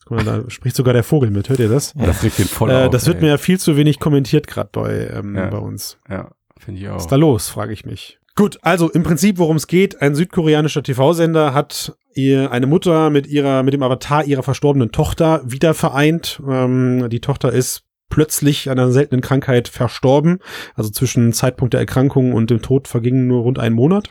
guck 0.04 0.18
mal, 0.18 0.24
da 0.24 0.48
spricht 0.50 0.76
sogar 0.76 0.94
der 0.94 1.02
Vogel 1.02 1.30
mit, 1.32 1.48
hört 1.48 1.58
ihr 1.58 1.68
das? 1.68 1.92
Das 1.94 2.22
regt 2.22 2.38
den 2.38 2.46
voll 2.46 2.70
Äh, 2.70 2.84
auf, 2.84 2.90
das 2.90 3.06
wird 3.08 3.16
ey. 3.16 3.22
mir 3.24 3.28
ja 3.30 3.38
viel 3.38 3.58
zu 3.58 3.76
wenig 3.76 3.98
kommentiert 3.98 4.46
gerade 4.46 4.70
bei, 4.72 5.10
ähm, 5.12 5.34
Ja. 5.34 5.50
bei 5.50 5.58
uns. 5.58 5.98
Ja, 6.08 6.30
finde 6.60 6.80
ich 6.80 6.86
Was 6.86 6.92
auch. 6.92 6.98
ist 7.00 7.08
da 7.08 7.16
los, 7.16 7.48
frage 7.48 7.72
ich 7.72 7.84
mich. 7.84 8.19
Gut, 8.36 8.58
also 8.62 8.90
im 8.90 9.02
Prinzip, 9.02 9.38
worum 9.38 9.56
es 9.56 9.66
geht, 9.66 10.00
ein 10.00 10.14
südkoreanischer 10.14 10.82
TV-Sender 10.82 11.52
hat 11.52 11.96
ihr 12.14 12.50
eine 12.50 12.66
Mutter 12.66 13.10
mit 13.10 13.26
ihrer, 13.26 13.62
mit 13.62 13.74
dem 13.74 13.82
Avatar 13.82 14.24
ihrer 14.24 14.42
verstorbenen 14.42 14.92
Tochter 14.92 15.42
wieder 15.44 15.74
vereint. 15.74 16.40
Ähm, 16.48 17.08
die 17.10 17.20
Tochter 17.20 17.52
ist 17.52 17.82
plötzlich 18.08 18.68
an 18.68 18.78
einer 18.78 18.92
seltenen 18.92 19.20
Krankheit 19.20 19.68
verstorben. 19.68 20.38
Also 20.74 20.90
zwischen 20.90 21.32
Zeitpunkt 21.32 21.74
der 21.74 21.80
Erkrankung 21.80 22.32
und 22.32 22.50
dem 22.50 22.62
Tod 22.62 22.88
verging 22.88 23.26
nur 23.26 23.42
rund 23.42 23.58
ein 23.58 23.72
Monat. 23.72 24.10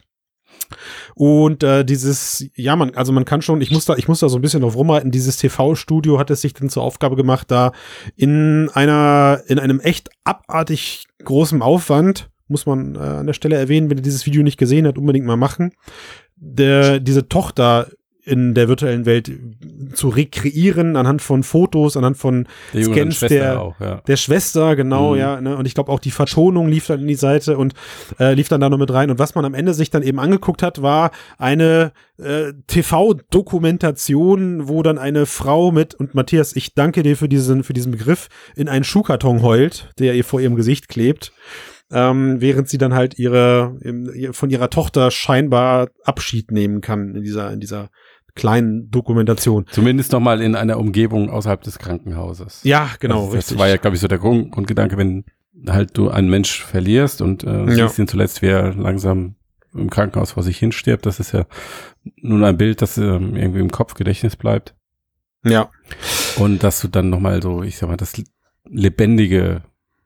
Und 1.16 1.64
äh, 1.64 1.84
dieses, 1.84 2.46
ja, 2.56 2.76
man, 2.76 2.96
also 2.96 3.12
man 3.12 3.26
kann 3.26 3.42
schon, 3.42 3.62
ich 3.62 3.72
muss 3.72 3.86
da, 3.86 3.96
ich 3.96 4.08
muss 4.08 4.20
da 4.20 4.30
so 4.30 4.38
ein 4.38 4.42
bisschen 4.42 4.62
drauf 4.62 4.76
rumreiten, 4.76 5.12
dieses 5.12 5.38
TV-Studio 5.38 6.20
hat 6.20 6.30
es 6.30 6.42
sich 6.42 6.54
dann 6.54 6.70
zur 6.70 6.84
Aufgabe 6.84 7.16
gemacht, 7.16 7.50
da 7.52 7.72
in 8.16 8.70
einer, 8.74 9.42
in 9.48 9.60
einem 9.60 9.80
echt 9.80 10.10
abartig 10.24 11.06
großen 11.24 11.62
Aufwand, 11.62 12.30
muss 12.50 12.66
man 12.66 12.96
äh, 12.96 13.00
an 13.00 13.28
der 13.28 13.34
Stelle 13.34 13.56
erwähnen, 13.56 13.90
wenn 13.90 13.98
ihr 13.98 14.04
dieses 14.04 14.26
Video 14.26 14.44
nicht 14.44 14.58
gesehen 14.58 14.86
habt, 14.88 14.98
unbedingt 14.98 15.26
mal 15.26 15.38
machen, 15.38 15.72
der, 16.36 17.00
diese 17.00 17.30
Tochter 17.30 17.88
in 18.26 18.54
der 18.54 18.68
virtuellen 18.68 19.06
Welt 19.08 19.32
zu 19.94 20.10
rekreieren 20.10 20.96
anhand 20.98 21.22
von 21.22 21.42
Fotos, 21.42 21.98
anhand 21.98 22.16
von 22.18 22.48
Der 22.74 22.84
Scans 22.84 23.16
Schwester 23.16 23.36
der- 23.40 23.62
auch, 23.62 23.80
ja. 23.80 24.02
der 24.08 24.18
Schwester, 24.18 24.76
genau, 24.76 25.14
Mhm. 25.14 25.20
ja. 25.20 25.42
Ne? 25.42 25.58
Und 25.58 25.66
ich 25.66 25.74
glaube 25.74 25.92
auch 25.92 26.00
die 26.00 26.12
Vertonung 26.12 26.68
lief 26.68 26.86
dann 26.86 27.00
in 27.00 27.08
die 27.08 27.16
Seite 27.16 27.58
und 27.58 27.74
äh, 28.20 28.36
lief 28.36 28.48
dann 28.48 28.62
da 28.62 28.70
noch 28.70 28.78
mit 28.78 28.94
rein. 28.94 29.10
Und 29.10 29.18
was 29.18 29.34
man 29.34 29.46
am 29.46 29.56
Ende 29.56 29.74
sich 29.74 29.90
dann 29.90 30.04
eben 30.04 30.20
angeguckt 30.20 30.62
hat, 30.62 30.84
war 30.84 31.10
eine 31.40 31.92
äh, 32.20 32.54
TV-Dokumentation, 32.68 34.68
wo 34.68 34.84
dann 34.84 34.98
eine 34.98 35.26
Frau 35.26 35.72
mit, 35.72 35.96
und 35.96 36.14
Matthias, 36.14 36.56
ich 36.56 36.74
danke 36.76 37.02
dir 37.04 37.18
für 37.18 37.30
diesen, 37.30 37.64
für 37.64 37.74
diesen 37.74 37.92
Begriff, 37.92 38.28
in 38.56 38.68
einen 38.70 38.84
Schuhkarton 38.84 39.42
heult, 39.42 39.90
der 39.98 40.14
ihr 40.14 40.24
vor 40.24 40.40
ihrem 40.42 40.56
Gesicht 40.56 40.88
klebt. 40.90 41.32
Ähm, 41.92 42.40
während 42.40 42.70
sie 42.70 42.78
dann 42.78 42.94
halt 42.94 43.18
ihre, 43.18 43.78
im, 43.82 44.32
von 44.34 44.50
ihrer 44.52 44.70
Tochter 44.70 45.10
scheinbar 45.12 45.90
Abschied 46.04 46.52
nehmen 46.52 46.82
kann 46.82 47.16
in 47.16 47.24
dieser, 47.24 47.52
in 47.52 47.60
dieser 47.60 47.90
kleinen 48.36 48.90
Dokumentation. 48.92 49.66
Zumindest 49.72 50.12
nochmal 50.12 50.42
in 50.42 50.56
einer 50.56 50.78
Umgebung 50.78 51.30
außerhalb 51.32 51.62
des 51.64 51.80
Krankenhauses. 51.80 52.62
Ja, 52.64 52.90
genau, 53.00 53.26
das, 53.26 53.34
richtig. 53.36 53.58
War 53.58 53.68
ja, 53.68 53.78
glaube 53.78 53.96
ich, 53.96 54.02
so 54.02 54.08
der 54.08 54.20
Grund, 54.20 54.52
Grundgedanke, 54.52 54.98
wenn 54.98 55.26
halt 55.68 55.98
du 55.98 56.10
einen 56.10 56.30
Mensch 56.30 56.64
verlierst 56.64 57.22
und 57.22 57.44
äh, 57.44 57.66
Ja. 57.76 57.88
siehst 57.88 57.98
ihn 58.00 58.08
zuletzt, 58.08 58.42
wie 58.44 58.48
er 58.48 58.74
langsam 58.76 59.36
im 59.74 59.90
Krankenhaus 59.90 60.32
vor 60.34 60.44
sich 60.44 60.58
hin 60.58 60.72
stirbt. 60.72 61.06
Das 61.06 61.20
ist 61.20 61.32
ja 61.32 61.46
nun 62.22 62.44
ein 62.44 62.56
Bild, 62.58 62.82
das 62.82 62.98
ähm, 62.98 63.36
irgendwie 63.36 63.60
im 63.60 63.72
Kopf 63.72 63.96
Gedächtnis 63.96 64.36
bleibt. 64.36 64.76
ja. 65.44 65.70
Und 66.38 66.64
dass 66.64 66.80
du 66.82 66.88
dann 66.88 67.10
nochmal 67.10 67.42
so, 67.42 67.64
ich 67.64 67.78
sag 67.78 67.90
mal, 67.90 67.98
das 67.98 68.14
Lebendige 68.70 69.64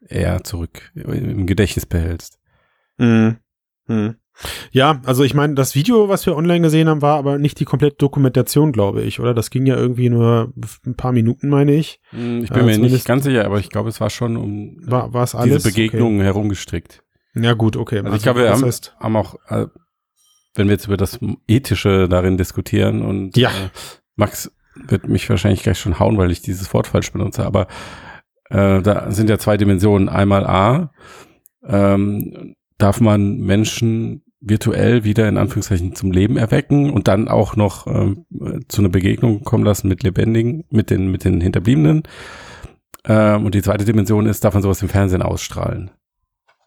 eher 0.09 0.43
zurück 0.43 0.91
im 0.95 1.45
Gedächtnis 1.47 1.85
behältst. 1.85 2.39
Mhm. 2.97 3.37
Mhm. 3.87 4.15
Ja, 4.71 4.99
also 5.05 5.23
ich 5.23 5.35
meine, 5.35 5.53
das 5.53 5.75
Video, 5.75 6.09
was 6.09 6.25
wir 6.25 6.35
online 6.35 6.61
gesehen 6.61 6.89
haben, 6.89 7.03
war 7.03 7.17
aber 7.19 7.37
nicht 7.37 7.59
die 7.59 7.65
komplette 7.65 7.97
Dokumentation, 7.97 8.71
glaube 8.71 9.03
ich, 9.03 9.19
oder? 9.19 9.35
Das 9.35 9.51
ging 9.51 9.67
ja 9.67 9.75
irgendwie 9.75 10.09
nur 10.09 10.51
ein 10.87 10.95
paar 10.95 11.11
Minuten, 11.11 11.49
meine 11.49 11.73
ich. 11.75 11.99
Hm, 12.09 12.43
Ich 12.43 12.49
bin 12.49 12.65
mir 12.65 12.77
nicht 12.79 13.05
ganz 13.05 13.25
sicher, 13.25 13.45
aber 13.45 13.59
ich 13.59 13.69
glaube, 13.69 13.89
es 13.89 14.01
war 14.01 14.09
schon 14.09 14.35
um 14.35 14.77
War 14.89 15.13
war 15.13 15.23
es 15.23 15.35
alles? 15.35 15.61
diese 15.63 15.69
Begegnungen 15.69 16.21
herumgestrickt. 16.21 17.03
Okay. 17.35 17.45
Ja, 17.45 17.53
gut, 17.53 17.77
okay. 17.77 17.99
Also 17.99 18.15
ich 18.15 18.23
glaube, 18.23 18.41
wir 18.41 18.49
haben, 18.51 18.63
heißt, 18.65 18.95
haben 18.99 19.15
auch, 19.15 19.35
äh, 19.49 19.67
wenn 20.55 20.67
wir 20.67 20.73
jetzt 20.73 20.87
über 20.87 20.97
das 20.97 21.19
Ethische 21.47 22.07
darin 22.09 22.37
diskutieren 22.37 23.03
und 23.03 23.37
Ja. 23.37 23.49
äh, 23.49 23.69
Max 24.15 24.51
wird 24.75 25.07
mich 25.07 25.29
wahrscheinlich 25.29 25.61
gleich 25.61 25.79
schon 25.79 25.99
hauen, 25.99 26.17
weil 26.17 26.31
ich 26.31 26.41
dieses 26.41 26.73
Wort 26.73 26.87
falsch 26.87 27.11
benutze, 27.11 27.45
aber 27.45 27.67
äh, 28.53 28.81
da 28.81 29.11
sind 29.11 29.29
ja 29.29 29.37
zwei 29.37 29.57
Dimensionen. 29.57 30.07
Einmal 30.09 30.45
A, 30.45 30.91
ähm, 31.67 32.55
darf 32.77 33.01
man 33.01 33.37
Menschen 33.39 34.23
virtuell 34.41 35.03
wieder 35.05 35.27
in 35.29 35.37
Anführungszeichen 35.37 35.95
zum 35.95 36.11
Leben 36.11 36.35
erwecken 36.37 36.89
und 36.91 37.07
dann 37.07 37.27
auch 37.29 37.55
noch 37.55 37.87
ähm, 37.87 38.25
zu 38.67 38.81
einer 38.81 38.89
Begegnung 38.89 39.43
kommen 39.43 39.63
lassen 39.63 39.87
mit 39.87 40.03
Lebendigen, 40.03 40.65
mit 40.69 40.89
den, 40.89 41.09
mit 41.11 41.23
den 41.23 41.39
Hinterbliebenen. 41.39 42.03
Ähm, 43.05 43.45
und 43.45 43.55
die 43.55 43.61
zweite 43.61 43.85
Dimension 43.85 44.25
ist, 44.25 44.43
darf 44.43 44.53
man 44.53 44.63
sowas 44.63 44.81
im 44.81 44.89
Fernsehen 44.89 45.21
ausstrahlen. 45.21 45.91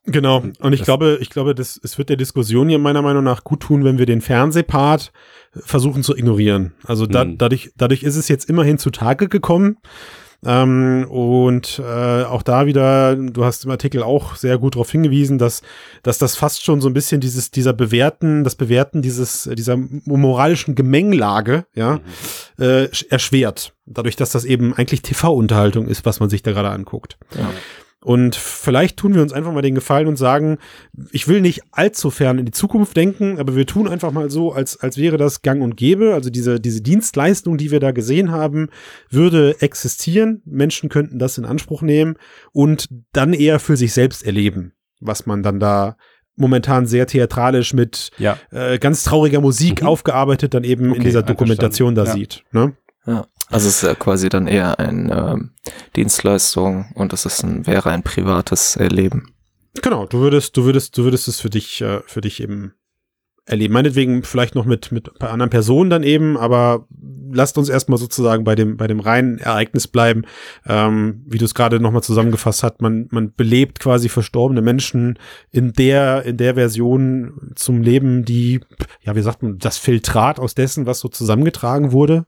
genau. 0.06 0.42
Und 0.60 0.72
ich 0.72 0.80
das- 0.80 0.86
glaube, 0.86 1.18
ich 1.20 1.28
glaube, 1.30 1.54
das, 1.54 1.78
es 1.82 1.98
wird 1.98 2.08
der 2.08 2.16
Diskussion 2.16 2.68
hier 2.70 2.78
meiner 2.78 3.02
Meinung 3.02 3.24
nach 3.24 3.44
gut 3.44 3.60
tun, 3.60 3.84
wenn 3.84 3.98
wir 3.98 4.06
den 4.06 4.20
Fernsehpart 4.22 5.12
versuchen 5.52 6.02
zu 6.02 6.16
ignorieren. 6.16 6.72
Also 6.84 7.06
da, 7.06 7.24
Mhm. 7.26 7.36
dadurch, 7.38 7.72
dadurch 7.76 8.02
ist 8.04 8.16
es 8.16 8.28
jetzt 8.28 8.48
immerhin 8.48 8.78
zutage 8.78 9.28
gekommen. 9.28 9.76
Ähm, 10.46 11.06
und 11.10 11.80
äh, 11.84 12.22
auch 12.22 12.42
da 12.42 12.66
wieder, 12.66 13.16
du 13.16 13.44
hast 13.44 13.64
im 13.64 13.70
Artikel 13.72 14.02
auch 14.02 14.36
sehr 14.36 14.58
gut 14.58 14.76
darauf 14.76 14.90
hingewiesen, 14.90 15.38
dass, 15.38 15.62
dass 16.04 16.18
das 16.18 16.36
fast 16.36 16.64
schon 16.64 16.80
so 16.80 16.88
ein 16.88 16.94
bisschen 16.94 17.20
dieses, 17.20 17.50
dieser 17.50 17.72
Bewerten, 17.72 18.44
das 18.44 18.54
Bewerten 18.54 19.02
dieses, 19.02 19.50
dieser 19.52 19.76
moralischen 20.04 20.74
Gemengelage, 20.76 21.66
ja, 21.74 22.00
äh, 22.58 22.84
sch- 22.84 23.10
erschwert. 23.10 23.72
Dadurch, 23.86 24.14
dass 24.16 24.30
das 24.30 24.44
eben 24.44 24.72
eigentlich 24.74 25.02
TV-Unterhaltung 25.02 25.88
ist, 25.88 26.06
was 26.06 26.20
man 26.20 26.30
sich 26.30 26.42
da 26.42 26.52
gerade 26.52 26.70
anguckt. 26.70 27.18
Ja. 27.36 27.50
Und 28.06 28.36
vielleicht 28.36 28.98
tun 28.98 29.16
wir 29.16 29.22
uns 29.22 29.32
einfach 29.32 29.50
mal 29.52 29.62
den 29.62 29.74
Gefallen 29.74 30.06
und 30.06 30.14
sagen, 30.14 30.58
ich 31.10 31.26
will 31.26 31.40
nicht 31.40 31.62
allzu 31.72 32.10
fern 32.10 32.38
in 32.38 32.44
die 32.46 32.52
Zukunft 32.52 32.96
denken, 32.96 33.40
aber 33.40 33.56
wir 33.56 33.66
tun 33.66 33.88
einfach 33.88 34.12
mal 34.12 34.30
so, 34.30 34.52
als, 34.52 34.78
als 34.78 34.96
wäre 34.96 35.16
das 35.16 35.42
gang 35.42 35.60
und 35.60 35.76
gäbe. 35.76 36.14
Also 36.14 36.30
diese, 36.30 36.60
diese 36.60 36.82
Dienstleistung, 36.82 37.56
die 37.56 37.72
wir 37.72 37.80
da 37.80 37.90
gesehen 37.90 38.30
haben, 38.30 38.68
würde 39.10 39.56
existieren. 39.60 40.40
Menschen 40.44 40.88
könnten 40.88 41.18
das 41.18 41.36
in 41.36 41.44
Anspruch 41.44 41.82
nehmen 41.82 42.14
und 42.52 42.88
dann 43.12 43.32
eher 43.32 43.58
für 43.58 43.76
sich 43.76 43.92
selbst 43.92 44.24
erleben, 44.24 44.72
was 45.00 45.26
man 45.26 45.42
dann 45.42 45.58
da 45.58 45.96
momentan 46.36 46.86
sehr 46.86 47.08
theatralisch 47.08 47.74
mit 47.74 48.10
Ja. 48.18 48.38
äh, 48.52 48.78
ganz 48.78 49.02
trauriger 49.02 49.40
Musik 49.40 49.82
Mhm. 49.82 49.88
aufgearbeitet 49.88 50.54
dann 50.54 50.62
eben 50.62 50.84
in 50.84 50.90
Okay, 50.92 51.00
dieser 51.00 51.22
Dokumentation 51.24 51.96
da 51.96 52.02
einverstanden. 52.02 52.30
sieht. 52.30 52.44
Ne? 52.52 52.76
Ja, 53.04 53.26
also 53.50 53.68
es 53.68 53.76
ist 53.76 53.82
ja 53.82 53.94
quasi 53.94 54.28
dann 54.28 54.46
eher 54.46 54.78
eine 54.78 55.32
ähm, 55.34 55.50
Dienstleistung 55.94 56.86
und 56.94 57.12
es 57.12 57.26
ist 57.26 57.42
ein, 57.42 57.66
wäre 57.66 57.90
ein 57.90 58.02
privates 58.02 58.76
Erleben. 58.76 59.32
Genau, 59.82 60.06
du 60.06 60.18
würdest, 60.18 60.56
du 60.56 60.64
würdest, 60.64 60.96
du 60.96 61.04
würdest 61.04 61.28
es 61.28 61.40
für 61.40 61.50
dich, 61.50 61.80
äh, 61.80 62.00
für 62.06 62.20
dich 62.20 62.42
eben 62.42 62.74
erleben. 63.44 63.74
Meinetwegen 63.74 64.24
vielleicht 64.24 64.54
noch 64.54 64.64
mit, 64.64 64.90
mit 64.90 65.08
ein 65.08 65.18
paar 65.18 65.30
anderen 65.30 65.50
Personen 65.50 65.90
dann 65.90 66.02
eben, 66.02 66.36
aber 66.36 66.86
lasst 67.32 67.58
uns 67.58 67.68
erstmal 67.68 67.98
sozusagen 67.98 68.44
bei 68.44 68.54
dem, 68.54 68.76
bei 68.76 68.86
dem 68.86 69.00
reinen 69.00 69.38
Ereignis 69.38 69.86
bleiben. 69.86 70.24
Ähm, 70.66 71.22
wie 71.26 71.38
du 71.38 71.44
es 71.44 71.54
gerade 71.54 71.78
nochmal 71.78 72.02
zusammengefasst 72.02 72.62
hast, 72.62 72.80
man, 72.80 73.06
man 73.10 73.32
belebt 73.32 73.78
quasi 73.78 74.08
verstorbene 74.08 74.62
Menschen 74.62 75.18
in 75.52 75.72
der, 75.72 76.24
in 76.24 76.36
der 76.36 76.54
Version 76.54 77.52
zum 77.54 77.82
Leben, 77.82 78.24
die, 78.24 78.60
ja, 79.02 79.14
wie 79.14 79.22
sagt 79.22 79.42
man, 79.42 79.58
das 79.58 79.78
Filtrat 79.78 80.40
aus 80.40 80.54
dessen, 80.54 80.86
was 80.86 80.98
so 80.98 81.08
zusammengetragen 81.08 81.92
wurde. 81.92 82.26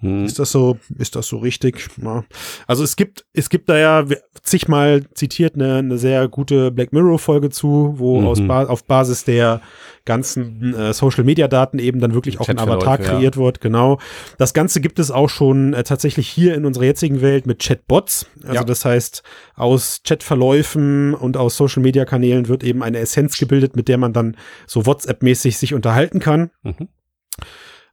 Hm. 0.00 0.24
Ist 0.24 0.38
das 0.38 0.50
so, 0.50 0.78
ist 0.98 1.14
das 1.14 1.26
so 1.26 1.38
richtig? 1.38 1.88
Ja. 2.02 2.24
Also 2.66 2.84
es 2.84 2.96
gibt, 2.96 3.26
es 3.34 3.50
gibt 3.50 3.68
da 3.68 3.78
ja 3.78 4.04
zigmal 4.42 5.04
zitiert 5.14 5.54
eine, 5.54 5.76
eine 5.76 5.98
sehr 5.98 6.26
gute 6.28 6.70
Black 6.70 6.92
Mirror 6.92 7.18
Folge 7.18 7.50
zu, 7.50 7.94
wo 7.96 8.20
mhm. 8.20 8.26
aus 8.26 8.40
ba 8.40 8.64
auf 8.64 8.84
Basis 8.84 9.24
der 9.24 9.60
ganzen 10.06 10.74
äh, 10.74 10.94
Social 10.94 11.24
Media 11.24 11.48
Daten 11.48 11.78
eben 11.78 12.00
dann 12.00 12.14
wirklich 12.14 12.40
auch 12.40 12.48
ein 12.48 12.58
Avatar 12.58 12.96
kreiert 12.96 13.36
ja. 13.36 13.42
wird, 13.42 13.60
genau. 13.60 13.98
Das 14.38 14.54
Ganze 14.54 14.80
gibt 14.80 14.98
es 14.98 15.10
auch 15.10 15.28
schon 15.28 15.74
äh, 15.74 15.82
tatsächlich 15.84 16.28
hier 16.28 16.54
in 16.54 16.64
unserer 16.64 16.84
jetzigen 16.84 17.20
Welt 17.20 17.46
mit 17.46 17.60
Chatbots. 17.60 18.26
Also 18.42 18.54
ja. 18.54 18.64
das 18.64 18.84
heißt, 18.86 19.22
aus 19.54 20.00
Chatverläufen 20.04 21.14
und 21.14 21.36
aus 21.36 21.56
Social 21.58 21.82
Media 21.82 22.06
Kanälen 22.06 22.48
wird 22.48 22.64
eben 22.64 22.82
eine 22.82 22.98
Essenz 22.98 23.36
gebildet, 23.36 23.76
mit 23.76 23.88
der 23.88 23.98
man 23.98 24.14
dann 24.14 24.36
so 24.66 24.86
WhatsApp-mäßig 24.86 25.58
sich 25.58 25.74
unterhalten 25.74 26.20
kann. 26.20 26.50
Mhm. 26.62 26.88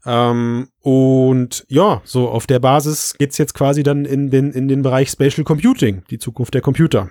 Ähm, 0.06 0.70
und 0.82 1.66
ja, 1.68 2.02
so 2.04 2.30
auf 2.30 2.48
der 2.48 2.60
Basis 2.60 3.16
geht's 3.18 3.38
jetzt 3.38 3.54
quasi 3.54 3.84
dann 3.84 4.06
in 4.06 4.30
den, 4.30 4.52
in 4.52 4.68
den 4.68 4.82
Bereich 4.82 5.10
Spatial 5.10 5.44
Computing, 5.44 6.04
die 6.10 6.20
Zukunft 6.20 6.54
der 6.54 6.62
Computer. 6.62 7.10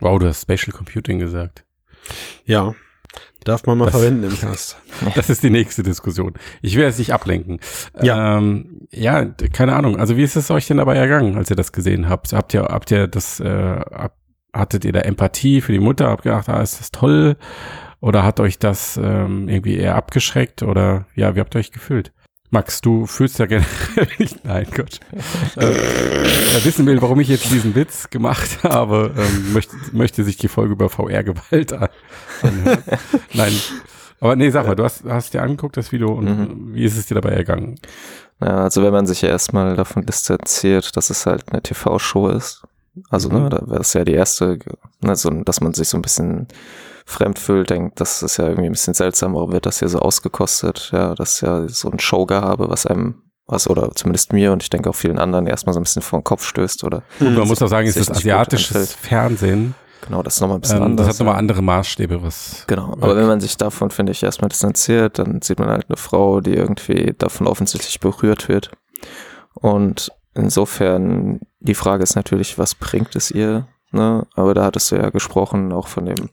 Wow, 0.00 0.18
du 0.18 0.26
hast 0.26 0.42
Spatial 0.42 0.76
Computing 0.76 1.18
gesagt. 1.18 1.64
Ja, 2.44 2.74
darf 3.44 3.64
man 3.66 3.78
mal 3.78 3.86
das, 3.86 3.94
verwenden 3.94 4.24
im 4.24 4.38
Cast. 4.38 4.76
Das 5.14 5.30
ist 5.30 5.42
die 5.42 5.50
nächste 5.50 5.82
Diskussion. 5.82 6.34
Ich 6.62 6.76
will 6.76 6.84
jetzt 6.84 6.98
nicht 6.98 7.12
ablenken. 7.12 7.60
Ja. 8.00 8.38
Ähm, 8.38 8.86
ja, 8.90 9.24
keine 9.24 9.74
Ahnung. 9.74 9.96
Also 9.96 10.16
wie 10.16 10.22
ist 10.22 10.36
es 10.36 10.50
euch 10.50 10.66
denn 10.66 10.76
dabei 10.78 10.96
ergangen, 10.96 11.36
als 11.36 11.50
ihr 11.50 11.56
das 11.56 11.72
gesehen 11.72 12.08
habt? 12.08 12.32
Habt 12.32 12.54
ihr, 12.54 12.62
habt 12.64 12.90
ihr 12.90 13.06
das, 13.06 13.40
äh, 13.40 13.84
hattet 14.52 14.84
ihr 14.84 14.92
da 14.92 15.00
Empathie 15.00 15.60
für 15.60 15.72
die 15.72 15.78
Mutter? 15.78 16.08
Habt 16.08 16.24
gedacht, 16.24 16.48
ah, 16.48 16.62
ist 16.62 16.80
das 16.80 16.90
toll? 16.90 17.36
Oder 18.00 18.24
hat 18.24 18.40
euch 18.40 18.58
das 18.58 18.98
ähm, 19.02 19.48
irgendwie 19.48 19.76
eher 19.76 19.96
abgeschreckt? 19.96 20.62
Oder 20.62 21.06
ja, 21.14 21.34
wie 21.34 21.40
habt 21.40 21.54
ihr 21.56 21.60
euch 21.60 21.72
gefühlt? 21.72 22.12
Max, 22.50 22.80
du 22.80 23.06
fühlst 23.06 23.38
ja 23.38 23.46
generell 23.46 24.08
nicht. 24.18 24.44
Nein, 24.44 24.66
Gott. 24.74 25.00
äh, 25.56 25.64
er 25.64 26.64
wissen 26.64 26.86
will, 26.86 27.02
warum 27.02 27.20
ich 27.20 27.28
jetzt 27.28 27.50
diesen 27.50 27.74
Witz 27.74 28.10
gemacht 28.10 28.62
habe, 28.62 29.12
ähm, 29.16 29.52
möchte, 29.52 29.76
möchte 29.92 30.24
sich 30.24 30.36
die 30.36 30.48
Folge 30.48 30.72
über 30.72 30.88
VR-Gewalt 30.88 31.72
an. 31.72 31.88
Nein. 33.32 33.52
Aber 34.20 34.36
nee, 34.36 34.50
sag 34.50 34.66
mal, 34.66 34.74
du 34.74 34.84
hast, 34.84 35.04
hast 35.04 35.34
dir 35.34 35.42
angeguckt, 35.42 35.76
das 35.76 35.92
Video, 35.92 36.12
und 36.12 36.24
mhm. 36.24 36.74
wie 36.74 36.84
ist 36.84 36.96
es 36.96 37.06
dir 37.06 37.14
dabei 37.14 37.30
ergangen? 37.30 37.78
Ja, 38.40 38.64
also 38.64 38.82
wenn 38.82 38.92
man 38.92 39.06
sich 39.06 39.22
ja 39.22 39.28
erstmal 39.28 39.76
davon 39.76 40.06
distanziert, 40.06 40.96
dass 40.96 41.10
es 41.10 41.26
halt 41.26 41.50
eine 41.50 41.62
TV-Show 41.62 42.28
ist, 42.28 42.62
also 43.10 43.28
ne, 43.28 43.38
mhm. 43.38 43.44
ne, 43.44 43.50
da 43.50 43.62
wäre 43.66 43.80
es 43.80 43.92
ja 43.92 44.04
die 44.04 44.12
erste, 44.12 44.58
ne, 45.00 45.16
so, 45.16 45.30
dass 45.30 45.60
man 45.60 45.74
sich 45.74 45.88
so 45.88 45.98
ein 45.98 46.02
bisschen 46.02 46.48
fremd 47.06 47.38
fühlt, 47.38 47.70
denkt, 47.70 48.00
das 48.00 48.22
ist 48.22 48.36
ja 48.36 48.46
irgendwie 48.46 48.66
ein 48.66 48.72
bisschen 48.72 48.94
seltsam, 48.94 49.34
warum 49.34 49.52
wird 49.52 49.64
das 49.64 49.78
hier 49.78 49.88
so 49.88 50.00
ausgekostet? 50.00 50.90
Ja, 50.92 51.14
das 51.14 51.36
ist 51.36 51.40
ja 51.40 51.68
so 51.68 51.88
ein 51.88 51.98
Showgehabe, 51.98 52.68
was 52.68 52.84
einem 52.84 53.22
was 53.46 53.70
oder 53.70 53.92
zumindest 53.92 54.32
mir 54.32 54.52
und 54.52 54.64
ich 54.64 54.70
denke 54.70 54.90
auch 54.90 54.94
vielen 54.96 55.20
anderen 55.20 55.46
erstmal 55.46 55.72
so 55.72 55.78
ein 55.78 55.84
bisschen 55.84 56.02
vor 56.02 56.18
den 56.18 56.24
Kopf 56.24 56.44
stößt 56.44 56.82
oder. 56.82 57.04
Und 57.20 57.36
man 57.36 57.46
muss 57.46 57.62
auch 57.62 57.68
sagen, 57.68 57.86
es 57.86 57.96
ist 57.96 58.10
asiatisches 58.10 58.94
Fernsehen. 58.94 59.76
Genau, 60.00 60.22
das 60.22 60.34
ist 60.34 60.40
nochmal 60.40 60.58
ein 60.58 60.60
bisschen 60.60 60.78
ähm, 60.78 60.82
anders. 60.82 61.06
Das 61.06 61.14
hat 61.14 61.24
nochmal 61.24 61.38
andere 61.38 61.62
Maßstäbe, 61.62 62.22
was. 62.22 62.64
Genau, 62.66 62.88
wirkt. 62.88 63.02
aber 63.04 63.16
wenn 63.16 63.26
man 63.26 63.40
sich 63.40 63.56
davon, 63.56 63.90
finde 63.90 64.12
ich, 64.12 64.22
erstmal 64.22 64.48
distanziert, 64.48 65.20
dann 65.20 65.40
sieht 65.42 65.60
man 65.60 65.68
halt 65.68 65.86
eine 65.88 65.96
Frau, 65.96 66.40
die 66.40 66.54
irgendwie 66.54 67.14
davon 67.16 67.46
offensichtlich 67.46 68.00
berührt 68.00 68.48
wird. 68.48 68.70
Und 69.54 70.12
insofern, 70.34 71.40
die 71.60 71.74
Frage 71.74 72.02
ist 72.02 72.16
natürlich, 72.16 72.58
was 72.58 72.74
bringt 72.74 73.14
es 73.14 73.30
ihr? 73.30 73.68
Ne? 73.92 74.26
Aber 74.34 74.54
da 74.54 74.64
hattest 74.64 74.90
du 74.90 74.96
ja 74.96 75.10
gesprochen, 75.10 75.72
auch 75.72 75.88
von 75.88 76.06
dem 76.06 76.30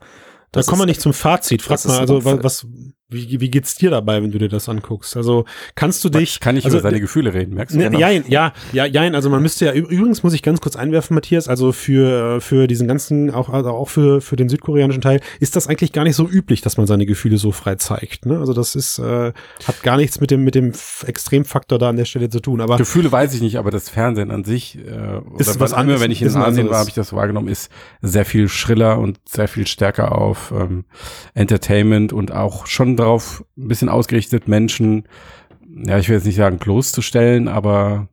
da 0.53 0.61
kommen 0.61 0.81
wir 0.81 0.85
nicht 0.85 1.01
zum 1.01 1.13
Fazit. 1.13 1.61
Frag 1.63 1.83
mal, 1.85 1.99
also 1.99 2.23
was, 2.23 2.43
was, 2.43 2.67
wie, 3.13 3.39
wie 3.39 3.49
geht's 3.49 3.75
dir 3.75 3.89
dabei, 3.89 4.21
wenn 4.21 4.31
du 4.31 4.37
dir 4.37 4.49
das 4.49 4.67
anguckst? 4.69 5.15
Also 5.15 5.45
kannst 5.75 6.03
du 6.03 6.09
dich. 6.09 6.39
Kann 6.39 6.57
ich 6.57 6.65
also, 6.65 6.77
über 6.77 6.89
seine 6.89 6.99
Gefühle 6.99 7.33
reden, 7.33 7.55
merkst 7.55 7.75
du? 7.75 7.79
Ne, 7.79 7.85
genau. 7.85 7.99
ja, 7.99 8.09
ja, 8.09 8.53
ja, 8.71 8.85
ja, 8.85 9.01
also 9.11 9.29
man 9.29 9.41
müsste 9.41 9.65
ja, 9.65 9.73
übrigens 9.73 10.23
muss 10.23 10.33
ich 10.33 10.41
ganz 10.41 10.61
kurz 10.61 10.75
einwerfen, 10.75 11.15
Matthias, 11.15 11.47
also 11.47 11.71
für, 11.71 12.41
für 12.41 12.67
diesen 12.67 12.87
ganzen, 12.87 13.31
auch, 13.31 13.49
also 13.49 13.69
auch 13.69 13.89
für, 13.89 14.21
für 14.21 14.35
den 14.35 14.49
südkoreanischen 14.49 15.01
Teil, 15.01 15.21
ist 15.39 15.55
das 15.55 15.67
eigentlich 15.67 15.91
gar 15.91 16.03
nicht 16.03 16.15
so 16.15 16.27
üblich, 16.27 16.61
dass 16.61 16.77
man 16.77 16.87
seine 16.87 17.05
Gefühle 17.05 17.37
so 17.37 17.51
frei 17.51 17.75
zeigt. 17.75 18.25
Ne? 18.25 18.39
Also 18.39 18.53
das 18.53 18.75
ist, 18.75 18.99
äh, 18.99 19.33
hat 19.67 19.83
gar 19.83 19.97
nichts 19.97 20.19
mit 20.19 20.31
dem, 20.31 20.43
mit 20.43 20.55
dem 20.55 20.73
Extremfaktor 21.05 21.79
da 21.79 21.89
an 21.89 21.97
der 21.97 22.05
Stelle 22.05 22.29
zu 22.29 22.39
tun. 22.39 22.61
Aber 22.61 22.77
Gefühle 22.77 23.11
weiß 23.11 23.33
ich 23.33 23.41
nicht, 23.41 23.57
aber 23.57 23.71
das 23.71 23.89
Fernsehen 23.89 24.31
an 24.31 24.43
sich, 24.43 24.77
äh, 24.77 25.21
ist 25.37 25.59
was 25.59 25.73
anderes, 25.73 26.01
wenn 26.01 26.11
ich 26.11 26.21
in 26.21 26.35
Asien 26.35 26.69
war, 26.69 26.79
habe 26.79 26.89
ich 26.89 26.95
das 26.95 27.09
so 27.09 27.15
wahrgenommen, 27.15 27.47
ist 27.47 27.71
sehr 28.01 28.25
viel 28.25 28.47
schriller 28.49 28.99
und 28.99 29.19
sehr 29.25 29.47
viel 29.47 29.67
stärker 29.67 30.17
auf 30.17 30.53
ähm, 30.55 30.85
Entertainment 31.33 32.13
und 32.13 32.31
auch 32.31 32.67
schon 32.67 32.97
darauf 33.03 33.43
ein 33.57 33.67
bisschen 33.67 33.89
ausgerichtet, 33.89 34.47
Menschen, 34.47 35.07
ja, 35.85 35.97
ich 35.97 36.09
will 36.09 36.15
jetzt 36.15 36.25
nicht 36.25 36.35
sagen 36.35 36.57
bloßzustellen, 36.57 37.47
aber 37.47 38.07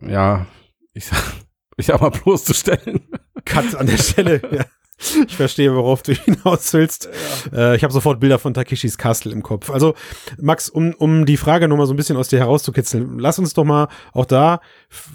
ja, 0.00 0.46
ich 0.94 1.06
sag, 1.06 1.18
ich 1.76 1.86
sag 1.86 2.00
mal 2.00 2.10
bloßzustellen. 2.10 3.00
Cut 3.44 3.74
an 3.74 3.86
der 3.86 3.98
Stelle, 3.98 4.42
ja. 4.52 4.64
Ich 5.26 5.36
verstehe, 5.36 5.74
worauf 5.74 6.02
du 6.02 6.12
hinaus 6.24 6.72
willst. 6.72 7.08
Ja. 7.52 7.72
Äh, 7.72 7.76
ich 7.76 7.84
habe 7.84 7.92
sofort 7.92 8.20
Bilder 8.20 8.38
von 8.38 8.54
Takeshis 8.54 8.98
Castle 8.98 9.32
im 9.32 9.42
Kopf. 9.42 9.70
Also, 9.70 9.94
Max, 10.40 10.68
um, 10.68 10.94
um 10.94 11.26
die 11.26 11.36
Frage 11.36 11.68
nochmal 11.68 11.86
so 11.86 11.94
ein 11.94 11.96
bisschen 11.96 12.16
aus 12.16 12.28
dir 12.28 12.38
herauszukitzeln, 12.38 13.18
lass 13.18 13.38
uns 13.38 13.54
doch 13.54 13.64
mal 13.64 13.88
auch 14.12 14.24
da, 14.24 14.60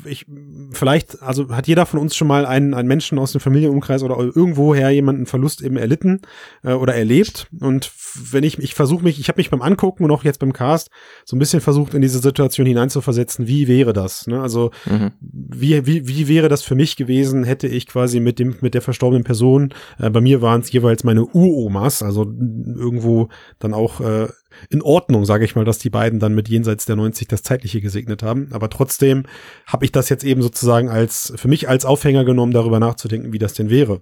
ich, 0.06 0.26
vielleicht, 0.72 1.22
also 1.22 1.50
hat 1.50 1.68
jeder 1.68 1.86
von 1.86 2.00
uns 2.00 2.16
schon 2.16 2.28
mal 2.28 2.46
einen, 2.46 2.74
einen 2.74 2.88
Menschen 2.88 3.20
aus 3.20 3.32
dem 3.32 3.42
Familienumkreis 3.42 4.04
oder 4.04 4.18
irgendwoher 4.18 4.90
jemanden 4.90 5.26
Verlust 5.26 5.62
eben 5.62 5.78
erlitten 5.78 6.22
äh, 6.64 6.74
oder 6.74 6.96
erlebt. 6.96 7.48
Und 7.60 7.92
wenn 8.32 8.44
ich, 8.44 8.60
ich 8.60 8.74
versuche 8.74 9.04
mich, 9.04 9.20
ich 9.20 9.28
habe 9.30 9.40
mich 9.40 9.50
beim 9.50 9.62
Angucken 9.62 10.04
und 10.04 10.12
auch 10.12 10.24
jetzt 10.24 10.40
beim 10.40 10.54
Cast 10.54 10.90
so 11.26 11.36
ein 11.36 11.40
bisschen 11.40 11.62
versucht, 11.62 11.94
in 11.94 12.02
diese 12.02 12.20
Situation 12.20 12.66
hineinzuversetzen, 12.66 13.48
wie 13.48 13.68
wäre 13.68 13.94
das? 13.94 14.28
Ne? 14.28 14.42
Also, 14.42 14.72
mhm. 14.86 15.12
wie, 15.20 15.86
wie, 15.86 16.08
wie 16.08 16.28
wäre 16.28 16.50
das 16.50 16.64
für 16.64 16.76
mich 16.76 16.96
gewesen, 16.96 17.44
hätte 17.44 17.68
ich 17.68 17.88
quasi 17.88 18.20
mit 18.20 18.40
dem, 18.40 18.56
mit 18.62 18.74
der 18.74 18.82
verstorbenen 18.82 19.24
Person 19.24 19.74
äh, 20.00 20.10
bei 20.10 20.22
mir 20.22 20.42
waren 20.42 20.62
es 20.62 20.72
jeweils 20.72 21.04
meine 21.04 21.26
Uromas, 21.26 22.04
also 22.04 22.24
irgendwo 22.24 23.30
dann 23.60 23.74
auch 23.74 24.02
äh, 24.02 24.28
in 24.70 24.82
Ordnung, 24.82 25.26
sage 25.26 25.46
ich 25.46 25.56
mal, 25.56 25.66
dass 25.66 25.80
die 25.80 25.90
beiden 25.90 26.20
dann 26.20 26.34
mit 26.34 26.50
jenseits 26.50 26.86
der 26.86 26.96
90 26.96 27.28
das 27.28 27.44
Zeitliche 27.44 27.82
gesegnet 27.82 28.24
haben. 28.24 28.50
Aber 28.52 28.70
trotzdem 28.70 29.24
habe 29.66 29.86
ich 29.86 29.92
das 29.92 30.10
jetzt 30.10 30.24
eben 30.24 30.42
sozusagen 30.42 30.90
als 30.90 31.34
für 31.36 31.48
mich 31.48 31.70
als 31.70 31.86
Aufhänger 31.86 32.26
genommen, 32.26 32.54
darüber 32.54 32.80
nachzudenken, 32.80 33.34
wie 33.34 33.40
das 33.40 33.54
denn 33.54 33.70
wäre. 33.70 34.02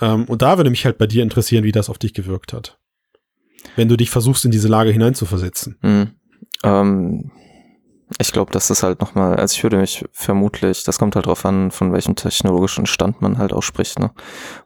Ähm, 0.00 0.24
und 0.24 0.42
da 0.42 0.56
würde 0.56 0.70
mich 0.70 0.84
halt 0.84 0.98
bei 0.98 1.06
dir 1.06 1.22
interessieren, 1.22 1.64
wie 1.64 1.72
das 1.72 1.90
auf 1.90 1.98
dich 1.98 2.14
gewirkt 2.14 2.52
hat. 2.52 2.78
Wenn 3.76 3.88
du 3.88 3.96
dich 3.96 4.10
versuchst, 4.10 4.44
in 4.44 4.50
diese 4.50 4.68
Lage 4.68 4.90
hineinzuversetzen. 4.90 5.78
Mhm. 5.82 6.10
Ähm, 6.62 7.30
ich 8.18 8.32
glaube, 8.32 8.52
das 8.52 8.70
ist 8.70 8.82
halt 8.82 9.00
nochmal, 9.00 9.36
also 9.36 9.54
ich 9.54 9.62
würde 9.62 9.78
mich 9.78 10.04
vermutlich, 10.12 10.84
das 10.84 10.98
kommt 10.98 11.14
halt 11.14 11.26
drauf 11.26 11.44
an, 11.44 11.70
von 11.70 11.92
welchem 11.92 12.16
technologischen 12.16 12.86
Stand 12.86 13.22
man 13.22 13.38
halt 13.38 13.52
auch 13.52 13.62
spricht, 13.62 13.98
ne? 13.98 14.10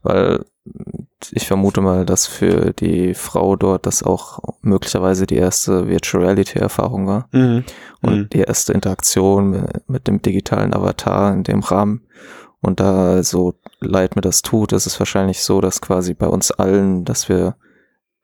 Weil 0.03 0.45
ich 1.31 1.47
vermute 1.47 1.83
mal, 1.83 2.07
dass 2.07 2.27
für 2.27 2.73
die 2.73 3.13
Frau 3.15 3.55
dort 3.57 3.85
das 3.87 4.03
auch 4.03 4.39
möglicherweise 4.63 5.27
die 5.27 5.37
erste 5.37 5.89
Virtual 5.89 6.25
Reality 6.25 6.59
Erfahrung 6.59 7.07
war 7.07 7.29
mhm. 7.33 7.65
und 8.01 8.15
mhm. 8.15 8.29
die 8.31 8.41
erste 8.41 8.73
Interaktion 8.73 9.67
mit 9.87 10.07
dem 10.09 10.23
digitalen 10.23 10.73
Avatar 10.75 11.35
in 11.35 11.45
dem 11.45 11.61
Rahmen. 11.61 12.03
Und 12.61 12.81
da 12.81 13.23
so 13.23 13.55
leid 13.81 14.17
mir 14.17 14.23
das 14.23 14.41
tut, 14.41 14.73
ist 14.73 14.87
es 14.87 14.99
wahrscheinlich 14.99 15.43
so, 15.43 15.61
dass 15.61 15.83
quasi 15.83 16.15
bei 16.15 16.27
uns 16.27 16.51
allen, 16.51 17.05
dass 17.05 17.29
wir 17.29 17.57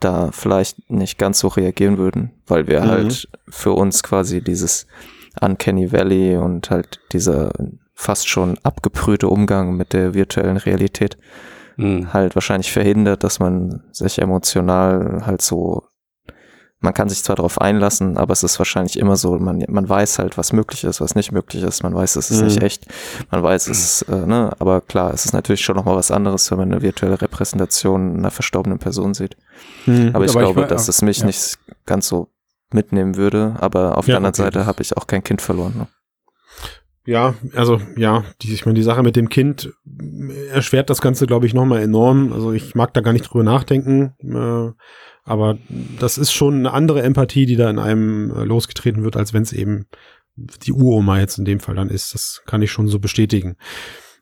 da 0.01 0.31
vielleicht 0.33 0.91
nicht 0.91 1.19
ganz 1.19 1.39
so 1.39 1.49
reagieren 1.49 1.99
würden, 1.99 2.31
weil 2.47 2.67
wir 2.67 2.83
mhm. 2.83 2.89
halt 2.89 3.29
für 3.49 3.73
uns 3.73 4.03
quasi 4.03 4.43
dieses 4.43 4.87
Uncanny 5.41 5.93
Valley 5.93 6.37
und 6.37 6.71
halt 6.71 7.01
dieser 7.13 7.53
fast 7.95 8.29
schon 8.29 8.59
abgebrühte 8.63 9.29
Umgang 9.29 9.77
mit 9.77 9.93
der 9.93 10.15
virtuellen 10.15 10.57
Realität 10.57 11.19
mhm. 11.77 12.13
halt 12.13 12.35
wahrscheinlich 12.35 12.73
verhindert, 12.73 13.25
dass 13.25 13.39
man 13.39 13.83
sich 13.93 14.21
emotional 14.21 15.23
halt 15.27 15.43
so 15.43 15.85
man 16.83 16.95
kann 16.95 17.11
sich 17.11 17.23
zwar 17.23 17.37
darauf 17.37 17.61
einlassen, 17.61 18.17
aber 18.17 18.33
es 18.33 18.43
ist 18.43 18.59
wahrscheinlich 18.59 18.99
immer 18.99 19.17
so, 19.17 19.39
man, 19.39 19.63
man 19.69 19.87
weiß 19.87 20.19
halt, 20.19 20.39
was 20.39 20.55
möglich 20.55 20.85
ist, 20.85 21.01
was 21.03 21.15
nicht 21.15 21.31
möglich 21.31 21.63
ist, 21.63 21.83
man 21.83 21.95
weiß, 21.95 22.17
es 22.17 22.31
ist 22.31 22.41
mhm. 22.41 22.47
nicht 22.47 22.63
echt, 22.63 22.87
man 23.31 23.43
weiß 23.43 23.69
es, 23.69 24.03
äh, 24.03 24.27
ne, 24.27 24.51
aber 24.59 24.81
klar, 24.81 25.13
es 25.13 25.27
ist 25.27 25.35
natürlich 25.35 25.61
schon 25.61 25.77
nochmal 25.77 25.97
was 25.97 26.11
anderes, 26.11 26.51
wenn 26.51 26.57
man 26.57 26.73
eine 26.73 26.81
virtuelle 26.81 27.21
Repräsentation 27.21 28.17
einer 28.17 28.31
verstorbenen 28.31 28.79
Person 28.79 29.13
sieht. 29.13 29.37
Mhm. 29.87 30.11
Aber 30.15 30.25
ich 30.25 30.31
aber 30.33 30.41
glaube, 30.41 30.63
ich, 30.63 30.67
dass 30.67 30.89
es 30.89 31.03
mich 31.03 31.19
ja. 31.19 31.27
nicht 31.27 31.59
ganz 31.87 32.09
so 32.09 32.29
mitnehmen 32.73 33.17
würde, 33.17 33.57
aber 33.59 33.99
auf 33.99 34.07
ja, 34.07 34.13
der 34.13 34.17
anderen 34.19 34.35
okay. 34.35 34.43
Seite 34.43 34.67
habe 34.67 34.83
ich 34.83 34.97
auch 34.97 35.07
kein 35.07 35.25
Kind 35.25 35.43
verloren. 35.43 35.75
Ne? 35.77 35.89
Ja, 37.07 37.35
also 37.55 37.81
ja, 37.97 38.25
die, 38.43 38.53
ich 38.53 38.67
meine, 38.67 38.77
die 38.77 38.83
Sache 38.83 39.03
mit 39.03 39.17
dem 39.17 39.29
Kind 39.29 39.73
erschwert 40.53 40.91
das 40.91 41.01
Ganze, 41.01 41.27
glaube 41.27 41.47
ich, 41.47 41.55
nochmal 41.55 41.83
enorm. 41.83 42.33
Also 42.33 42.53
ich 42.53 42.75
mag 42.75 42.95
da 42.95 43.01
gar 43.01 43.13
nicht 43.13 43.25
drüber 43.25 43.43
nachdenken. 43.43 44.15
Äh, 44.23 44.73
Aber 45.25 45.59
das 45.99 46.19
ist 46.19 46.33
schon 46.33 46.55
eine 46.55 46.73
andere 46.73 47.03
Empathie, 47.03 47.47
die 47.47 47.57
da 47.57 47.71
in 47.71 47.79
einem 47.79 48.31
äh, 48.31 48.45
losgetreten 48.45 49.03
wird, 49.03 49.17
als 49.17 49.33
wenn 49.33 49.43
es 49.43 49.53
eben 49.53 49.87
die 50.37 50.73
Uroma 50.73 51.19
jetzt 51.19 51.39
in 51.39 51.45
dem 51.45 51.61
Fall 51.61 51.75
dann 51.75 51.91
ist. 51.91 52.15
Das 52.15 52.43
kann 52.47 52.63
ich 52.63 52.71
schon 52.71 52.87
so 52.87 53.01
bestätigen. 53.01 53.57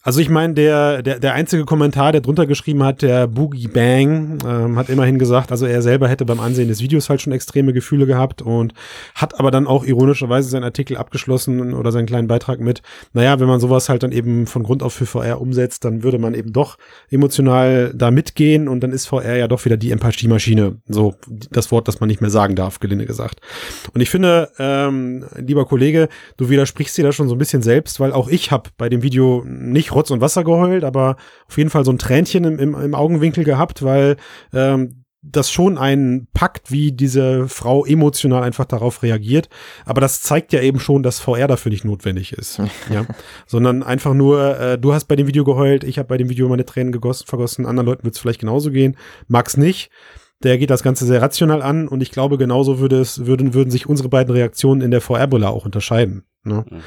Also 0.03 0.21
ich 0.21 0.29
meine, 0.29 0.55
der, 0.55 1.03
der, 1.03 1.19
der 1.19 1.35
einzige 1.35 1.65
Kommentar, 1.65 2.13
der 2.13 2.21
drunter 2.21 2.47
geschrieben 2.47 2.85
hat, 2.85 3.03
der 3.03 3.27
Boogie 3.27 3.67
Bang, 3.67 4.39
ähm, 4.47 4.79
hat 4.79 4.89
immerhin 4.89 5.19
gesagt, 5.19 5.51
also 5.51 5.67
er 5.67 5.83
selber 5.83 6.09
hätte 6.09 6.25
beim 6.25 6.39
Ansehen 6.39 6.69
des 6.69 6.81
Videos 6.81 7.11
halt 7.11 7.21
schon 7.21 7.33
extreme 7.33 7.73
Gefühle 7.73 8.07
gehabt 8.07 8.41
und 8.41 8.75
hat 9.17 9.39
aber 9.41 9.51
dann 9.51 9.67
auch 9.67 9.85
ironischerweise 9.85 10.49
seinen 10.49 10.63
Artikel 10.63 10.97
abgeschlossen 10.97 11.75
oder 11.75 11.91
seinen 11.91 12.07
kleinen 12.07 12.29
Beitrag 12.29 12.61
mit, 12.61 12.81
naja, 13.13 13.41
wenn 13.41 13.49
man 13.49 13.59
sowas 13.59 13.89
halt 13.89 14.05
dann 14.05 14.13
eben 14.13 14.47
von 14.47 14.63
Grund 14.63 14.85
auf 14.85 14.95
für 14.95 15.05
VR 15.05 15.41
umsetzt, 15.41 15.85
dann 15.85 16.05
würde 16.05 16.19
man 16.19 16.35
eben 16.35 16.53
doch 16.53 16.79
emotional 17.11 17.93
da 17.93 18.13
mitgehen 18.13 18.69
und 18.69 18.81
dann 18.81 18.93
ist 18.93 19.07
VR 19.07 19.37
ja 19.37 19.49
doch 19.49 19.65
wieder 19.65 19.77
die 19.77 19.91
Empathiemaschine. 19.91 20.77
So 20.89 21.17
das 21.51 21.73
Wort, 21.73 21.89
das 21.89 21.99
man 21.99 22.09
nicht 22.09 22.21
mehr 22.21 22.31
sagen 22.31 22.55
darf, 22.55 22.79
gelinde 22.79 23.05
gesagt. 23.05 23.41
Und 23.93 24.01
ich 24.01 24.11
finde, 24.11 24.51
ähm, 24.61 25.25
lieber 25.37 25.67
Kollege, 25.67 26.09
du 26.37 26.49
widersprichst 26.49 26.97
dir 26.97 27.03
da 27.03 27.13
schon 27.13 27.29
so 27.29 27.35
ein 27.35 27.39
bisschen 27.39 27.63
selbst, 27.63 27.99
weil 28.01 28.13
auch 28.13 28.29
ich 28.29 28.53
habe 28.53 28.71
bei 28.79 28.89
dem 28.89 29.03
Video 29.03 29.45
nicht 29.45 29.88
Rotz 29.95 30.11
und 30.11 30.21
Wasser 30.21 30.45
geheult, 30.45 30.85
aber 30.85 31.17
auf 31.49 31.59
jeden 31.59 31.71
Fall 31.71 31.85
so 31.85 31.93
ein 31.93 31.99
Tränchen 31.99 32.45
im, 32.45 32.59
im, 32.59 32.75
im 32.75 32.95
Augenwinkel 32.95 33.45
gehabt, 33.45 33.83
weil 33.83 34.17
ähm, 34.53 35.05
das 35.23 35.51
schon 35.51 35.79
einen 35.79 36.29
packt, 36.33 36.71
wie 36.71 36.93
diese 36.93 37.49
Frau 37.49 37.85
emotional 37.85 38.43
einfach 38.43 38.65
darauf 38.65 39.03
reagiert. 39.03 39.49
Aber 39.85 40.01
das 40.01 40.23
zeigt 40.23 40.53
ja 40.53 40.61
eben 40.61 40.79
schon, 40.79 41.03
dass 41.03 41.19
VR 41.19 41.49
dafür 41.49 41.71
nicht 41.71 41.85
notwendig 41.85 42.33
ist. 42.33 42.59
ja. 42.93 43.05
Sondern 43.47 43.83
einfach 43.83 44.15
nur, 44.15 44.59
äh, 44.59 44.79
du 44.79 44.93
hast 44.93 45.07
bei 45.07 45.17
dem 45.17 45.27
Video 45.27 45.45
geheult, 45.45 45.85
ich 45.85 45.99
habe 45.99 46.09
bei 46.09 46.17
dem 46.17 46.29
Video 46.29 46.49
meine 46.49 46.65
Tränen 46.65 46.93
gegossen, 46.93 47.27
vergossen, 47.27 47.67
anderen 47.67 47.87
Leuten 47.87 48.05
wird 48.05 48.15
es 48.15 48.21
vielleicht 48.21 48.41
genauso 48.41 48.71
gehen. 48.71 48.97
Mag's 49.27 49.57
nicht. 49.57 49.91
Der 50.45 50.57
geht 50.57 50.71
das 50.71 50.85
Ganze 50.85 51.05
sehr 51.05 51.21
rational 51.21 51.63
an 51.63 51.89
und 51.89 52.01
ich 52.01 52.13
glaube, 52.13 52.39
genauso 52.39 52.79
würde 52.79 53.01
es, 53.01 53.27
würden, 53.27 53.55
würden 53.55 53.73
sich 53.73 53.89
unsere 53.89 54.09
beiden 54.09 54.33
Reaktionen 54.33 54.83
in 54.83 54.93
der 54.93 55.01
VR-Brille 55.01 55.49
auch 55.49 55.65
unterscheiden. 55.65 56.23
Ne? 56.45 56.65
Mhm 56.71 56.81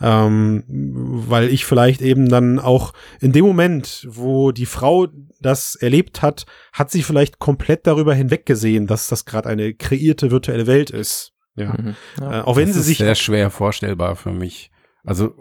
ähm, 0.00 0.64
weil 0.68 1.48
ich 1.48 1.64
vielleicht 1.64 2.00
eben 2.02 2.28
dann 2.28 2.58
auch 2.58 2.92
in 3.20 3.32
dem 3.32 3.44
Moment, 3.44 4.06
wo 4.10 4.52
die 4.52 4.66
Frau 4.66 5.08
das 5.40 5.74
erlebt 5.74 6.22
hat, 6.22 6.46
hat 6.72 6.90
sie 6.90 7.02
vielleicht 7.02 7.38
komplett 7.38 7.86
darüber 7.86 8.14
hinweggesehen, 8.14 8.86
dass 8.86 9.08
das 9.08 9.24
gerade 9.24 9.48
eine 9.48 9.74
kreierte 9.74 10.30
virtuelle 10.30 10.66
Welt 10.66 10.90
ist. 10.90 11.32
Ja. 11.56 11.74
Mhm, 11.76 11.94
ja. 12.20 12.40
Äh, 12.40 12.42
auch 12.42 12.56
wenn 12.56 12.68
das 12.68 12.76
sie 12.76 12.82
sich 12.82 12.98
sehr 12.98 13.14
schwer 13.14 13.50
vorstellbar 13.50 14.14
für 14.16 14.30
mich. 14.30 14.70
Also 15.04 15.34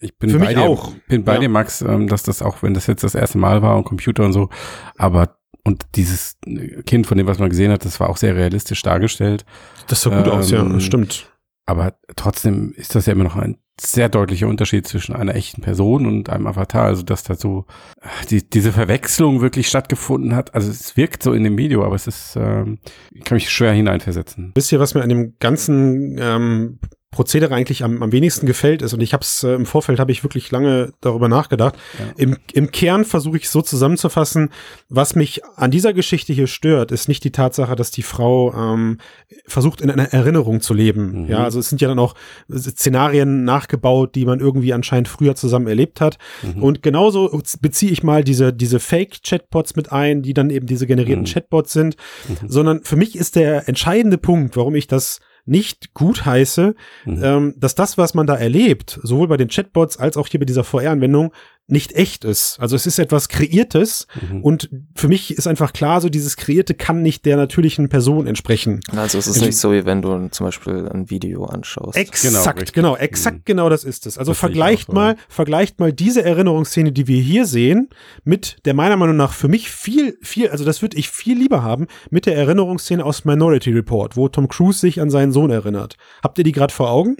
ich 0.00 0.16
bin 0.18 0.30
für 0.30 0.38
bei 0.38 0.46
mich 0.46 0.54
dir, 0.56 0.62
auch. 0.62 0.92
bin 1.08 1.24
bei 1.24 1.34
Ja. 1.34 1.40
dir, 1.40 1.48
Max, 1.48 1.80
ähm, 1.80 2.08
dass 2.08 2.22
das 2.24 2.42
auch, 2.42 2.62
wenn 2.62 2.74
das 2.74 2.86
jetzt 2.86 3.04
das 3.04 3.14
erste 3.14 3.38
Mal 3.38 3.62
war 3.62 3.76
und 3.76 3.84
Computer 3.84 4.24
und 4.24 4.32
so, 4.32 4.48
aber 4.96 5.36
und 5.66 5.82
dieses 5.94 6.36
Kind, 6.84 7.06
von 7.06 7.16
dem, 7.16 7.26
was 7.26 7.38
man 7.38 7.48
gesehen 7.48 7.72
hat, 7.72 7.84
das 7.86 7.98
war 7.98 8.10
auch 8.10 8.18
sehr 8.18 8.36
realistisch 8.36 8.82
dargestellt. 8.82 9.46
das 9.86 10.02
sah 10.02 10.10
gut 10.10 10.28
aus, 10.30 10.50
ja, 10.50 10.60
Ähm, 10.60 10.74
das 10.74 10.82
stimmt. 10.84 11.30
Aber 11.66 11.94
trotzdem 12.16 12.72
ist 12.76 12.94
das 12.94 13.06
ja 13.06 13.12
immer 13.12 13.24
noch 13.24 13.36
ein 13.36 13.58
sehr 13.80 14.08
deutlicher 14.08 14.46
Unterschied 14.46 14.86
zwischen 14.86 15.16
einer 15.16 15.34
echten 15.34 15.60
Person 15.60 16.06
und 16.06 16.30
einem 16.30 16.46
Avatar. 16.46 16.84
Also, 16.84 17.02
dass 17.02 17.24
da 17.24 17.34
so 17.34 17.66
äh, 18.00 18.26
die, 18.30 18.48
diese 18.48 18.72
Verwechslung 18.72 19.40
wirklich 19.40 19.68
stattgefunden 19.68 20.36
hat. 20.36 20.54
Also, 20.54 20.70
es 20.70 20.96
wirkt 20.96 21.22
so 21.22 21.32
in 21.32 21.42
dem 21.42 21.58
Video, 21.58 21.84
aber 21.84 21.96
es 21.96 22.06
ist, 22.06 22.36
ähm, 22.36 22.78
ich 23.10 23.24
kann 23.24 23.36
mich 23.36 23.50
schwer 23.50 23.72
hineinversetzen. 23.72 24.52
Wisst 24.54 24.70
ihr, 24.72 24.80
was 24.80 24.94
mir 24.94 25.02
an 25.02 25.08
dem 25.08 25.34
ganzen 25.40 26.18
ähm, 26.20 26.78
Prozedere 27.14 27.54
eigentlich 27.54 27.84
am, 27.84 28.02
am 28.02 28.10
wenigsten 28.12 28.46
gefällt 28.46 28.82
ist, 28.82 28.92
und 28.92 29.00
ich 29.00 29.12
habe 29.12 29.22
es 29.22 29.44
äh, 29.44 29.54
im 29.54 29.66
Vorfeld 29.66 30.00
habe 30.00 30.10
ich 30.10 30.24
wirklich 30.24 30.50
lange 30.50 30.92
darüber 31.00 31.28
nachgedacht. 31.28 31.76
Ja. 31.98 32.12
Im, 32.16 32.36
Im 32.52 32.72
Kern 32.72 33.04
versuche 33.04 33.36
ich 33.36 33.44
es 33.44 33.52
so 33.52 33.62
zusammenzufassen, 33.62 34.50
was 34.88 35.14
mich 35.14 35.42
an 35.56 35.70
dieser 35.70 35.92
Geschichte 35.92 36.32
hier 36.32 36.48
stört, 36.48 36.92
ist 36.92 37.08
nicht 37.08 37.22
die 37.22 37.30
Tatsache, 37.30 37.76
dass 37.76 37.90
die 37.92 38.02
Frau 38.02 38.52
ähm, 38.52 38.98
versucht, 39.46 39.80
in 39.80 39.90
einer 39.90 40.12
Erinnerung 40.12 40.60
zu 40.60 40.74
leben. 40.74 41.22
Mhm. 41.22 41.28
Ja, 41.28 41.44
also 41.44 41.60
es 41.60 41.68
sind 41.68 41.80
ja 41.80 41.88
dann 41.88 41.98
auch 42.00 42.14
Szenarien 42.52 43.44
nachgebaut, 43.44 44.14
die 44.14 44.24
man 44.24 44.40
irgendwie 44.40 44.72
anscheinend 44.72 45.08
früher 45.08 45.36
zusammen 45.36 45.68
erlebt 45.68 46.00
hat. 46.00 46.18
Mhm. 46.42 46.62
Und 46.62 46.82
genauso 46.82 47.40
beziehe 47.60 47.92
ich 47.92 48.02
mal 48.02 48.24
diese, 48.24 48.52
diese 48.52 48.80
Fake-Chatbots 48.80 49.76
mit 49.76 49.92
ein, 49.92 50.22
die 50.22 50.34
dann 50.34 50.50
eben 50.50 50.66
diese 50.66 50.86
generierten 50.86 51.24
Mhm. 51.24 51.28
Chatbots 51.28 51.72
sind. 51.72 51.96
Mhm. 52.28 52.48
Sondern 52.48 52.82
für 52.82 52.96
mich 52.96 53.16
ist 53.16 53.36
der 53.36 53.68
entscheidende 53.68 54.18
Punkt, 54.18 54.56
warum 54.56 54.74
ich 54.74 54.86
das 54.88 55.20
nicht 55.46 55.92
gut 55.94 56.24
heiße, 56.24 56.74
Mhm. 57.04 57.20
ähm, 57.24 57.54
dass 57.58 57.74
das, 57.74 57.98
was 57.98 58.14
man 58.14 58.26
da 58.26 58.34
erlebt, 58.34 58.98
sowohl 59.02 59.28
bei 59.28 59.36
den 59.36 59.48
Chatbots 59.48 59.96
als 59.98 60.16
auch 60.16 60.26
hier 60.28 60.40
bei 60.40 60.46
dieser 60.46 60.64
VR-Anwendung, 60.64 61.32
nicht 61.66 61.92
echt 61.92 62.24
ist. 62.24 62.58
Also 62.60 62.76
es 62.76 62.86
ist 62.86 62.98
etwas 62.98 63.28
Kreiertes 63.30 64.06
Mhm. 64.30 64.42
und 64.42 64.68
für 64.94 65.08
mich 65.08 65.34
ist 65.36 65.46
einfach 65.46 65.72
klar, 65.72 66.02
so 66.02 66.10
dieses 66.10 66.36
Kreierte 66.36 66.74
kann 66.74 67.00
nicht 67.00 67.24
der 67.24 67.38
natürlichen 67.38 67.88
Person 67.88 68.26
entsprechen. 68.26 68.80
Also 68.94 69.16
es 69.18 69.26
ist 69.26 69.34
Also- 69.36 69.46
nicht 69.46 69.56
so, 69.56 69.72
wie 69.72 69.86
wenn 69.86 70.02
du 70.02 70.28
zum 70.28 70.44
Beispiel 70.46 70.86
ein 70.92 71.08
Video 71.08 71.44
anschaust. 71.46 71.96
Exakt, 71.96 72.58
richtig. 72.60 72.74
genau, 72.74 72.96
exakt 72.96 73.36
Mhm. 73.38 73.42
genau 73.46 73.68
das 73.70 73.84
ist 73.84 74.06
es. 74.06 74.18
Also 74.18 74.32
Das 74.32 74.38
vergleicht 74.38 74.90
auch 74.90 74.94
mal, 74.94 75.16
vergleicht 75.28 75.80
mal 75.80 75.90
diese 75.92 76.22
Erinnerungsszene, 76.22 76.92
die 76.92 77.06
wir 77.08 77.20
hier 77.22 77.46
sehen, 77.46 77.88
mit 78.24 78.56
der 78.66 78.74
meiner 78.74 78.96
Meinung 78.96 79.16
nach 79.16 79.32
für 79.32 79.48
mich 79.48 79.70
viel, 79.70 80.18
viel, 80.20 80.50
also 80.50 80.66
das 80.66 80.82
würde 80.82 80.98
ich 80.98 81.08
viel 81.08 81.38
lieber 81.38 81.62
haben, 81.62 81.86
mit 82.10 82.26
der 82.26 82.36
Erinnerungsszene 82.36 83.02
aus 83.02 83.24
Minority 83.24 83.70
Report, 83.72 84.16
wo 84.18 84.28
Tom 84.28 84.48
Cruise 84.48 84.80
sich 84.80 85.00
an 85.00 85.08
seinen 85.08 85.32
Sohn 85.32 85.50
erinnert. 85.50 85.96
Habt 86.22 86.36
ihr 86.36 86.44
die 86.44 86.52
gerade 86.52 86.74
vor 86.74 86.90
Augen? 86.90 87.16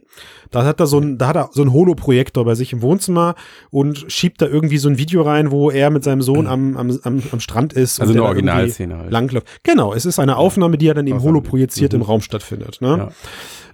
Da 0.54 0.64
hat 0.64 0.80
er 0.80 0.86
so 0.86 0.98
ein, 0.98 1.18
da 1.18 1.26
hat 1.28 1.36
er 1.36 1.48
so 1.52 1.62
ein 1.62 1.72
Holoprojektor 1.72 2.44
bei 2.44 2.54
sich 2.54 2.72
im 2.72 2.80
Wohnzimmer 2.82 3.34
und 3.70 4.04
schiebt 4.08 4.40
da 4.40 4.46
irgendwie 4.46 4.78
so 4.78 4.88
ein 4.88 4.98
Video 4.98 5.22
rein, 5.22 5.50
wo 5.50 5.70
er 5.70 5.90
mit 5.90 6.04
seinem 6.04 6.22
Sohn 6.22 6.46
am, 6.46 6.76
am, 6.76 6.98
am, 7.02 7.22
am 7.32 7.40
Strand 7.40 7.72
ist. 7.72 8.00
Also 8.00 8.12
und 8.12 8.18
eine 8.18 8.26
Originalszene 8.26 8.96
halt. 8.96 9.10
Langläuft. 9.10 9.46
Genau, 9.64 9.92
es 9.92 10.06
ist 10.06 10.18
eine 10.18 10.36
Aufnahme, 10.36 10.78
die 10.78 10.86
ja 10.86 10.94
dann 10.94 11.06
eben 11.06 11.22
holo 11.22 11.40
projiziert 11.40 11.92
Mhm. 11.92 12.00
im 12.00 12.02
Raum 12.02 12.20
stattfindet. 12.20 12.80
Ne? 12.80 13.10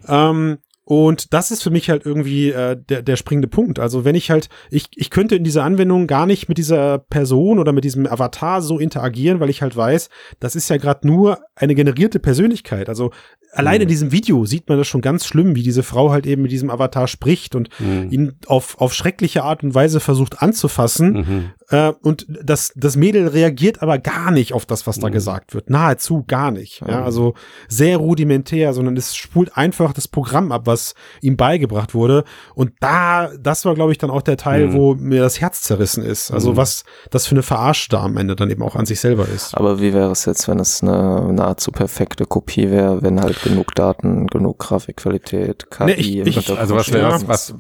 Ja. 0.09 0.31
Ähm, 0.31 0.59
und 0.90 1.33
das 1.33 1.53
ist 1.53 1.62
für 1.62 1.70
mich 1.70 1.88
halt 1.88 2.05
irgendwie 2.05 2.50
äh, 2.50 2.76
der, 2.76 3.03
der 3.03 3.14
springende 3.14 3.46
Punkt. 3.46 3.79
Also 3.79 4.05
wenn 4.05 4.16
ich 4.16 4.29
halt, 4.29 4.48
ich, 4.72 4.87
ich 4.96 5.11
könnte 5.11 5.37
in 5.37 5.44
dieser 5.44 5.62
Anwendung 5.62 6.09
gar 6.09 6.26
nicht 6.26 6.48
mit 6.48 6.59
dieser 6.59 6.98
Person 6.98 7.61
oder 7.61 7.70
mit 7.72 7.85
diesem 7.85 8.09
Avatar 8.09 8.61
so 8.61 8.76
interagieren, 8.81 9.38
weil 9.38 9.50
ich 9.50 9.62
halt 9.62 9.76
weiß, 9.76 10.09
das 10.40 10.57
ist 10.57 10.68
ja 10.68 10.79
gerade 10.79 11.07
nur 11.07 11.38
eine 11.55 11.76
generierte 11.76 12.18
Persönlichkeit. 12.18 12.88
Also 12.88 13.12
allein 13.53 13.76
Mhm. 13.76 13.83
in 13.83 13.88
diesem 13.88 14.11
Video 14.11 14.44
sieht 14.46 14.68
man 14.68 14.79
das 14.79 14.88
schon 14.88 15.00
ganz 15.00 15.26
schlimm, 15.26 15.55
wie 15.55 15.62
diese 15.62 15.85
Frau 15.85 16.11
halt 16.11 16.26
eben 16.26 16.42
mit 16.42 16.50
diesem 16.50 16.70
Avatar 16.70 17.07
spricht 17.07 17.55
und 17.55 17.68
Mhm. 17.79 18.09
ihn 18.11 18.33
auf, 18.46 18.81
auf 18.81 18.92
schreckliche 18.92 19.44
Art 19.44 19.62
und 19.62 19.76
Weise 19.76 20.00
versucht 20.00 20.42
anzufassen. 20.42 21.12
Mhm. 21.12 21.44
Äh, 21.70 21.92
und 22.02 22.26
das, 22.28 22.72
das 22.76 22.96
Mädel 22.96 23.28
reagiert 23.28 23.80
aber 23.83 23.98
gar 23.98 24.30
nicht 24.30 24.52
auf 24.52 24.66
das, 24.66 24.87
was 24.87 24.98
da 24.98 25.09
Mhm. 25.09 25.12
gesagt 25.12 25.54
wird. 25.54 25.70
Nahezu 25.70 26.24
gar 26.26 26.50
nicht. 26.50 26.80
Ja, 26.80 26.98
Mhm. 26.98 27.04
also 27.04 27.35
sehr 27.68 27.96
rudimentär, 27.96 28.72
sondern 28.74 28.96
es 28.96 29.14
spult 29.16 29.56
einfach 29.56 29.92
das 29.92 30.09
Programm 30.09 30.52
ab, 30.52 30.62
was 30.66 30.94
ihm 31.20 31.37
beigebracht 31.37 31.94
wurde. 31.94 32.24
Und 32.54 32.72
da, 32.80 33.30
das 33.40 33.64
war, 33.64 33.74
glaube 33.74 33.92
ich, 33.92 33.98
dann 33.98 34.11
auch 34.11 34.22
der 34.22 34.37
Teil, 34.37 34.68
Mhm. 34.68 34.72
wo 34.74 34.94
mir 34.94 35.22
das 35.22 35.40
Herz 35.40 35.62
zerrissen 35.62 36.04
ist. 36.04 36.30
Also 36.30 36.52
Mhm. 36.52 36.56
was 36.56 36.85
das 37.11 37.26
für 37.26 37.35
eine 37.37 37.42
Verarsche 37.42 37.88
da 37.90 38.02
am 38.02 38.16
Ende 38.16 38.35
dann 38.37 38.50
eben 38.50 38.62
auch 38.62 38.74
an 38.76 38.87
sich 38.87 39.00
selber 39.00 39.26
ist. 39.28 39.54
Aber 39.56 39.80
wie 39.80 39.94
wäre 39.94 40.11
es 40.11 40.24
jetzt, 40.24 40.48
wenn 40.48 40.59
es 40.59 40.83
eine 40.83 41.33
nahezu 41.33 41.70
perfekte 41.70 42.24
Kopie 42.26 42.70
wäre, 42.70 43.02
wenn 43.02 43.20
halt 43.20 43.42
genug 43.42 43.74
Daten, 43.74 44.26
genug 44.26 44.59
Grafikqualität, 44.59 45.70
KI 45.70 45.85
Nee, 45.87 45.92
ich- 45.92 46.37
ich- 46.37 46.59
Also 46.59 46.74
was 46.74 46.92
wäre 46.92 47.12
was, 47.12 47.28
was 47.28 47.54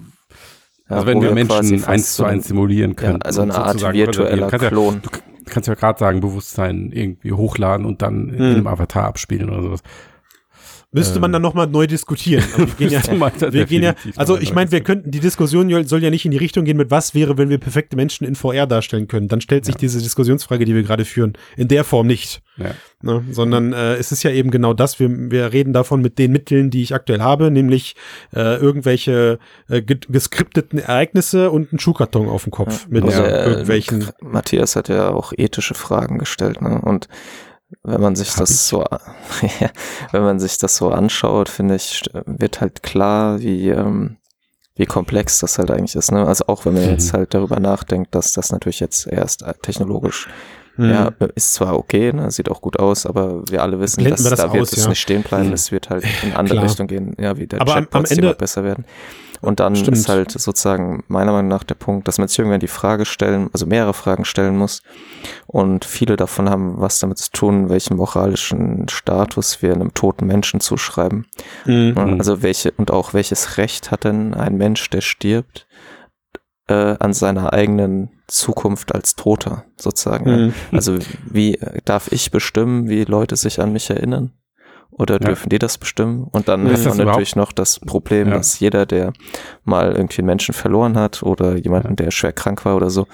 Ja, 0.90 0.96
also 0.96 1.06
wenn 1.06 1.22
wir 1.22 1.32
Menschen 1.32 1.84
eins 1.84 2.16
zu 2.16 2.24
eins 2.24 2.48
simulieren 2.48 2.90
Ja, 2.90 2.96
können. 2.96 3.22
also 3.22 3.42
eine 3.42 3.54
Art 3.54 3.80
virtueller 3.80 4.48
konservieren. 4.50 5.00
Klon. 5.00 5.02
Du 5.02 5.52
kannst 5.54 5.68
ja 5.68 5.74
gerade 5.74 5.98
sagen, 5.98 6.20
Bewusstsein 6.20 6.90
irgendwie 6.92 7.32
hochladen 7.32 7.86
und 7.86 8.02
dann 8.02 8.28
in 8.28 8.38
Hm. 8.38 8.44
einem 8.56 8.66
Avatar 8.66 9.04
abspielen 9.06 9.50
oder 9.50 9.62
sowas. 9.62 9.80
Müsste 10.92 11.20
man 11.20 11.28
Ähm. 11.30 11.34
dann 11.34 11.42
nochmal 11.42 11.68
neu 11.68 11.86
diskutieren. 11.86 12.42
Aber 12.54 12.66
wir 12.78 12.88
gehen 12.88 12.90
ja, 12.90 13.52
wir 13.52 13.66
gehen 13.66 13.82
ja, 13.84 13.94
also 14.16 14.36
ich 14.38 14.52
meine, 14.52 14.72
wir 14.72 14.80
könnten, 14.80 15.10
die 15.12 15.20
Diskussion 15.20 15.86
soll 15.86 16.02
ja 16.02 16.10
nicht 16.10 16.24
in 16.24 16.32
die 16.32 16.36
Richtung 16.36 16.64
gehen 16.64 16.76
mit 16.76 16.90
was 16.90 17.14
wäre, 17.14 17.38
wenn 17.38 17.48
wir 17.48 17.58
perfekte 17.58 17.94
Menschen 17.94 18.26
in 18.26 18.34
VR 18.34 18.66
darstellen 18.66 19.06
können. 19.06 19.28
Dann 19.28 19.40
stellt 19.40 19.64
sich 19.64 19.76
Ja. 19.76 19.80
diese 19.80 20.00
Diskussionsfrage, 20.00 20.64
die 20.64 20.74
wir 20.74 20.82
gerade 20.82 21.04
führen, 21.04 21.34
in 21.56 21.68
der 21.68 21.84
Form 21.84 22.08
nicht. 22.08 22.42
Ja. 22.56 22.74
Ne? 23.02 23.24
Sondern 23.30 23.72
äh, 23.72 23.94
es 23.94 24.10
ist 24.10 24.24
ja 24.24 24.30
eben 24.32 24.50
genau 24.50 24.74
das, 24.74 24.98
wir, 24.98 25.08
wir 25.30 25.52
reden 25.52 25.72
davon 25.72 26.02
mit 26.02 26.18
den 26.18 26.32
Mitteln, 26.32 26.70
die 26.70 26.82
ich 26.82 26.92
aktuell 26.92 27.20
habe, 27.20 27.50
nämlich 27.52 27.94
äh, 28.34 28.56
irgendwelche 28.56 29.38
äh, 29.68 29.82
ge 29.82 29.96
geskripteten 30.08 30.78
Ereignisse 30.80 31.50
und 31.52 31.72
einen 31.72 31.78
Schuhkarton 31.78 32.28
auf 32.28 32.42
dem 32.44 32.50
Kopf 32.50 32.88
mit 32.88 33.04
Also, 33.04 33.22
äh, 33.22 33.44
irgendwelchen. 33.48 34.08
Matthias 34.20 34.74
hat 34.76 34.88
ja 34.88 35.10
auch 35.10 35.32
ethische 35.36 35.74
Fragen 35.74 36.18
gestellt, 36.18 36.60
ne? 36.60 36.80
Und 36.82 37.08
wenn 37.82 38.00
man 38.00 38.16
sich 38.16 38.30
Hab 38.32 38.38
das 38.38 38.50
ich? 38.50 38.56
so, 38.60 38.84
wenn 40.12 40.22
man 40.22 40.40
sich 40.40 40.58
das 40.58 40.76
so 40.76 40.90
anschaut, 40.90 41.48
finde 41.48 41.76
ich, 41.76 42.02
wird 42.26 42.60
halt 42.60 42.82
klar, 42.82 43.40
wie, 43.40 43.68
ähm, 43.70 44.16
wie 44.76 44.86
komplex 44.86 45.38
das 45.40 45.58
halt 45.58 45.70
eigentlich 45.70 45.94
ist, 45.96 46.10
ne? 46.12 46.26
Also 46.26 46.44
auch 46.46 46.64
wenn 46.64 46.74
man 46.74 46.84
Mhm. 46.84 46.90
jetzt 46.90 47.12
halt 47.12 47.34
darüber 47.34 47.60
nachdenkt, 47.60 48.14
dass 48.14 48.32
das 48.32 48.50
natürlich 48.52 48.80
jetzt 48.80 49.06
erst 49.06 49.42
äh, 49.42 49.54
technologisch 49.62 50.28
Hm. 50.76 50.88
Ja, 50.88 51.10
ist 51.34 51.54
zwar 51.54 51.76
okay, 51.76 52.12
ne, 52.12 52.30
sieht 52.30 52.48
auch 52.48 52.62
gut 52.62 52.78
aus, 52.78 53.04
aber 53.04 53.42
wir 53.50 53.60
alle 53.60 53.80
wissen, 53.80 53.96
Blenden 54.04 54.22
dass 54.22 54.24
wir 54.24 54.30
das 54.30 54.38
da 54.38 54.52
wird 54.52 54.62
aus, 54.62 54.72
es 54.72 54.84
ja. 54.84 54.88
nicht 54.88 55.00
stehen 55.00 55.22
bleiben, 55.24 55.48
Mhm. 55.48 55.52
es 55.54 55.72
wird 55.72 55.90
halt 55.90 56.04
in 56.22 56.32
andere 56.32 56.54
Klar. 56.58 56.64
Richtung 56.70 56.86
gehen, 56.86 57.16
ja, 57.18 57.36
wie 57.36 57.48
der 57.48 57.60
Aber 57.60 57.72
am- 57.72 57.78
am 57.78 57.84
Chatbots, 57.90 58.08
die 58.10 58.14
Ende- 58.14 58.26
immer 58.28 58.34
besser 58.36 58.62
werden. 58.64 58.84
Und 59.40 59.60
dann 59.60 59.76
Stimmt. 59.76 59.96
ist 59.96 60.08
halt 60.08 60.32
sozusagen 60.32 61.02
meiner 61.08 61.32
Meinung 61.32 61.48
nach 61.48 61.64
der 61.64 61.74
Punkt, 61.74 62.08
dass 62.08 62.18
man 62.18 62.28
sich 62.28 62.38
irgendwann 62.38 62.60
die 62.60 62.68
Frage 62.68 63.06
stellen, 63.06 63.48
also 63.52 63.66
mehrere 63.66 63.94
Fragen 63.94 64.24
stellen 64.24 64.56
muss. 64.56 64.82
Und 65.46 65.84
viele 65.84 66.16
davon 66.16 66.50
haben 66.50 66.80
was 66.80 66.98
damit 66.98 67.18
zu 67.18 67.30
tun, 67.30 67.70
welchen 67.70 67.96
moralischen 67.96 68.88
Status 68.88 69.62
wir 69.62 69.72
einem 69.72 69.94
toten 69.94 70.26
Menschen 70.26 70.60
zuschreiben. 70.60 71.26
Mhm. 71.64 72.16
Also 72.18 72.42
welche 72.42 72.72
und 72.72 72.90
auch 72.90 73.14
welches 73.14 73.56
Recht 73.56 73.90
hat 73.90 74.04
denn 74.04 74.34
ein 74.34 74.56
Mensch, 74.56 74.90
der 74.90 75.00
stirbt, 75.00 75.66
äh, 76.68 76.96
an 77.00 77.12
seiner 77.12 77.52
eigenen 77.52 78.10
Zukunft 78.26 78.94
als 78.94 79.16
Toter 79.16 79.64
sozusagen. 79.76 80.46
Mhm. 80.46 80.54
Also 80.72 80.98
wie 81.28 81.58
darf 81.84 82.12
ich 82.12 82.30
bestimmen, 82.30 82.88
wie 82.88 83.04
Leute 83.04 83.36
sich 83.36 83.60
an 83.60 83.72
mich 83.72 83.90
erinnern? 83.90 84.32
Oder 85.00 85.14
Ja. 85.14 85.18
dürfen 85.28 85.48
die 85.48 85.58
das 85.58 85.78
bestimmen? 85.78 86.24
Und 86.30 86.48
dann 86.48 86.66
Ist 86.66 86.84
das 86.86 86.96
dann 86.96 87.06
natürlich 87.06 87.36
noch 87.36 87.52
das 87.52 87.80
Problem, 87.80 88.28
Ja. 88.28 88.34
dass 88.36 88.60
jeder, 88.60 88.86
der 88.86 89.12
mal 89.64 89.92
irgendwie 89.92 90.18
einen 90.20 90.26
Menschen 90.26 90.52
verloren 90.54 90.96
hat 90.98 91.22
oder 91.22 91.56
jemanden, 91.56 91.96
der 91.96 92.10
schwer 92.10 92.32
krank 92.32 92.64
war 92.64 92.76
oder 92.76 92.90
so, 92.90 93.06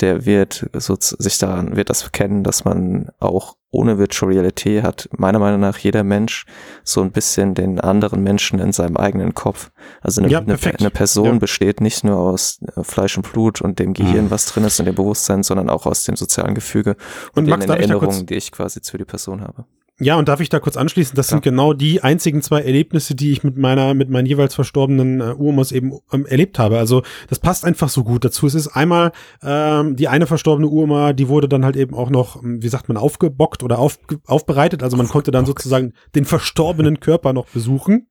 der 0.00 0.26
wird 0.26 0.68
so 0.74 0.96
sich 0.98 1.38
daran, 1.38 1.76
wird 1.76 1.88
das 1.88 2.10
kennen, 2.10 2.42
dass 2.42 2.64
man 2.64 3.10
auch 3.20 3.56
ohne 3.70 3.96
Virtual 3.98 4.30
Reality 4.32 4.80
hat, 4.82 5.08
meiner 5.16 5.38
Meinung 5.38 5.60
nach, 5.60 5.78
jeder 5.78 6.02
Mensch 6.04 6.46
so 6.82 7.00
ein 7.00 7.10
bisschen 7.12 7.54
den 7.54 7.80
anderen 7.80 8.22
Menschen 8.22 8.58
in 8.58 8.72
seinem 8.72 8.96
eigenen 8.96 9.34
Kopf. 9.34 9.70
Also 10.00 10.20
eine, 10.20 10.30
Ja, 10.30 10.40
eine, 10.40 10.56
eine 10.78 10.90
Person 10.90 11.26
Ja. 11.26 11.38
besteht 11.38 11.80
nicht 11.80 12.02
nur 12.04 12.16
aus 12.18 12.58
äh, 12.76 12.82
Fleisch 12.84 13.16
und 13.16 13.32
Blut 13.32 13.62
und 13.62 13.78
dem 13.78 13.92
Gehirn, 13.94 14.30
was 14.32 14.46
drin 14.46 14.64
ist 14.64 14.78
und 14.80 14.86
dem 14.86 14.94
Bewusstsein, 14.96 15.42
sondern 15.44 15.70
auch 15.70 15.86
aus 15.86 16.04
dem 16.04 16.16
sozialen 16.16 16.54
Gefüge 16.56 16.96
Und 17.34 17.44
und, 17.44 17.48
Max, 17.50 17.64
den 17.66 17.74
ich 17.74 17.80
Erinnerungen, 17.80 18.10
kurz- 18.10 18.26
die 18.26 18.34
ich 18.34 18.50
quasi 18.52 18.80
für 18.84 18.98
die 18.98 19.04
Person 19.04 19.40
habe. 19.42 19.64
Ja, 20.00 20.16
und 20.16 20.28
darf 20.28 20.40
ich 20.40 20.48
da 20.48 20.58
kurz 20.58 20.76
anschließen? 20.76 21.14
Das 21.14 21.28
Klar. 21.28 21.36
sind 21.36 21.44
genau 21.44 21.72
die 21.72 22.02
einzigen 22.02 22.42
zwei 22.42 22.62
Erlebnisse, 22.62 23.14
die 23.14 23.30
ich 23.30 23.44
mit 23.44 23.56
meiner, 23.56 23.94
mit 23.94 24.10
meinen 24.10 24.26
jeweils 24.26 24.52
verstorbenen 24.54 25.20
äh, 25.20 25.34
Urmas 25.34 25.70
eben 25.70 25.92
ähm, 26.12 26.26
erlebt 26.26 26.58
habe. 26.58 26.78
Also 26.78 27.02
das 27.28 27.38
passt 27.38 27.64
einfach 27.64 27.88
so 27.88 28.02
gut 28.02 28.24
dazu. 28.24 28.48
Es 28.48 28.54
ist 28.54 28.66
einmal 28.68 29.12
ähm, 29.40 29.94
die 29.94 30.08
eine 30.08 30.26
verstorbene 30.26 30.66
Urma, 30.66 31.12
die 31.12 31.28
wurde 31.28 31.48
dann 31.48 31.64
halt 31.64 31.76
eben 31.76 31.94
auch 31.94 32.10
noch, 32.10 32.42
ähm, 32.42 32.60
wie 32.60 32.68
sagt 32.68 32.88
man, 32.88 32.96
aufgebockt 32.96 33.62
oder 33.62 33.78
auf, 33.78 34.00
aufbereitet. 34.26 34.82
Also 34.82 34.96
man 34.96 35.06
konnte 35.06 35.30
dann 35.30 35.46
sozusagen 35.46 35.92
den 36.16 36.24
verstorbenen 36.24 36.98
Körper 36.98 37.32
noch 37.32 37.46
besuchen 37.46 38.08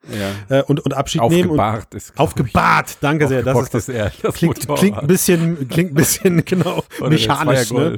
Ja. 0.49 0.59
äh, 0.59 0.63
und, 0.63 0.79
und 0.79 0.93
Abschied 0.93 1.21
nehmen. 1.23 1.49
Und 1.49 1.59
Aufgebahrt 1.59 1.93
ist. 1.95 2.17
aufgebahrt, 2.17 2.97
danke 3.01 3.27
sehr. 3.27 3.43
Das 3.43 3.61
ist 3.61 3.73
das. 3.73 3.89
eher 3.89 4.09
das 4.21 4.35
Klingt, 4.35 4.65
klingt 4.77 4.99
ein 4.99 5.07
bisschen, 5.07 5.67
klingt 5.67 5.91
ein 5.91 5.95
bisschen, 5.95 6.45
genau, 6.45 6.83
Oder 7.01 7.09
der 7.09 7.19
mechanisch. 7.19 7.71
Ne? 7.71 7.97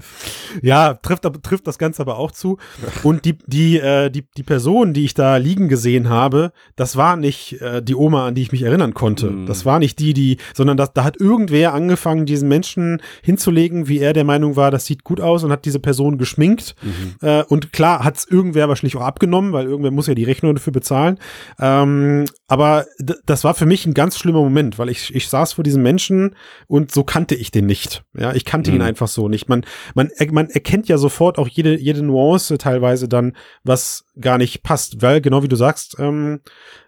Ja, 0.63 0.95
trifft, 0.95 1.29
trifft 1.43 1.67
das 1.67 1.77
Ganze 1.77 2.01
aber 2.01 2.17
auch 2.17 2.31
zu. 2.31 2.57
Und 3.03 3.25
die, 3.25 3.37
die, 3.45 3.74
äh, 3.77 4.09
die, 4.09 4.25
die 4.37 4.43
Person, 4.43 4.93
die 4.93 5.05
ich 5.05 5.13
da 5.13 5.37
liegen 5.37 5.67
gesehen 5.69 6.09
habe, 6.09 6.51
das 6.75 6.95
war 6.95 7.15
nicht 7.15 7.61
äh, 7.61 7.81
die 7.81 7.95
Oma, 7.95 8.27
an 8.27 8.35
die 8.35 8.41
ich 8.41 8.51
mich 8.51 8.63
erinnern 8.63 8.93
konnte. 8.93 9.31
Mhm. 9.31 9.45
Das 9.45 9.65
war 9.65 9.79
nicht 9.79 9.99
die, 9.99 10.13
die, 10.13 10.37
sondern 10.53 10.77
das, 10.77 10.93
da 10.93 11.03
hat 11.03 11.19
irgendwer 11.19 11.73
angefangen, 11.73 12.25
diesen 12.25 12.47
Menschen 12.47 13.01
hinzulegen, 13.23 13.87
wie 13.87 13.99
er 13.99 14.13
der 14.13 14.23
Meinung 14.23 14.55
war, 14.55 14.71
das 14.71 14.85
sieht 14.85 15.03
gut 15.03 15.19
aus 15.21 15.43
und 15.43 15.51
hat 15.51 15.65
diese 15.65 15.79
Person 15.79 16.17
geschminkt. 16.17 16.75
Mhm. 16.81 17.15
Äh, 17.27 17.43
und 17.43 17.73
klar 17.73 18.03
hat 18.03 18.17
es 18.17 18.27
irgendwer 18.27 18.69
wahrscheinlich 18.69 18.95
auch 18.95 19.01
abgenommen, 19.01 19.53
weil 19.53 19.65
irgendwer 19.65 19.91
muss 19.91 20.07
ja 20.07 20.15
die 20.15 20.23
Rechnung 20.23 20.55
dafür 20.55 20.73
bezahlen. 20.73 21.17
Ähm, 21.59 22.25
aber 22.47 22.85
das 23.25 23.43
war 23.43 23.53
für 23.55 23.65
mich 23.65 23.85
ein 23.85 23.93
ganz 23.93 24.17
schlimmer 24.17 24.41
Moment, 24.41 24.77
weil 24.77 24.89
ich, 24.89 25.13
ich 25.15 25.27
saß 25.29 25.53
vor 25.53 25.63
diesem 25.63 25.81
Menschen 25.83 26.35
und 26.67 26.91
so 26.91 27.03
kannte 27.03 27.35
ich 27.35 27.51
den 27.51 27.65
nicht. 27.65 28.03
Ja, 28.17 28.33
ich 28.33 28.45
kannte 28.45 28.71
ihn 28.71 28.75
Mhm. 28.75 28.81
einfach 28.81 29.07
so 29.07 29.27
nicht. 29.29 29.49
Man, 29.49 29.65
man, 29.95 30.09
man 30.31 30.49
erkennt 30.49 30.87
ja 30.87 30.97
sofort 30.97 31.37
auch 31.37 31.47
jede, 31.47 31.77
jede 31.79 32.03
Nuance 32.03 32.57
teilweise 32.57 33.07
dann, 33.07 33.33
was 33.65 34.05
gar 34.21 34.37
nicht 34.37 34.63
passt, 34.63 35.01
weil 35.01 35.19
genau 35.21 35.43
wie 35.43 35.47
du 35.47 35.55
sagst, 35.55 35.95
ähm, 35.99 36.39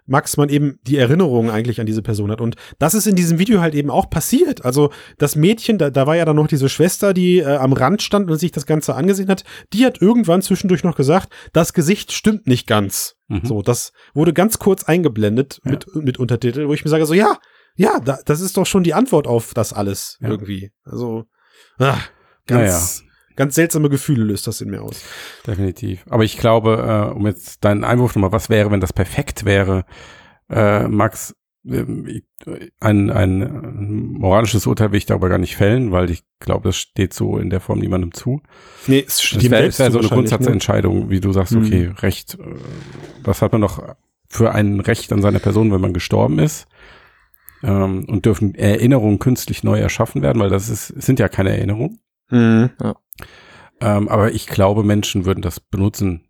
Max, 0.06 0.36
man 0.38 0.48
eben 0.48 0.78
die 0.86 0.96
Erinnerung 0.96 1.50
eigentlich 1.50 1.80
an 1.80 1.86
diese 1.86 2.00
Person 2.02 2.30
hat. 2.30 2.40
Und 2.40 2.56
das 2.78 2.94
ist 2.94 3.06
in 3.06 3.16
diesem 3.16 3.38
Video 3.38 3.60
halt 3.60 3.74
eben 3.74 3.90
auch 3.90 4.08
passiert. 4.08 4.64
Also 4.64 4.90
das 5.18 5.36
Mädchen, 5.36 5.76
da, 5.76 5.90
da 5.90 6.06
war 6.06 6.16
ja 6.16 6.24
dann 6.24 6.36
noch 6.36 6.46
diese 6.46 6.68
Schwester, 6.70 7.12
die 7.12 7.40
äh, 7.40 7.56
am 7.56 7.72
Rand 7.74 8.00
stand 8.00 8.30
und 8.30 8.38
sich 8.38 8.52
das 8.52 8.64
Ganze 8.64 8.94
angesehen 8.94 9.28
hat, 9.28 9.44
die 9.74 9.84
hat 9.84 10.00
irgendwann 10.00 10.40
zwischendurch 10.40 10.84
noch 10.84 10.96
gesagt, 10.96 11.30
das 11.52 11.74
Gesicht 11.74 12.12
stimmt 12.12 12.46
nicht 12.46 12.66
ganz. 12.66 13.16
Mhm. 13.26 13.42
So, 13.44 13.60
das 13.62 13.92
wurde 14.14 14.32
ganz 14.32 14.58
kurz 14.58 14.84
eingeblendet 14.84 15.60
Ja. 15.64 15.72
mit, 15.72 15.94
mit 15.96 16.18
Untertitel, 16.18 16.68
wo 16.68 16.72
ich 16.74 16.84
mir 16.84 16.90
sage, 16.90 17.04
so 17.04 17.12
ja, 17.12 17.36
ja, 17.76 18.00
da, 18.00 18.18
das 18.24 18.40
ist 18.40 18.56
doch 18.56 18.66
schon 18.66 18.82
die 18.84 18.94
Antwort 18.94 19.26
auf 19.26 19.52
das 19.52 19.72
alles 19.72 20.16
Ja. 20.20 20.28
irgendwie. 20.30 20.70
Also, 20.84 21.24
ah, 21.78 21.98
ganz, 22.46 23.02
ganz 23.38 23.54
seltsame 23.54 23.88
Gefühle 23.88 24.24
löst 24.24 24.46
das 24.46 24.60
in 24.60 24.68
mir 24.68 24.82
aus. 24.82 25.02
Definitiv. 25.46 26.04
Aber 26.10 26.24
ich 26.24 26.36
glaube, 26.36 27.08
äh, 27.10 27.16
um 27.16 27.24
jetzt 27.26 27.64
deinen 27.64 27.84
Einwurf 27.84 28.14
nochmal, 28.16 28.32
was 28.32 28.50
wäre, 28.50 28.70
wenn 28.70 28.80
das 28.80 28.92
perfekt 28.92 29.44
wäre, 29.44 29.84
äh, 30.50 30.86
Max, 30.88 31.34
ähm, 31.64 32.22
ein, 32.80 33.10
ein 33.10 34.12
moralisches 34.12 34.66
Urteil 34.66 34.90
will 34.90 34.98
ich 34.98 35.06
darüber 35.06 35.28
gar 35.28 35.38
nicht 35.38 35.56
fällen, 35.56 35.92
weil 35.92 36.10
ich 36.10 36.24
glaube, 36.40 36.68
das 36.68 36.76
steht 36.76 37.14
so 37.14 37.38
in 37.38 37.48
der 37.50 37.60
Form 37.60 37.78
niemandem 37.78 38.12
zu. 38.12 38.42
Nee, 38.86 39.00
es 39.06 39.16
Das 39.16 39.22
stimmt 39.22 39.50
wäre 39.50 39.62
wär 39.64 39.70
so 39.72 39.84
eine 39.98 40.08
ne? 40.08 40.08
Grundsatzentscheidung, 40.08 41.10
wie 41.10 41.20
du 41.20 41.32
sagst, 41.32 41.52
Mhm. 41.54 41.64
okay, 41.64 41.92
Recht, 42.00 42.34
äh, 42.34 42.54
was 43.22 43.40
hat 43.40 43.52
man 43.52 43.60
noch 43.60 43.82
für 44.28 44.52
ein 44.52 44.80
Recht 44.80 45.12
an 45.12 45.22
seine 45.22 45.38
Person, 45.40 45.72
wenn 45.72 45.80
man 45.80 45.92
gestorben 45.94 46.38
ist? 46.38 46.66
Ähm, 47.62 48.04
und 48.08 48.24
dürfen 48.24 48.54
Erinnerungen 48.54 49.18
künstlich 49.18 49.64
neu 49.64 49.78
erschaffen 49.80 50.22
werden, 50.22 50.40
weil 50.40 50.50
das 50.50 50.68
ist, 50.68 50.86
sind 50.86 51.18
ja 51.18 51.28
keine 51.28 51.50
Erinnerungen. 51.56 51.98
Mhm. 52.30 52.70
Ähm, 53.80 54.08
aber 54.08 54.32
ich 54.32 54.46
glaube, 54.46 54.82
Menschen 54.84 55.24
würden 55.24 55.42
das 55.42 55.60
benutzen. 55.60 56.24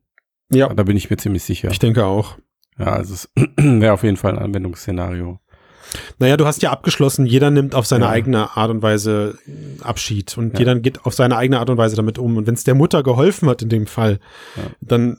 Ja, 0.51 0.69
Da 0.73 0.83
bin 0.83 0.97
ich 0.97 1.11
mir 1.11 1.17
ziemlich 1.17 1.43
sicher. 1.45 1.71
ich 1.71 1.79
denke 1.79 2.05
auch. 2.07 2.37
Ja, 2.79 2.87
also 2.93 3.15
es 3.15 3.29
wäre 3.57 3.93
auf 3.93 4.03
jeden 4.03 4.17
Fall 4.17 4.33
ein 4.33 4.39
Anwendungsszenario. 4.39 5.41
Naja, 6.19 6.37
du 6.37 6.45
hast 6.47 6.63
ja 6.63 6.71
abgeschlossen, 6.71 7.25
jeder 7.27 7.51
nimmt 7.51 7.75
auf 7.75 7.87
seine 7.87 8.05
Ja. 8.05 8.11
eigene 8.11 8.57
Art 8.57 8.71
und 8.71 8.83
Weise 8.83 9.39
Abschied 9.83 10.37
und 10.37 10.53
Ja. 10.55 10.59
jeder 10.61 10.79
geht 10.79 11.05
auf 11.07 11.15
seine 11.15 11.37
eigene 11.37 11.59
Art 11.59 11.71
und 11.71 11.79
Weise 11.79 11.97
damit 11.97 12.19
um. 12.19 12.37
Und 12.37 12.47
wenn 12.47 12.55
es 12.55 12.65
der 12.65 12.75
Mutter 12.75 13.03
geholfen 13.03 13.49
hat 13.49 13.63
in 13.63 13.69
dem 13.71 13.87
Fall, 13.87 14.21
Ja. 14.57 14.63
dann 14.81 15.19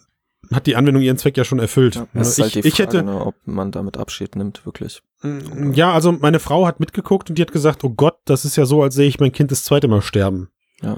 hat 0.51 0.67
die 0.67 0.75
Anwendung 0.75 1.01
ihren 1.03 1.17
Zweck 1.17 1.37
ja 1.37 1.43
schon 1.43 1.59
erfüllt. 1.59 1.95
Ja, 1.95 2.07
das 2.13 2.29
ist 2.29 2.37
ich, 2.37 2.43
halt 2.43 2.55
die 2.55 2.67
ich 2.67 2.75
Frage, 2.75 2.83
hätte, 2.99 3.03
ne, 3.03 3.25
ob 3.25 3.35
man 3.45 3.71
damit 3.71 3.97
Abschied 3.97 4.35
nimmt, 4.35 4.65
wirklich. 4.65 5.01
Mm, 5.21 5.73
Ja, 5.73 5.91
also 5.93 6.11
meine 6.11 6.39
Frau 6.39 6.65
hat 6.65 6.79
mitgeguckt 6.79 7.29
und 7.29 7.37
die 7.37 7.41
hat 7.41 7.51
gesagt, 7.51 7.83
oh 7.83 7.89
Gott, 7.89 8.17
das 8.25 8.45
ist 8.45 8.55
ja 8.55 8.65
so, 8.65 8.81
als 8.83 8.95
sehe 8.95 9.07
ich 9.07 9.19
mein 9.19 9.31
Kind 9.31 9.51
das 9.51 9.63
zweite 9.63 9.87
Mal 9.87 10.01
sterben. 10.01 10.49
Ja, 10.81 10.97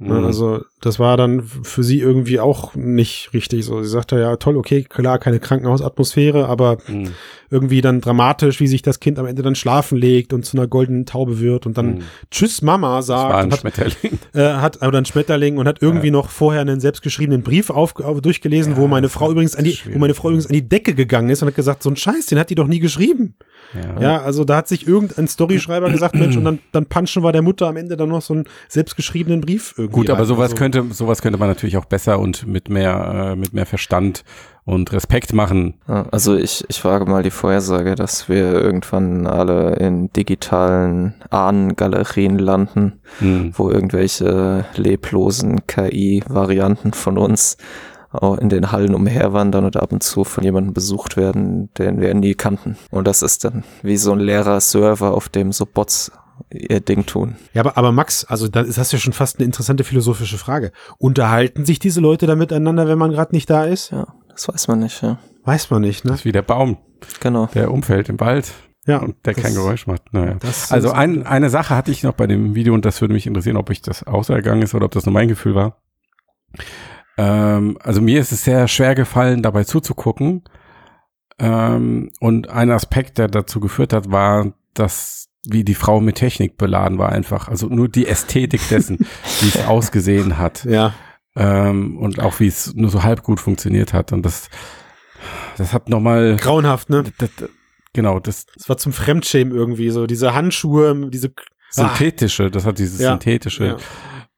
Mhm. 0.00 0.24
Also 0.24 0.62
das 0.80 0.98
war 0.98 1.16
dann 1.18 1.42
für 1.42 1.84
sie 1.84 2.00
irgendwie 2.00 2.40
auch 2.40 2.74
nicht 2.74 3.30
richtig 3.34 3.64
so. 3.66 3.82
Sie 3.82 3.88
sagte 3.90 4.18
ja, 4.18 4.36
toll, 4.36 4.56
okay, 4.56 4.82
klar, 4.82 5.18
keine 5.18 5.38
Krankenhausatmosphäre, 5.40 6.46
aber 6.48 6.78
Mhm. 6.88 7.10
irgendwie 7.50 7.80
dann 7.82 8.00
dramatisch, 8.00 8.60
wie 8.60 8.66
sich 8.66 8.80
das 8.80 8.98
Kind 9.00 9.18
am 9.18 9.26
Ende 9.26 9.42
dann 9.42 9.54
schlafen 9.54 9.98
legt 9.98 10.32
und 10.32 10.44
zu 10.46 10.56
einer 10.56 10.66
goldenen 10.66 11.04
Taube 11.04 11.38
wird 11.40 11.66
und 11.66 11.76
dann 11.76 11.86
Mhm. 11.96 12.02
Tschüss 12.30 12.62
Mama 12.62 12.96
Das 12.96 13.08
war 13.08 13.30
sagt 13.30 13.44
ein 13.44 13.52
hat, 13.52 13.60
Schmetterling. 13.60 14.18
äh, 14.34 14.40
hat 14.54 14.82
oder 14.82 14.98
ein 14.98 15.04
Schmetterling 15.04 15.58
und 15.58 15.68
hat 15.68 15.82
irgendwie 15.82 16.10
noch 16.10 16.30
vorher 16.30 16.62
einen 16.62 16.80
selbstgeschriebenen 16.80 17.42
Brief 17.42 17.68
auf, 17.70 17.94
auf, 18.00 18.20
durchgelesen, 18.22 18.72
Ja, 18.72 18.78
wo 18.78 18.86
meine 18.86 19.10
Frau 19.10 19.30
übrigens 19.30 19.54
an 19.56 19.64
die, 19.64 19.72
wo 19.72 19.74
schwierig, 19.74 19.98
meine 20.00 20.14
Frau 20.14 20.28
ja. 20.28 20.32
übrigens 20.32 20.46
an 20.46 20.54
die 20.54 20.66
Decke 20.68 20.94
gegangen 20.94 21.28
ist 21.28 21.42
und 21.42 21.48
hat 21.48 21.56
gesagt, 21.56 21.82
so 21.82 21.90
ein 21.90 21.96
Scheiß, 21.96 22.26
den 22.26 22.38
hat 22.38 22.48
die 22.48 22.54
doch 22.54 22.66
nie 22.68 22.80
geschrieben. 22.80 23.34
Ja. 23.74 24.00
Ja, 24.02 24.22
also 24.22 24.44
da 24.44 24.56
hat 24.56 24.68
sich 24.68 24.86
irgendein 24.88 25.28
Storyschreiber 25.28 25.90
gesagt, 25.90 26.14
Mensch, 26.16 26.36
und 26.36 26.44
dann, 26.44 26.58
dann 26.72 26.86
punchen 26.86 27.22
wir 27.22 27.30
der 27.32 27.42
Mutter 27.42 27.68
am 27.68 27.76
Ende 27.76 27.96
dann 27.96 28.08
noch 28.08 28.22
so 28.22 28.34
einen 28.34 28.44
selbstgeschriebenen 28.68 29.40
Brief 29.42 29.74
irgendwie. 29.76 29.89
Gut, 29.90 30.10
aber 30.10 30.24
sowas 30.24 30.52
also, 30.52 30.56
könnte, 30.56 30.84
sowas 30.90 31.22
könnte 31.22 31.38
man 31.38 31.48
natürlich 31.48 31.76
auch 31.76 31.84
besser 31.84 32.18
und 32.18 32.46
mit 32.46 32.68
mehr, 32.68 33.32
äh, 33.32 33.36
mit 33.36 33.52
mehr 33.52 33.66
Verstand 33.66 34.24
und 34.64 34.92
Respekt 34.92 35.32
machen. 35.32 35.74
Also 36.10 36.36
ich, 36.36 36.64
ich 36.68 36.84
wage 36.84 37.06
mal 37.06 37.22
die 37.22 37.30
Vorhersage, 37.30 37.94
dass 37.94 38.28
wir 38.28 38.52
irgendwann 38.52 39.26
alle 39.26 39.74
in 39.76 40.12
digitalen 40.12 41.14
Ahnengalerien 41.30 42.38
landen, 42.38 43.00
Mhm. 43.20 43.52
wo 43.56 43.70
irgendwelche 43.70 44.64
leblosen 44.76 45.66
KI-Varianten 45.66 46.92
von 46.92 47.18
uns 47.18 47.56
auch 48.12 48.38
in 48.38 48.48
den 48.48 48.72
Hallen 48.72 48.94
umherwandern 48.94 49.64
und 49.64 49.76
ab 49.76 49.92
und 49.92 50.02
zu 50.02 50.24
von 50.24 50.42
jemandem 50.42 50.74
besucht 50.74 51.16
werden, 51.16 51.70
den 51.78 52.00
wir 52.00 52.12
nie 52.14 52.34
kannten. 52.34 52.76
Und 52.90 53.06
das 53.06 53.22
ist 53.22 53.44
dann 53.44 53.62
wie 53.82 53.96
so 53.96 54.12
ein 54.12 54.18
leerer 54.18 54.60
Server, 54.60 55.14
auf 55.14 55.28
dem 55.28 55.52
so 55.52 55.64
Bots 55.64 56.10
ihr 56.52 56.80
Ding 56.80 57.06
tun. 57.06 57.36
Ja, 57.52 57.60
aber, 57.62 57.76
aber 57.78 57.92
Max, 57.92 58.24
also 58.24 58.48
da 58.48 58.60
ist 58.60 58.78
das 58.78 58.92
ja 58.92 58.98
schon 58.98 59.12
fast 59.12 59.38
eine 59.38 59.46
interessante 59.46 59.84
philosophische 59.84 60.38
Frage. 60.38 60.72
Unterhalten 60.98 61.64
sich 61.64 61.78
diese 61.78 62.00
Leute 62.00 62.26
da 62.26 62.34
miteinander, 62.36 62.88
wenn 62.88 62.98
man 62.98 63.10
gerade 63.12 63.34
nicht 63.34 63.48
da 63.50 63.64
ist? 63.64 63.90
Ja, 63.90 64.06
das 64.28 64.48
weiß 64.48 64.68
man 64.68 64.80
nicht, 64.80 65.02
ja. 65.02 65.18
Weiß 65.44 65.70
man 65.70 65.82
nicht, 65.82 66.04
ne? 66.04 66.10
Das 66.10 66.20
ist 66.20 66.24
wie 66.24 66.32
der 66.32 66.42
Baum, 66.42 66.78
Genau. 67.20 67.46
der 67.54 67.70
umfällt 67.72 68.08
im 68.08 68.20
Wald 68.20 68.52
Ja. 68.86 68.98
und 68.98 69.16
der 69.24 69.34
das- 69.34 69.42
kein 69.42 69.54
Geräusch 69.54 69.86
macht. 69.86 70.12
Naja. 70.12 70.36
Das 70.40 70.70
Also 70.72 70.90
ein, 70.90 71.26
eine 71.26 71.50
Sache 71.50 71.74
hatte 71.76 71.90
ich 71.90 72.02
noch 72.02 72.12
bei 72.14 72.26
dem 72.26 72.54
Video 72.54 72.74
und 72.74 72.84
das 72.84 73.00
würde 73.00 73.14
mich 73.14 73.26
interessieren, 73.26 73.56
ob 73.56 73.70
ich 73.70 73.80
das 73.82 74.02
ausgegangen 74.02 74.62
ist 74.62 74.74
oder 74.74 74.86
ob 74.86 74.92
das 74.92 75.06
nur 75.06 75.12
mein 75.12 75.28
Gefühl 75.28 75.54
war. 75.54 75.80
Ähm, 77.16 77.78
also 77.82 78.00
mir 78.00 78.20
ist 78.20 78.32
es 78.32 78.44
sehr 78.44 78.68
schwer 78.68 78.94
gefallen, 78.94 79.42
dabei 79.42 79.64
zuzugucken. 79.64 80.42
Ähm, 81.38 82.10
und 82.20 82.50
ein 82.50 82.70
Aspekt, 82.70 83.18
der 83.18 83.28
dazu 83.28 83.60
geführt 83.60 83.92
hat, 83.92 84.10
war, 84.10 84.52
dass 84.74 85.28
wie 85.46 85.64
die 85.64 85.74
Frau 85.74 86.00
mit 86.00 86.16
Technik 86.16 86.56
beladen 86.56 86.98
war 86.98 87.10
einfach. 87.10 87.48
Also 87.48 87.66
nur 87.68 87.88
die 87.88 88.06
Ästhetik 88.06 88.60
dessen, 88.68 88.98
wie 89.40 89.48
es 89.48 89.64
ausgesehen 89.66 90.38
hat. 90.38 90.64
Ja. 90.64 90.94
Ähm, 91.36 91.96
und 91.98 92.20
auch 92.20 92.40
wie 92.40 92.46
es 92.48 92.74
nur 92.74 92.90
so 92.90 93.02
halb 93.02 93.22
gut 93.22 93.40
funktioniert 93.40 93.92
hat. 93.92 94.12
Und 94.12 94.24
das, 94.26 94.50
das 95.56 95.72
hat 95.72 95.88
nochmal 95.88 96.36
Grauenhaft, 96.36 96.90
ne? 96.90 97.04
das, 97.18 97.30
das, 97.36 97.48
genau, 97.92 98.18
das 98.20 98.46
Das 98.56 98.68
war 98.68 98.76
zum 98.76 98.92
Fremdschämen 98.92 99.54
irgendwie 99.54 99.90
so. 99.90 100.06
Diese 100.06 100.34
Handschuhe, 100.34 101.08
diese. 101.10 101.32
synthetische, 101.70 102.50
das 102.50 102.66
hat 102.66 102.78
dieses 102.78 103.00
Ja. 103.00 103.10
synthetische, 103.12 103.78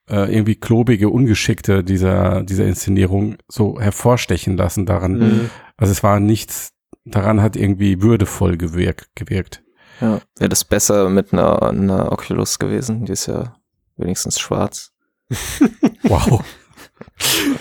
Ja. 0.09 0.25
äh, 0.25 0.33
irgendwie 0.35 0.55
klobige, 0.57 1.09
ungeschickte 1.09 1.83
dieser, 1.83 2.43
dieser 2.43 2.67
Inszenierung 2.67 3.37
so 3.49 3.81
hervorstechen 3.81 4.57
lassen 4.57 4.85
daran. 4.87 5.19
Mhm. 5.19 5.51
Also 5.79 5.93
es 5.93 6.03
war 6.03 6.21
nichts, 6.21 6.73
daran 7.07 7.41
hat 7.41 7.57
irgendwie 7.57 8.03
würdevoll 8.03 8.57
gewirkt. 8.59 9.09
gewirkt. 9.15 9.62
Ja, 10.03 10.21
wäre 10.37 10.49
das 10.49 10.65
besser 10.65 11.09
mit 11.09 11.33
einer, 11.33 11.63
einer 11.63 12.13
Oculus 12.13 12.59
gewesen. 12.59 13.05
Die 13.07 13.13
ist 13.13 13.27
ja 13.27 13.55
wenigstens 13.97 14.39
schwarz. 14.39 14.93
Wow, 16.05 16.43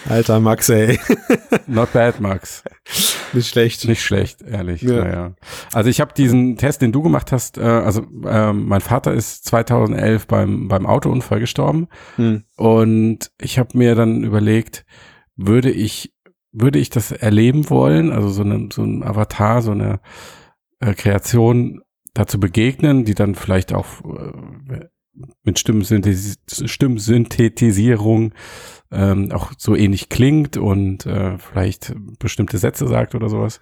Alter 0.09 0.39
Max, 0.39 0.69
ey. 0.69 0.99
not 1.67 1.93
bad, 1.93 2.19
Max. 2.19 2.63
Nicht 3.33 3.49
schlecht. 3.49 3.87
Nicht 3.87 4.03
schlecht, 4.03 4.41
ehrlich. 4.41 4.81
Ja. 4.81 5.03
Naja. 5.03 5.35
Also 5.73 5.89
ich 5.89 6.01
habe 6.01 6.13
diesen 6.13 6.57
Test, 6.57 6.81
den 6.81 6.91
du 6.91 7.01
gemacht 7.01 7.31
hast, 7.31 7.57
äh, 7.57 7.61
also 7.61 8.05
ähm, 8.25 8.67
mein 8.67 8.81
Vater 8.81 9.13
ist 9.13 9.45
2011 9.45 10.27
beim, 10.27 10.67
beim 10.67 10.85
Autounfall 10.85 11.39
gestorben 11.39 11.87
Hm. 12.15 12.43
und 12.57 13.31
ich 13.39 13.59
habe 13.59 13.77
mir 13.77 13.95
dann 13.95 14.23
überlegt, 14.23 14.85
würde 15.35 15.71
ich, 15.71 16.13
würde 16.51 16.79
ich 16.79 16.89
das 16.89 17.11
erleben 17.11 17.69
wollen, 17.69 18.11
also 18.11 18.29
so, 18.29 18.41
eine, 18.41 18.69
so 18.73 18.83
ein 18.83 19.03
Avatar, 19.03 19.61
so 19.61 19.71
eine 19.71 19.99
äh, 20.79 20.93
Kreation 20.93 21.81
dazu 22.14 22.39
begegnen, 22.39 23.05
die 23.05 23.16
dann 23.16 23.36
vielleicht 23.36 23.74
auch 23.74 24.01
äh, 24.03 24.88
mit 25.43 25.59
Stimmensynthesis 25.59 26.38
Stimmsynthetisierung 26.66 28.34
ähm, 28.91 29.32
auch 29.32 29.51
so 29.57 29.76
ähnlich 29.76 30.09
klingt 30.09 30.57
und 30.57 31.05
äh, 31.05 31.38
vielleicht 31.38 31.93
bestimmte 32.20 32.57
Sätze 32.57 32.88
sagt 32.88 33.16
oder 33.16 33.30
sowas. 33.30 33.59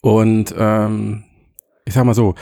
Und 0.00 0.54
ähm, 0.56 1.24
ich 1.84 1.94
sag 1.94 2.04
mal 2.04 2.14
so, 2.14 2.34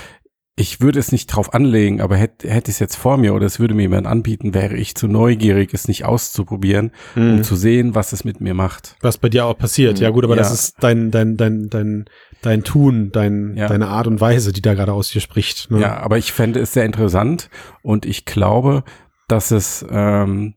ich 0.60 0.80
würde 0.80 0.98
es 0.98 1.10
nicht 1.12 1.26
drauf 1.26 1.54
anlegen, 1.54 2.00
aber 2.00 2.16
hätte 2.16 2.48
hätte 2.50 2.70
ich 2.70 2.76
es 2.76 2.78
jetzt 2.80 2.96
vor 2.96 3.16
mir 3.16 3.34
oder 3.34 3.46
es 3.46 3.58
würde 3.58 3.74
mir 3.74 3.82
jemand 3.82 4.06
anbieten, 4.06 4.52
wäre 4.54 4.76
ich 4.76 4.94
zu 4.94 5.08
neugierig, 5.08 5.72
es 5.72 5.88
nicht 5.88 6.04
auszuprobieren, 6.04 6.92
um 7.16 7.36
Mhm. 7.36 7.42
zu 7.42 7.56
sehen, 7.56 7.94
was 7.94 8.12
es 8.12 8.24
mit 8.24 8.40
mir 8.40 8.54
macht. 8.54 8.96
Was 9.00 9.18
bei 9.18 9.28
dir 9.28 9.46
auch 9.46 9.56
passiert. 9.56 9.98
Ja 9.98 10.10
gut, 10.10 10.24
aber 10.24 10.34
Ja. 10.36 10.42
das 10.42 10.52
ist 10.52 10.76
dein, 10.80 11.10
dein, 11.10 11.36
dein, 11.36 11.68
dein, 11.70 12.04
dein 12.42 12.62
Tun, 12.62 13.10
dein, 13.12 13.56
Ja. 13.56 13.68
deine 13.68 13.88
Art 13.88 14.06
und 14.06 14.20
Weise, 14.20 14.52
die 14.52 14.62
da 14.62 14.74
gerade 14.74 14.92
aus 14.92 15.10
dir 15.10 15.20
spricht. 15.20 15.70
Ne? 15.70 15.80
Ja, 15.80 15.96
aber 15.98 16.18
ich 16.18 16.32
fände 16.32 16.60
es 16.60 16.72
sehr 16.72 16.84
interessant 16.84 17.48
und 17.82 18.04
ich 18.06 18.24
glaube, 18.24 18.84
dass 19.28 19.50
es, 19.50 19.84
ähm, 19.90 20.54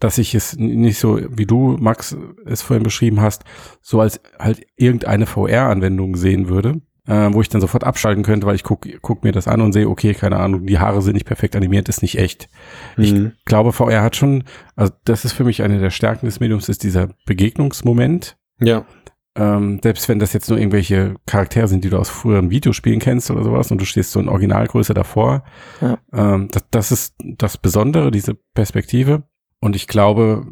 dass 0.00 0.18
ich 0.18 0.34
es 0.34 0.56
nicht 0.56 0.98
so, 0.98 1.18
wie 1.30 1.46
du, 1.46 1.76
Max, 1.78 2.16
es 2.46 2.62
vorhin 2.62 2.82
beschrieben 2.82 3.20
hast, 3.20 3.44
so 3.82 4.00
als 4.00 4.20
halt 4.38 4.62
irgendeine 4.76 5.26
VR-Anwendung 5.26 6.16
sehen 6.16 6.48
würde, 6.48 6.80
äh, 7.10 7.32
wo 7.34 7.40
ich 7.40 7.48
dann 7.48 7.60
sofort 7.60 7.82
abschalten 7.84 8.22
könnte, 8.22 8.46
weil 8.46 8.54
ich 8.54 8.62
guck, 8.62 8.86
guck 9.02 9.24
mir 9.24 9.32
das 9.32 9.48
an 9.48 9.60
und 9.60 9.72
sehe, 9.72 9.88
okay, 9.88 10.14
keine 10.14 10.36
Ahnung, 10.38 10.64
die 10.66 10.78
Haare 10.78 11.02
sind 11.02 11.14
nicht 11.14 11.26
perfekt 11.26 11.56
animiert, 11.56 11.88
ist 11.88 12.02
nicht 12.02 12.16
echt. 12.18 12.48
Ich 12.96 13.12
Mhm. 13.12 13.32
glaube, 13.44 13.72
VR 13.72 14.02
hat 14.02 14.16
schon, 14.16 14.44
also 14.76 14.92
das 15.04 15.24
ist 15.24 15.32
für 15.32 15.44
mich 15.44 15.62
eine 15.62 15.80
der 15.80 15.90
Stärken 15.90 16.26
des 16.26 16.38
Mediums, 16.40 16.68
ist 16.68 16.84
dieser 16.84 17.08
Begegnungsmoment. 17.26 18.36
Ja. 18.60 18.84
Ähm, 19.36 19.80
selbst 19.82 20.08
wenn 20.08 20.18
das 20.18 20.32
jetzt 20.32 20.48
nur 20.50 20.58
irgendwelche 20.58 21.14
Charaktere 21.26 21.68
sind, 21.68 21.84
die 21.84 21.90
du 21.90 21.98
aus 21.98 22.10
früheren 22.10 22.50
Videospielen 22.50 22.98
kennst 23.00 23.30
oder 23.30 23.44
sowas 23.44 23.70
und 23.70 23.80
du 23.80 23.84
stehst 23.84 24.12
so 24.12 24.20
in 24.20 24.28
Originalgröße 24.28 24.92
davor. 24.94 25.44
Ja. 25.80 25.98
Ähm, 26.12 26.48
das, 26.50 26.64
das 26.70 26.92
ist 26.92 27.14
das 27.18 27.56
Besondere, 27.56 28.10
diese 28.10 28.34
Perspektive. 28.54 29.22
Und 29.60 29.76
ich 29.76 29.86
glaube, 29.86 30.46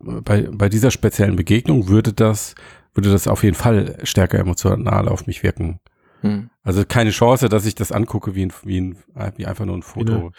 bei, 0.00 0.48
bei 0.50 0.68
dieser 0.68 0.90
speziellen 0.90 1.36
Begegnung 1.36 1.88
würde 1.88 2.12
das, 2.12 2.54
würde 2.94 3.10
das 3.12 3.28
auf 3.28 3.42
jeden 3.44 3.56
Fall 3.56 3.98
stärker 4.02 4.38
emotional 4.38 5.08
auf 5.08 5.26
mich 5.26 5.42
wirken. 5.42 5.80
Hm. 6.24 6.53
Also 6.66 6.82
keine 6.88 7.10
Chance, 7.10 7.50
dass 7.50 7.66
ich 7.66 7.74
das 7.74 7.92
angucke 7.92 8.34
wie, 8.34 8.46
ein, 8.46 8.52
wie, 8.64 8.80
ein, 8.80 8.96
wie 9.36 9.44
einfach 9.44 9.66
nur 9.66 9.76
ein 9.76 9.82
Foto. 9.82 10.04
Genau. 10.14 10.30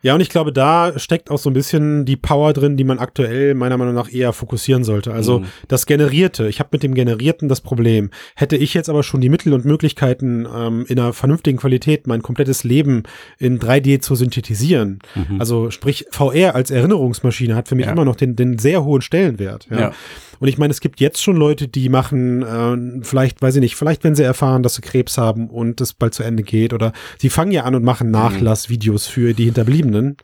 Ja, 0.00 0.14
und 0.14 0.22
ich 0.22 0.30
glaube, 0.30 0.50
da 0.50 0.98
steckt 0.98 1.30
auch 1.30 1.36
so 1.38 1.50
ein 1.50 1.52
bisschen 1.52 2.06
die 2.06 2.16
Power 2.16 2.54
drin, 2.54 2.78
die 2.78 2.84
man 2.84 2.98
aktuell 2.98 3.54
meiner 3.54 3.76
Meinung 3.76 3.94
nach 3.94 4.10
eher 4.10 4.32
fokussieren 4.32 4.82
sollte. 4.82 5.12
Also 5.12 5.40
Mhm. 5.40 5.44
das 5.68 5.84
Generierte. 5.84 6.48
Ich 6.48 6.58
habe 6.58 6.70
mit 6.72 6.82
dem 6.82 6.94
Generierten 6.94 7.50
das 7.50 7.60
Problem. 7.60 8.10
Hätte 8.34 8.56
ich 8.56 8.72
jetzt 8.72 8.88
aber 8.88 9.02
schon 9.02 9.20
die 9.20 9.28
Mittel 9.28 9.52
und 9.52 9.66
Möglichkeiten, 9.66 10.46
ähm, 10.52 10.86
in 10.88 10.98
einer 10.98 11.12
vernünftigen 11.12 11.58
Qualität 11.58 12.06
mein 12.06 12.22
komplettes 12.22 12.64
Leben 12.64 13.02
in 13.38 13.58
3D 13.58 14.00
zu 14.00 14.14
synthetisieren, 14.14 15.00
Mhm. 15.14 15.38
also 15.38 15.70
sprich 15.70 16.06
VR 16.10 16.54
als 16.54 16.70
Erinnerungsmaschine 16.70 17.54
hat 17.54 17.68
für 17.68 17.74
mich 17.74 17.84
Ja. 17.86 17.92
immer 17.92 18.06
noch 18.06 18.16
den, 18.16 18.36
den 18.36 18.58
sehr 18.58 18.84
hohen 18.84 19.02
Stellenwert. 19.02 19.66
Ja. 19.70 19.78
Ja. 19.78 19.92
Und 20.40 20.48
ich 20.48 20.58
meine, 20.58 20.72
es 20.72 20.80
gibt 20.80 21.00
jetzt 21.00 21.22
schon 21.22 21.36
Leute, 21.36 21.68
die 21.68 21.88
machen, 21.88 22.42
äh, 22.42 23.04
vielleicht, 23.04 23.40
weiß 23.42 23.54
ich 23.56 23.60
nicht, 23.60 23.76
vielleicht 23.76 24.02
wenn 24.02 24.14
sie 24.14 24.22
erfahren, 24.24 24.62
dass 24.62 24.74
sie 24.74 24.82
Krebs 24.82 25.16
haben 25.18 25.48
und 25.48 25.73
es 25.80 25.94
bald 25.94 26.14
zu 26.14 26.22
Ende 26.22 26.42
geht 26.42 26.72
oder 26.72 26.92
sie 27.18 27.30
fangen 27.30 27.52
ja 27.52 27.64
an 27.64 27.74
und 27.74 27.84
machen 27.84 28.10
Nachlassvideos 28.10 29.06
für 29.06 29.34
die 29.34 29.44
Hinterbliebenen. 29.44 30.16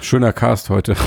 Schöner 0.00 0.32
Cast 0.32 0.70
heute. 0.70 0.96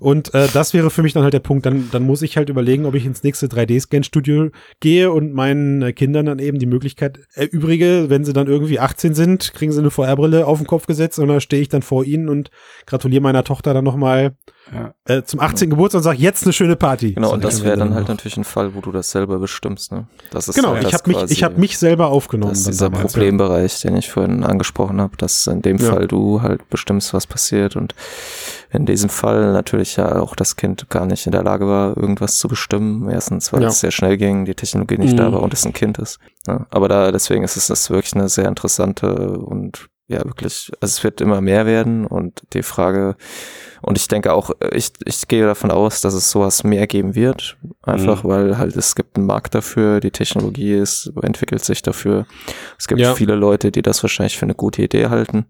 Und 0.00 0.34
äh, 0.34 0.48
das 0.52 0.74
wäre 0.74 0.90
für 0.90 1.02
mich 1.02 1.12
dann 1.12 1.22
halt 1.22 1.34
der 1.34 1.40
Punkt, 1.40 1.66
dann, 1.66 1.88
dann 1.92 2.02
muss 2.02 2.22
ich 2.22 2.36
halt 2.36 2.48
überlegen, 2.48 2.86
ob 2.86 2.94
ich 2.94 3.04
ins 3.04 3.22
nächste 3.22 3.46
3D-Scan-Studio 3.46 4.50
gehe 4.80 5.10
und 5.10 5.34
meinen 5.34 5.82
äh, 5.82 5.92
Kindern 5.92 6.26
dann 6.26 6.38
eben 6.38 6.58
die 6.58 6.66
Möglichkeit 6.66 7.20
erübrige, 7.34 8.06
wenn 8.08 8.24
sie 8.24 8.32
dann 8.32 8.46
irgendwie 8.46 8.78
18 8.78 9.14
sind, 9.14 9.52
kriegen 9.54 9.72
sie 9.72 9.80
eine 9.80 9.90
VR-Brille 9.90 10.46
auf 10.46 10.58
den 10.58 10.66
Kopf 10.66 10.86
gesetzt 10.86 11.18
und 11.18 11.28
dann 11.28 11.40
stehe 11.40 11.62
ich 11.62 11.68
dann 11.68 11.82
vor 11.82 12.04
ihnen 12.04 12.28
und 12.28 12.50
gratuliere 12.86 13.22
meiner 13.22 13.44
Tochter 13.44 13.74
dann 13.74 13.84
nochmal 13.84 14.36
Ja. 14.72 14.94
äh, 15.06 15.22
zum 15.22 15.40
18. 15.40 15.70
Geburtstag 15.70 16.00
und 16.00 16.02
sage, 16.04 16.18
jetzt 16.18 16.44
eine 16.44 16.52
schöne 16.52 16.76
Party. 16.76 17.14
Genau, 17.14 17.28
So, 17.28 17.34
und 17.34 17.44
das 17.44 17.64
wäre 17.64 17.76
dann 17.76 17.94
halt 17.94 18.02
noch. 18.02 18.08
natürlich 18.16 18.36
ein 18.36 18.44
Fall, 18.44 18.74
wo 18.74 18.80
du 18.80 18.92
das 18.92 19.10
selber 19.10 19.38
bestimmst. 19.38 19.92
Ne? 19.92 20.06
Das 20.30 20.48
ist 20.48 20.54
Genau, 20.56 20.74
halt 20.74 20.84
ich 20.86 20.92
habe 20.94 21.08
mich, 21.10 21.30
ich 21.30 21.42
habe 21.42 21.58
mich 21.58 21.78
selber 21.78 22.08
aufgenommen. 22.08 22.50
Das 22.52 22.60
ist 22.60 22.68
dieser 22.68 22.90
damals. 22.90 23.12
Problembereich, 23.12 23.80
den 23.80 23.96
ich 23.96 24.10
vorhin 24.10 24.44
angesprochen 24.44 25.00
habe, 25.00 25.16
dass 25.16 25.46
in 25.46 25.62
dem 25.62 25.78
Ja. 25.78 25.92
Fall 25.92 26.06
du 26.06 26.42
halt 26.42 26.68
bestimmst, 26.68 27.14
was 27.14 27.26
passiert 27.26 27.76
und 27.76 27.94
in 28.70 28.84
diesem 28.84 29.08
Fall 29.08 29.52
natürlich 29.52 29.96
ja 29.96 30.20
auch 30.20 30.36
das 30.36 30.56
Kind 30.56 30.90
gar 30.90 31.06
nicht 31.06 31.24
in 31.26 31.32
der 31.32 31.42
Lage 31.42 31.66
war, 31.66 31.96
irgendwas 31.96 32.38
zu 32.38 32.48
bestimmen. 32.48 33.08
Erstens, 33.08 33.52
weil 33.52 33.62
Ja. 33.62 33.68
es 33.68 33.80
sehr 33.80 33.90
schnell 33.90 34.16
ging, 34.18 34.44
die 34.44 34.54
Technologie 34.54 34.98
nicht 34.98 35.18
da 35.18 35.28
Mhm. 35.30 35.34
war 35.34 35.42
und 35.42 35.54
es 35.54 35.64
ein 35.64 35.72
Kind 35.72 35.98
ist. 35.98 36.18
Ja, 36.46 36.66
aber 36.70 36.88
da, 36.88 37.10
deswegen 37.10 37.44
ist 37.44 37.56
es 37.56 37.68
das 37.68 37.88
wirklich 37.90 38.14
eine 38.14 38.28
sehr 38.28 38.46
interessante 38.46 39.38
und 39.38 39.88
ja, 40.10 40.24
wirklich, 40.24 40.70
also 40.80 40.90
es 40.92 41.04
wird 41.04 41.20
immer 41.20 41.42
mehr 41.42 41.66
werden 41.66 42.06
und 42.06 42.42
die 42.54 42.62
Frage, 42.62 43.16
und 43.82 43.96
ich 43.98 44.08
denke 44.08 44.32
auch, 44.32 44.50
ich, 44.72 44.92
ich 45.04 45.28
gehe 45.28 45.44
davon 45.46 45.70
aus, 45.70 46.00
dass 46.00 46.14
es 46.14 46.30
sowas 46.30 46.64
mehr 46.64 46.86
geben 46.86 47.14
wird. 47.14 47.56
Einfach 47.82 48.24
Mhm. 48.24 48.28
weil 48.28 48.58
halt 48.58 48.76
es 48.76 48.94
gibt 48.94 49.16
einen 49.16 49.26
Markt 49.26 49.54
dafür, 49.54 50.00
die 50.00 50.10
Technologie 50.10 50.74
ist, 50.74 51.10
entwickelt 51.22 51.64
sich 51.64 51.82
dafür. 51.82 52.26
Es 52.78 52.86
gibt 52.88 53.00
Ja. 53.00 53.14
viele 53.14 53.34
Leute, 53.34 53.70
die 53.72 53.82
das 53.82 54.02
wahrscheinlich 54.02 54.36
für 54.36 54.44
eine 54.46 54.54
gute 54.54 54.82
Idee 54.82 55.06
halten. 55.08 55.46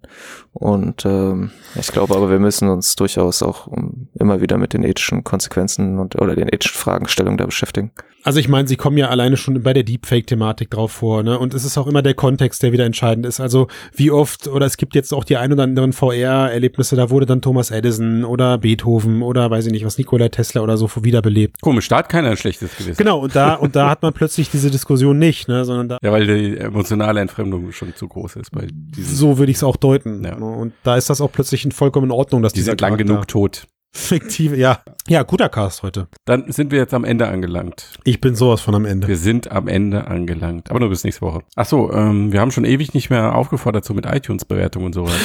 Und 0.53 1.05
ähm, 1.05 1.51
ich 1.75 1.89
glaube 1.89 2.15
aber, 2.15 2.31
wir 2.31 2.39
müssen 2.39 2.69
uns 2.69 2.97
durchaus 2.97 3.43
auch 3.43 3.69
immer 4.15 4.41
wieder 4.41 4.57
mit 4.59 4.73
den 4.73 4.85
ethischen 4.85 5.25
Konsequenzen 5.25 5.99
und 5.99 6.21
oder 6.21 6.35
den 6.37 6.49
ethischen 6.49 6.77
Fragestellungen 6.79 7.39
da 7.39 7.47
beschäftigen. 7.47 7.93
Also 8.25 8.41
ich 8.41 8.49
meine, 8.49 8.67
sie 8.69 8.77
kommen 8.77 8.99
ja 8.99 9.09
alleine 9.09 9.37
schon 9.37 9.63
bei 9.63 9.73
der 9.73 9.85
Deepfake-Thematik 9.85 10.71
drauf 10.71 10.91
vor, 10.93 11.23
ne? 11.23 11.39
Und 11.39 11.55
es 11.55 11.65
ist 11.65 11.79
auch 11.79 11.87
immer 11.87 12.03
der 12.03 12.15
Kontext, 12.15 12.63
der 12.63 12.73
wieder 12.73 12.85
entscheidend 12.85 13.25
ist. 13.25 13.39
Also 13.41 13.69
wie 13.95 14.11
oft, 14.11 14.49
oder 14.49 14.67
es 14.67 14.77
gibt 14.77 14.95
jetzt 14.97 15.15
auch 15.15 15.23
die 15.25 15.37
ein 15.37 15.53
oder 15.53 15.63
anderen 15.63 15.93
VR-Erlebnisse, 15.93 16.97
da 16.97 17.11
wurde 17.11 17.27
dann 17.27 17.41
Thomas 17.41 17.71
Edison 17.71 18.18
oder 18.25 18.59
Beethoven 18.59 19.23
oder 19.23 19.51
weiß 19.51 19.67
ich 19.67 19.73
nicht 19.73 19.85
was, 19.85 19.99
Nikola 19.99 20.29
Tesla 20.29 20.61
oder 20.61 20.77
so 20.77 20.89
wiederbelebt. 21.03 21.61
Komisch, 21.61 21.89
da 21.89 21.99
hat 21.99 22.09
keiner 22.09 22.31
ein 22.31 22.37
schlechtes 22.37 22.77
Gewissen. 22.77 22.97
Genau, 22.97 23.21
und 23.21 23.35
da, 23.35 23.55
und 23.55 23.77
da 23.77 23.91
hat 23.91 24.03
man 24.03 24.13
plötzlich 24.13 24.51
diese 24.51 24.71
Diskussion 24.71 25.19
nicht, 25.19 25.49
ne? 25.49 25.65
Sondern 25.65 25.89
da, 25.89 25.99
Ja, 26.03 26.13
weil 26.13 26.27
die 26.27 26.57
emotionale 26.59 27.21
Entfremdung 27.21 27.73
schon 27.73 27.95
zu 27.95 28.09
groß 28.09 28.37
ist 28.37 28.51
bei 28.53 28.67
diesen. 28.71 29.15
so 29.17 29.39
würde 29.39 29.51
ich 29.51 29.59
es 29.59 29.65
auch 29.65 29.77
deuten. 29.77 30.25
Ja. 30.25 30.37
Ne? 30.39 30.45
Und 30.45 30.73
da 30.83 30.97
ist 30.97 31.11
das 31.11 31.21
auch 31.21 31.33
plötzlich 31.33 31.65
in 31.65 31.73
vollkommen 31.73 32.07
in 32.07 32.13
Ordnung, 32.13 32.43
dass 32.43 32.53
die 32.53 32.61
dieser 32.61 32.73
sind 32.73 32.81
lang 32.81 32.97
genug 32.97 33.29
tot. 33.29 33.67
Fiktive, 33.93 34.57
ja. 34.57 34.81
Ja, 35.09 35.23
guter 35.23 35.49
Cast 35.49 35.83
heute. 35.83 36.09
Dann 36.25 36.51
sind 36.53 36.71
wir 36.71 36.79
jetzt 36.79 36.95
am 36.95 37.05
Ende 37.05 37.29
angelangt. 37.29 37.99
Ich 38.05 38.21
bin 38.21 38.35
sowas 38.35 38.61
von 38.61 38.75
am 38.75 38.85
Ende. 38.85 39.09
Wir 39.09 39.17
sind 39.17 39.51
am 39.51 39.69
Ende 39.69 40.07
angelangt. 40.07 40.71
Aber 40.71 40.81
nur 40.81 40.91
bis 40.91 41.05
nächste 41.05 41.23
Woche. 41.23 41.41
Ach 41.57 41.67
so, 41.67 41.93
ähm, 41.93 42.33
wir 42.33 42.41
haben 42.41 42.51
schon 42.51 42.65
ewig 42.65 42.95
nicht 42.95 43.11
mehr 43.11 43.35
aufgefordert, 43.35 43.85
so 43.85 43.95
mit 43.95 44.07
iTunes-Bewertung 44.07 44.85
und 44.85 44.95
sowas. 44.95 45.17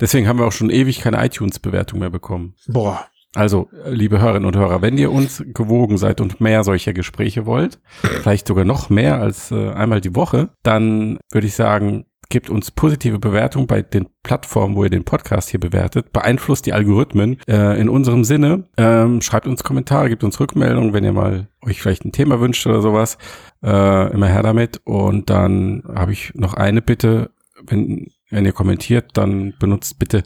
Deswegen 0.00 0.26
haben 0.26 0.38
wir 0.38 0.46
auch 0.46 0.52
schon 0.52 0.70
ewig 0.70 1.00
keine 1.00 1.24
iTunes-Bewertung 1.24 1.98
mehr 1.98 2.10
bekommen. 2.10 2.54
Boah. 2.66 3.06
Also, 3.34 3.68
liebe 3.86 4.20
Hörerinnen 4.20 4.46
und 4.46 4.56
Hörer, 4.56 4.80
wenn 4.80 4.96
ihr 4.96 5.12
uns 5.12 5.44
gewogen 5.46 5.98
seid 5.98 6.22
und 6.22 6.40
mehr 6.40 6.64
solcher 6.64 6.94
Gespräche 6.94 7.44
wollt, 7.44 7.78
vielleicht 8.22 8.48
sogar 8.48 8.64
noch 8.64 8.88
mehr 8.88 9.20
als 9.20 9.50
äh, 9.50 9.70
einmal 9.70 10.00
die 10.00 10.16
Woche, 10.16 10.48
dann 10.62 11.18
würde 11.30 11.46
ich 11.46 11.54
sagen, 11.54 12.06
gebt 12.30 12.50
uns 12.50 12.70
positive 12.70 13.18
Bewertung 13.18 13.66
bei 13.66 13.82
den 13.82 14.06
Plattformen, 14.22 14.76
wo 14.76 14.84
ihr 14.84 14.90
den 14.90 15.04
Podcast 15.04 15.48
hier 15.48 15.60
bewertet, 15.60 16.12
beeinflusst 16.12 16.66
die 16.66 16.72
Algorithmen 16.72 17.38
äh, 17.48 17.80
in 17.80 17.88
unserem 17.88 18.24
Sinne, 18.24 18.64
ähm, 18.76 19.22
schreibt 19.22 19.46
uns 19.46 19.64
Kommentare, 19.64 20.10
gebt 20.10 20.24
uns 20.24 20.38
Rückmeldungen, 20.38 20.92
wenn 20.92 21.04
ihr 21.04 21.12
mal 21.12 21.48
euch 21.62 21.80
vielleicht 21.80 22.04
ein 22.04 22.12
Thema 22.12 22.40
wünscht 22.40 22.66
oder 22.66 22.82
sowas, 22.82 23.16
äh, 23.62 24.12
immer 24.12 24.28
her 24.28 24.42
damit. 24.42 24.80
Und 24.84 25.30
dann 25.30 25.82
habe 25.94 26.12
ich 26.12 26.32
noch 26.34 26.54
eine 26.54 26.82
Bitte, 26.82 27.30
wenn, 27.66 28.08
wenn 28.30 28.44
ihr 28.44 28.52
kommentiert, 28.52 29.12
dann 29.14 29.54
benutzt 29.58 29.98
bitte 29.98 30.22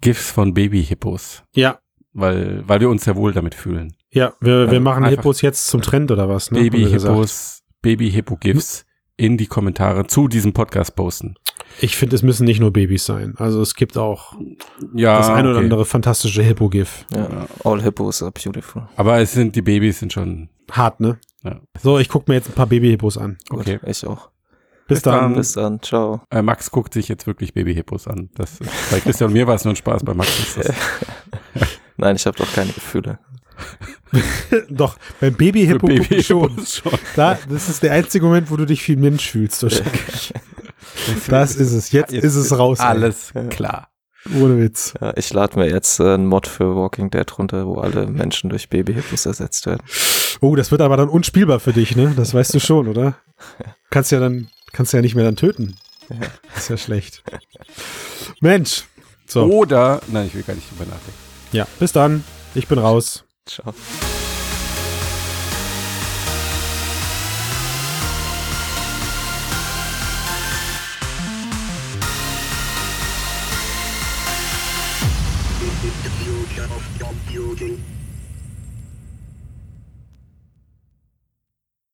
GIFs 0.00 0.30
von 0.30 0.54
Babyhippos. 0.54 1.42
Ja, 1.54 1.78
weil, 2.14 2.62
weil 2.66 2.80
wir 2.80 2.88
uns 2.88 3.04
sehr 3.04 3.16
wohl 3.16 3.32
damit 3.32 3.54
fühlen. 3.54 3.94
ja, 4.10 4.32
wir, 4.40 4.70
wir 4.70 4.78
Also 4.78 4.80
machen 4.80 5.04
Hippos 5.04 5.42
jetzt 5.42 5.66
zum 5.66 5.82
Trend 5.82 6.10
oder 6.10 6.28
was, 6.28 6.50
ne? 6.50 6.60
Baby-Hippos, 6.60 7.62
Baby-Hippo-GIFs, 7.82 8.86
in 9.16 9.36
die 9.36 9.46
Kommentare 9.46 10.06
zu 10.06 10.28
diesem 10.28 10.52
Podcast 10.52 10.96
posten. 10.96 11.36
Ich 11.80 11.96
finde, 11.96 12.16
es 12.16 12.22
müssen 12.22 12.44
nicht 12.44 12.60
nur 12.60 12.72
Babys 12.72 13.04
sein. 13.06 13.34
Also 13.38 13.60
es 13.60 13.74
gibt 13.74 13.96
auch 13.96 14.34
Ja, 14.94 15.18
das 15.18 15.28
ein 15.28 15.46
oder 15.46 15.56
okay. 15.56 15.64
andere 15.64 15.84
fantastische 15.84 16.42
Hippo-GIF. 16.42 17.06
Ja. 17.14 17.46
All 17.64 17.82
Hippos 17.82 18.22
are 18.22 18.32
beautiful. 18.32 18.88
Aber 18.96 19.18
es 19.20 19.32
sind 19.32 19.56
die 19.56 19.62
Babys 19.62 19.98
sind 20.00 20.12
schon. 20.12 20.48
Hart, 20.70 21.00
ne? 21.00 21.18
Ja. 21.42 21.60
So, 21.82 21.98
ich 21.98 22.08
gucke 22.08 22.30
mir 22.30 22.36
jetzt 22.36 22.48
ein 22.48 22.54
paar 22.54 22.66
Baby-Hippos 22.66 23.18
an. 23.18 23.38
Okay. 23.50 23.78
Gut, 23.78 23.88
ich 23.88 24.06
auch. 24.06 24.30
Bis, 24.86 24.96
Bis 24.96 25.02
dann. 25.02 25.20
dann. 25.20 25.34
Bis 25.34 25.52
dann. 25.52 25.82
Ciao. 25.82 26.22
Äh, 26.30 26.42
Max 26.42 26.70
guckt 26.70 26.92
sich 26.94 27.08
jetzt 27.08 27.26
wirklich 27.26 27.54
Babyhippos 27.54 28.06
an. 28.06 28.30
Das 28.34 28.60
ist, 28.60 28.70
bei 28.90 29.00
Christian 29.00 29.28
und 29.28 29.34
mir 29.34 29.46
war 29.46 29.54
es 29.54 29.64
nur 29.64 29.72
ein 29.72 29.76
Spaß, 29.76 30.04
bei 30.04 30.14
Max 30.14 30.38
ist 30.38 30.58
das 30.58 30.74
Nein, 31.96 32.16
ich 32.16 32.26
habe 32.26 32.36
doch 32.36 32.52
keine 32.52 32.72
Gefühle. 32.72 33.18
Doch, 34.68 34.96
beim 35.20 35.34
Baby-Hippo 35.34 35.88
ich 35.88 36.26
schon. 36.26 36.64
Schon. 36.66 36.92
Da, 37.16 37.38
das 37.48 37.68
ist 37.68 37.82
der 37.82 37.92
einzige 37.92 38.24
Moment, 38.26 38.50
wo 38.50 38.56
du 38.56 38.64
dich 38.64 38.86
wie 38.88 38.92
ein 38.92 39.00
Mensch 39.00 39.30
fühlst. 39.30 39.62
wahrscheinlich. 39.62 40.32
Das 41.26 41.56
ist 41.56 41.72
es. 41.72 41.90
Jetzt, 41.90 42.12
ist 42.12 42.36
es 42.36 42.56
raus. 42.56 42.78
ey. 42.78 42.86
Alles 42.86 43.32
klar. 43.50 43.88
Ohne 44.40 44.58
Witz. 44.60 44.94
Ja, 45.00 45.12
ich 45.16 45.32
lade 45.32 45.58
mir 45.58 45.68
jetzt 45.68 45.98
äh, 45.98 46.14
einen 46.14 46.26
Mod 46.26 46.46
für 46.46 46.76
Walking 46.76 47.10
Dead 47.10 47.26
runter, 47.36 47.66
wo 47.66 47.74
alle 47.76 48.06
Menschen 48.06 48.48
durch 48.48 48.68
Babyhippos 48.70 49.26
ersetzt 49.26 49.66
werden. 49.66 49.82
Oh, 50.40 50.54
das 50.54 50.70
wird 50.70 50.80
aber 50.82 50.96
dann 50.96 51.08
unspielbar 51.08 51.58
für 51.58 51.72
dich, 51.72 51.96
ne? 51.96 52.14
Das 52.16 52.32
weißt 52.32 52.54
du 52.54 52.60
schon, 52.60 52.86
oder? 52.86 53.16
Kannst 53.90 54.12
ja 54.12 54.20
dann, 54.20 54.48
kannst 54.72 54.92
ja 54.92 55.00
nicht 55.02 55.14
mehr 55.16 55.24
dann 55.24 55.36
töten. 55.36 55.76
Ja. 56.08 56.16
Ist 56.56 56.70
ja 56.70 56.76
schlecht. 56.76 57.22
Mensch. 58.40 58.84
So, 59.26 59.44
Oder, 59.44 60.00
nein, 60.08 60.26
ich 60.28 60.34
will 60.34 60.42
gar 60.42 60.54
nicht 60.54 60.70
drüber 60.70 60.84
nachdenken. 60.84 61.18
ja, 61.52 61.66
bis 61.80 61.92
dann. 61.92 62.24
Ich 62.54 62.68
bin 62.68 62.78
raus. 62.78 63.24
Ciao. 63.46 64.23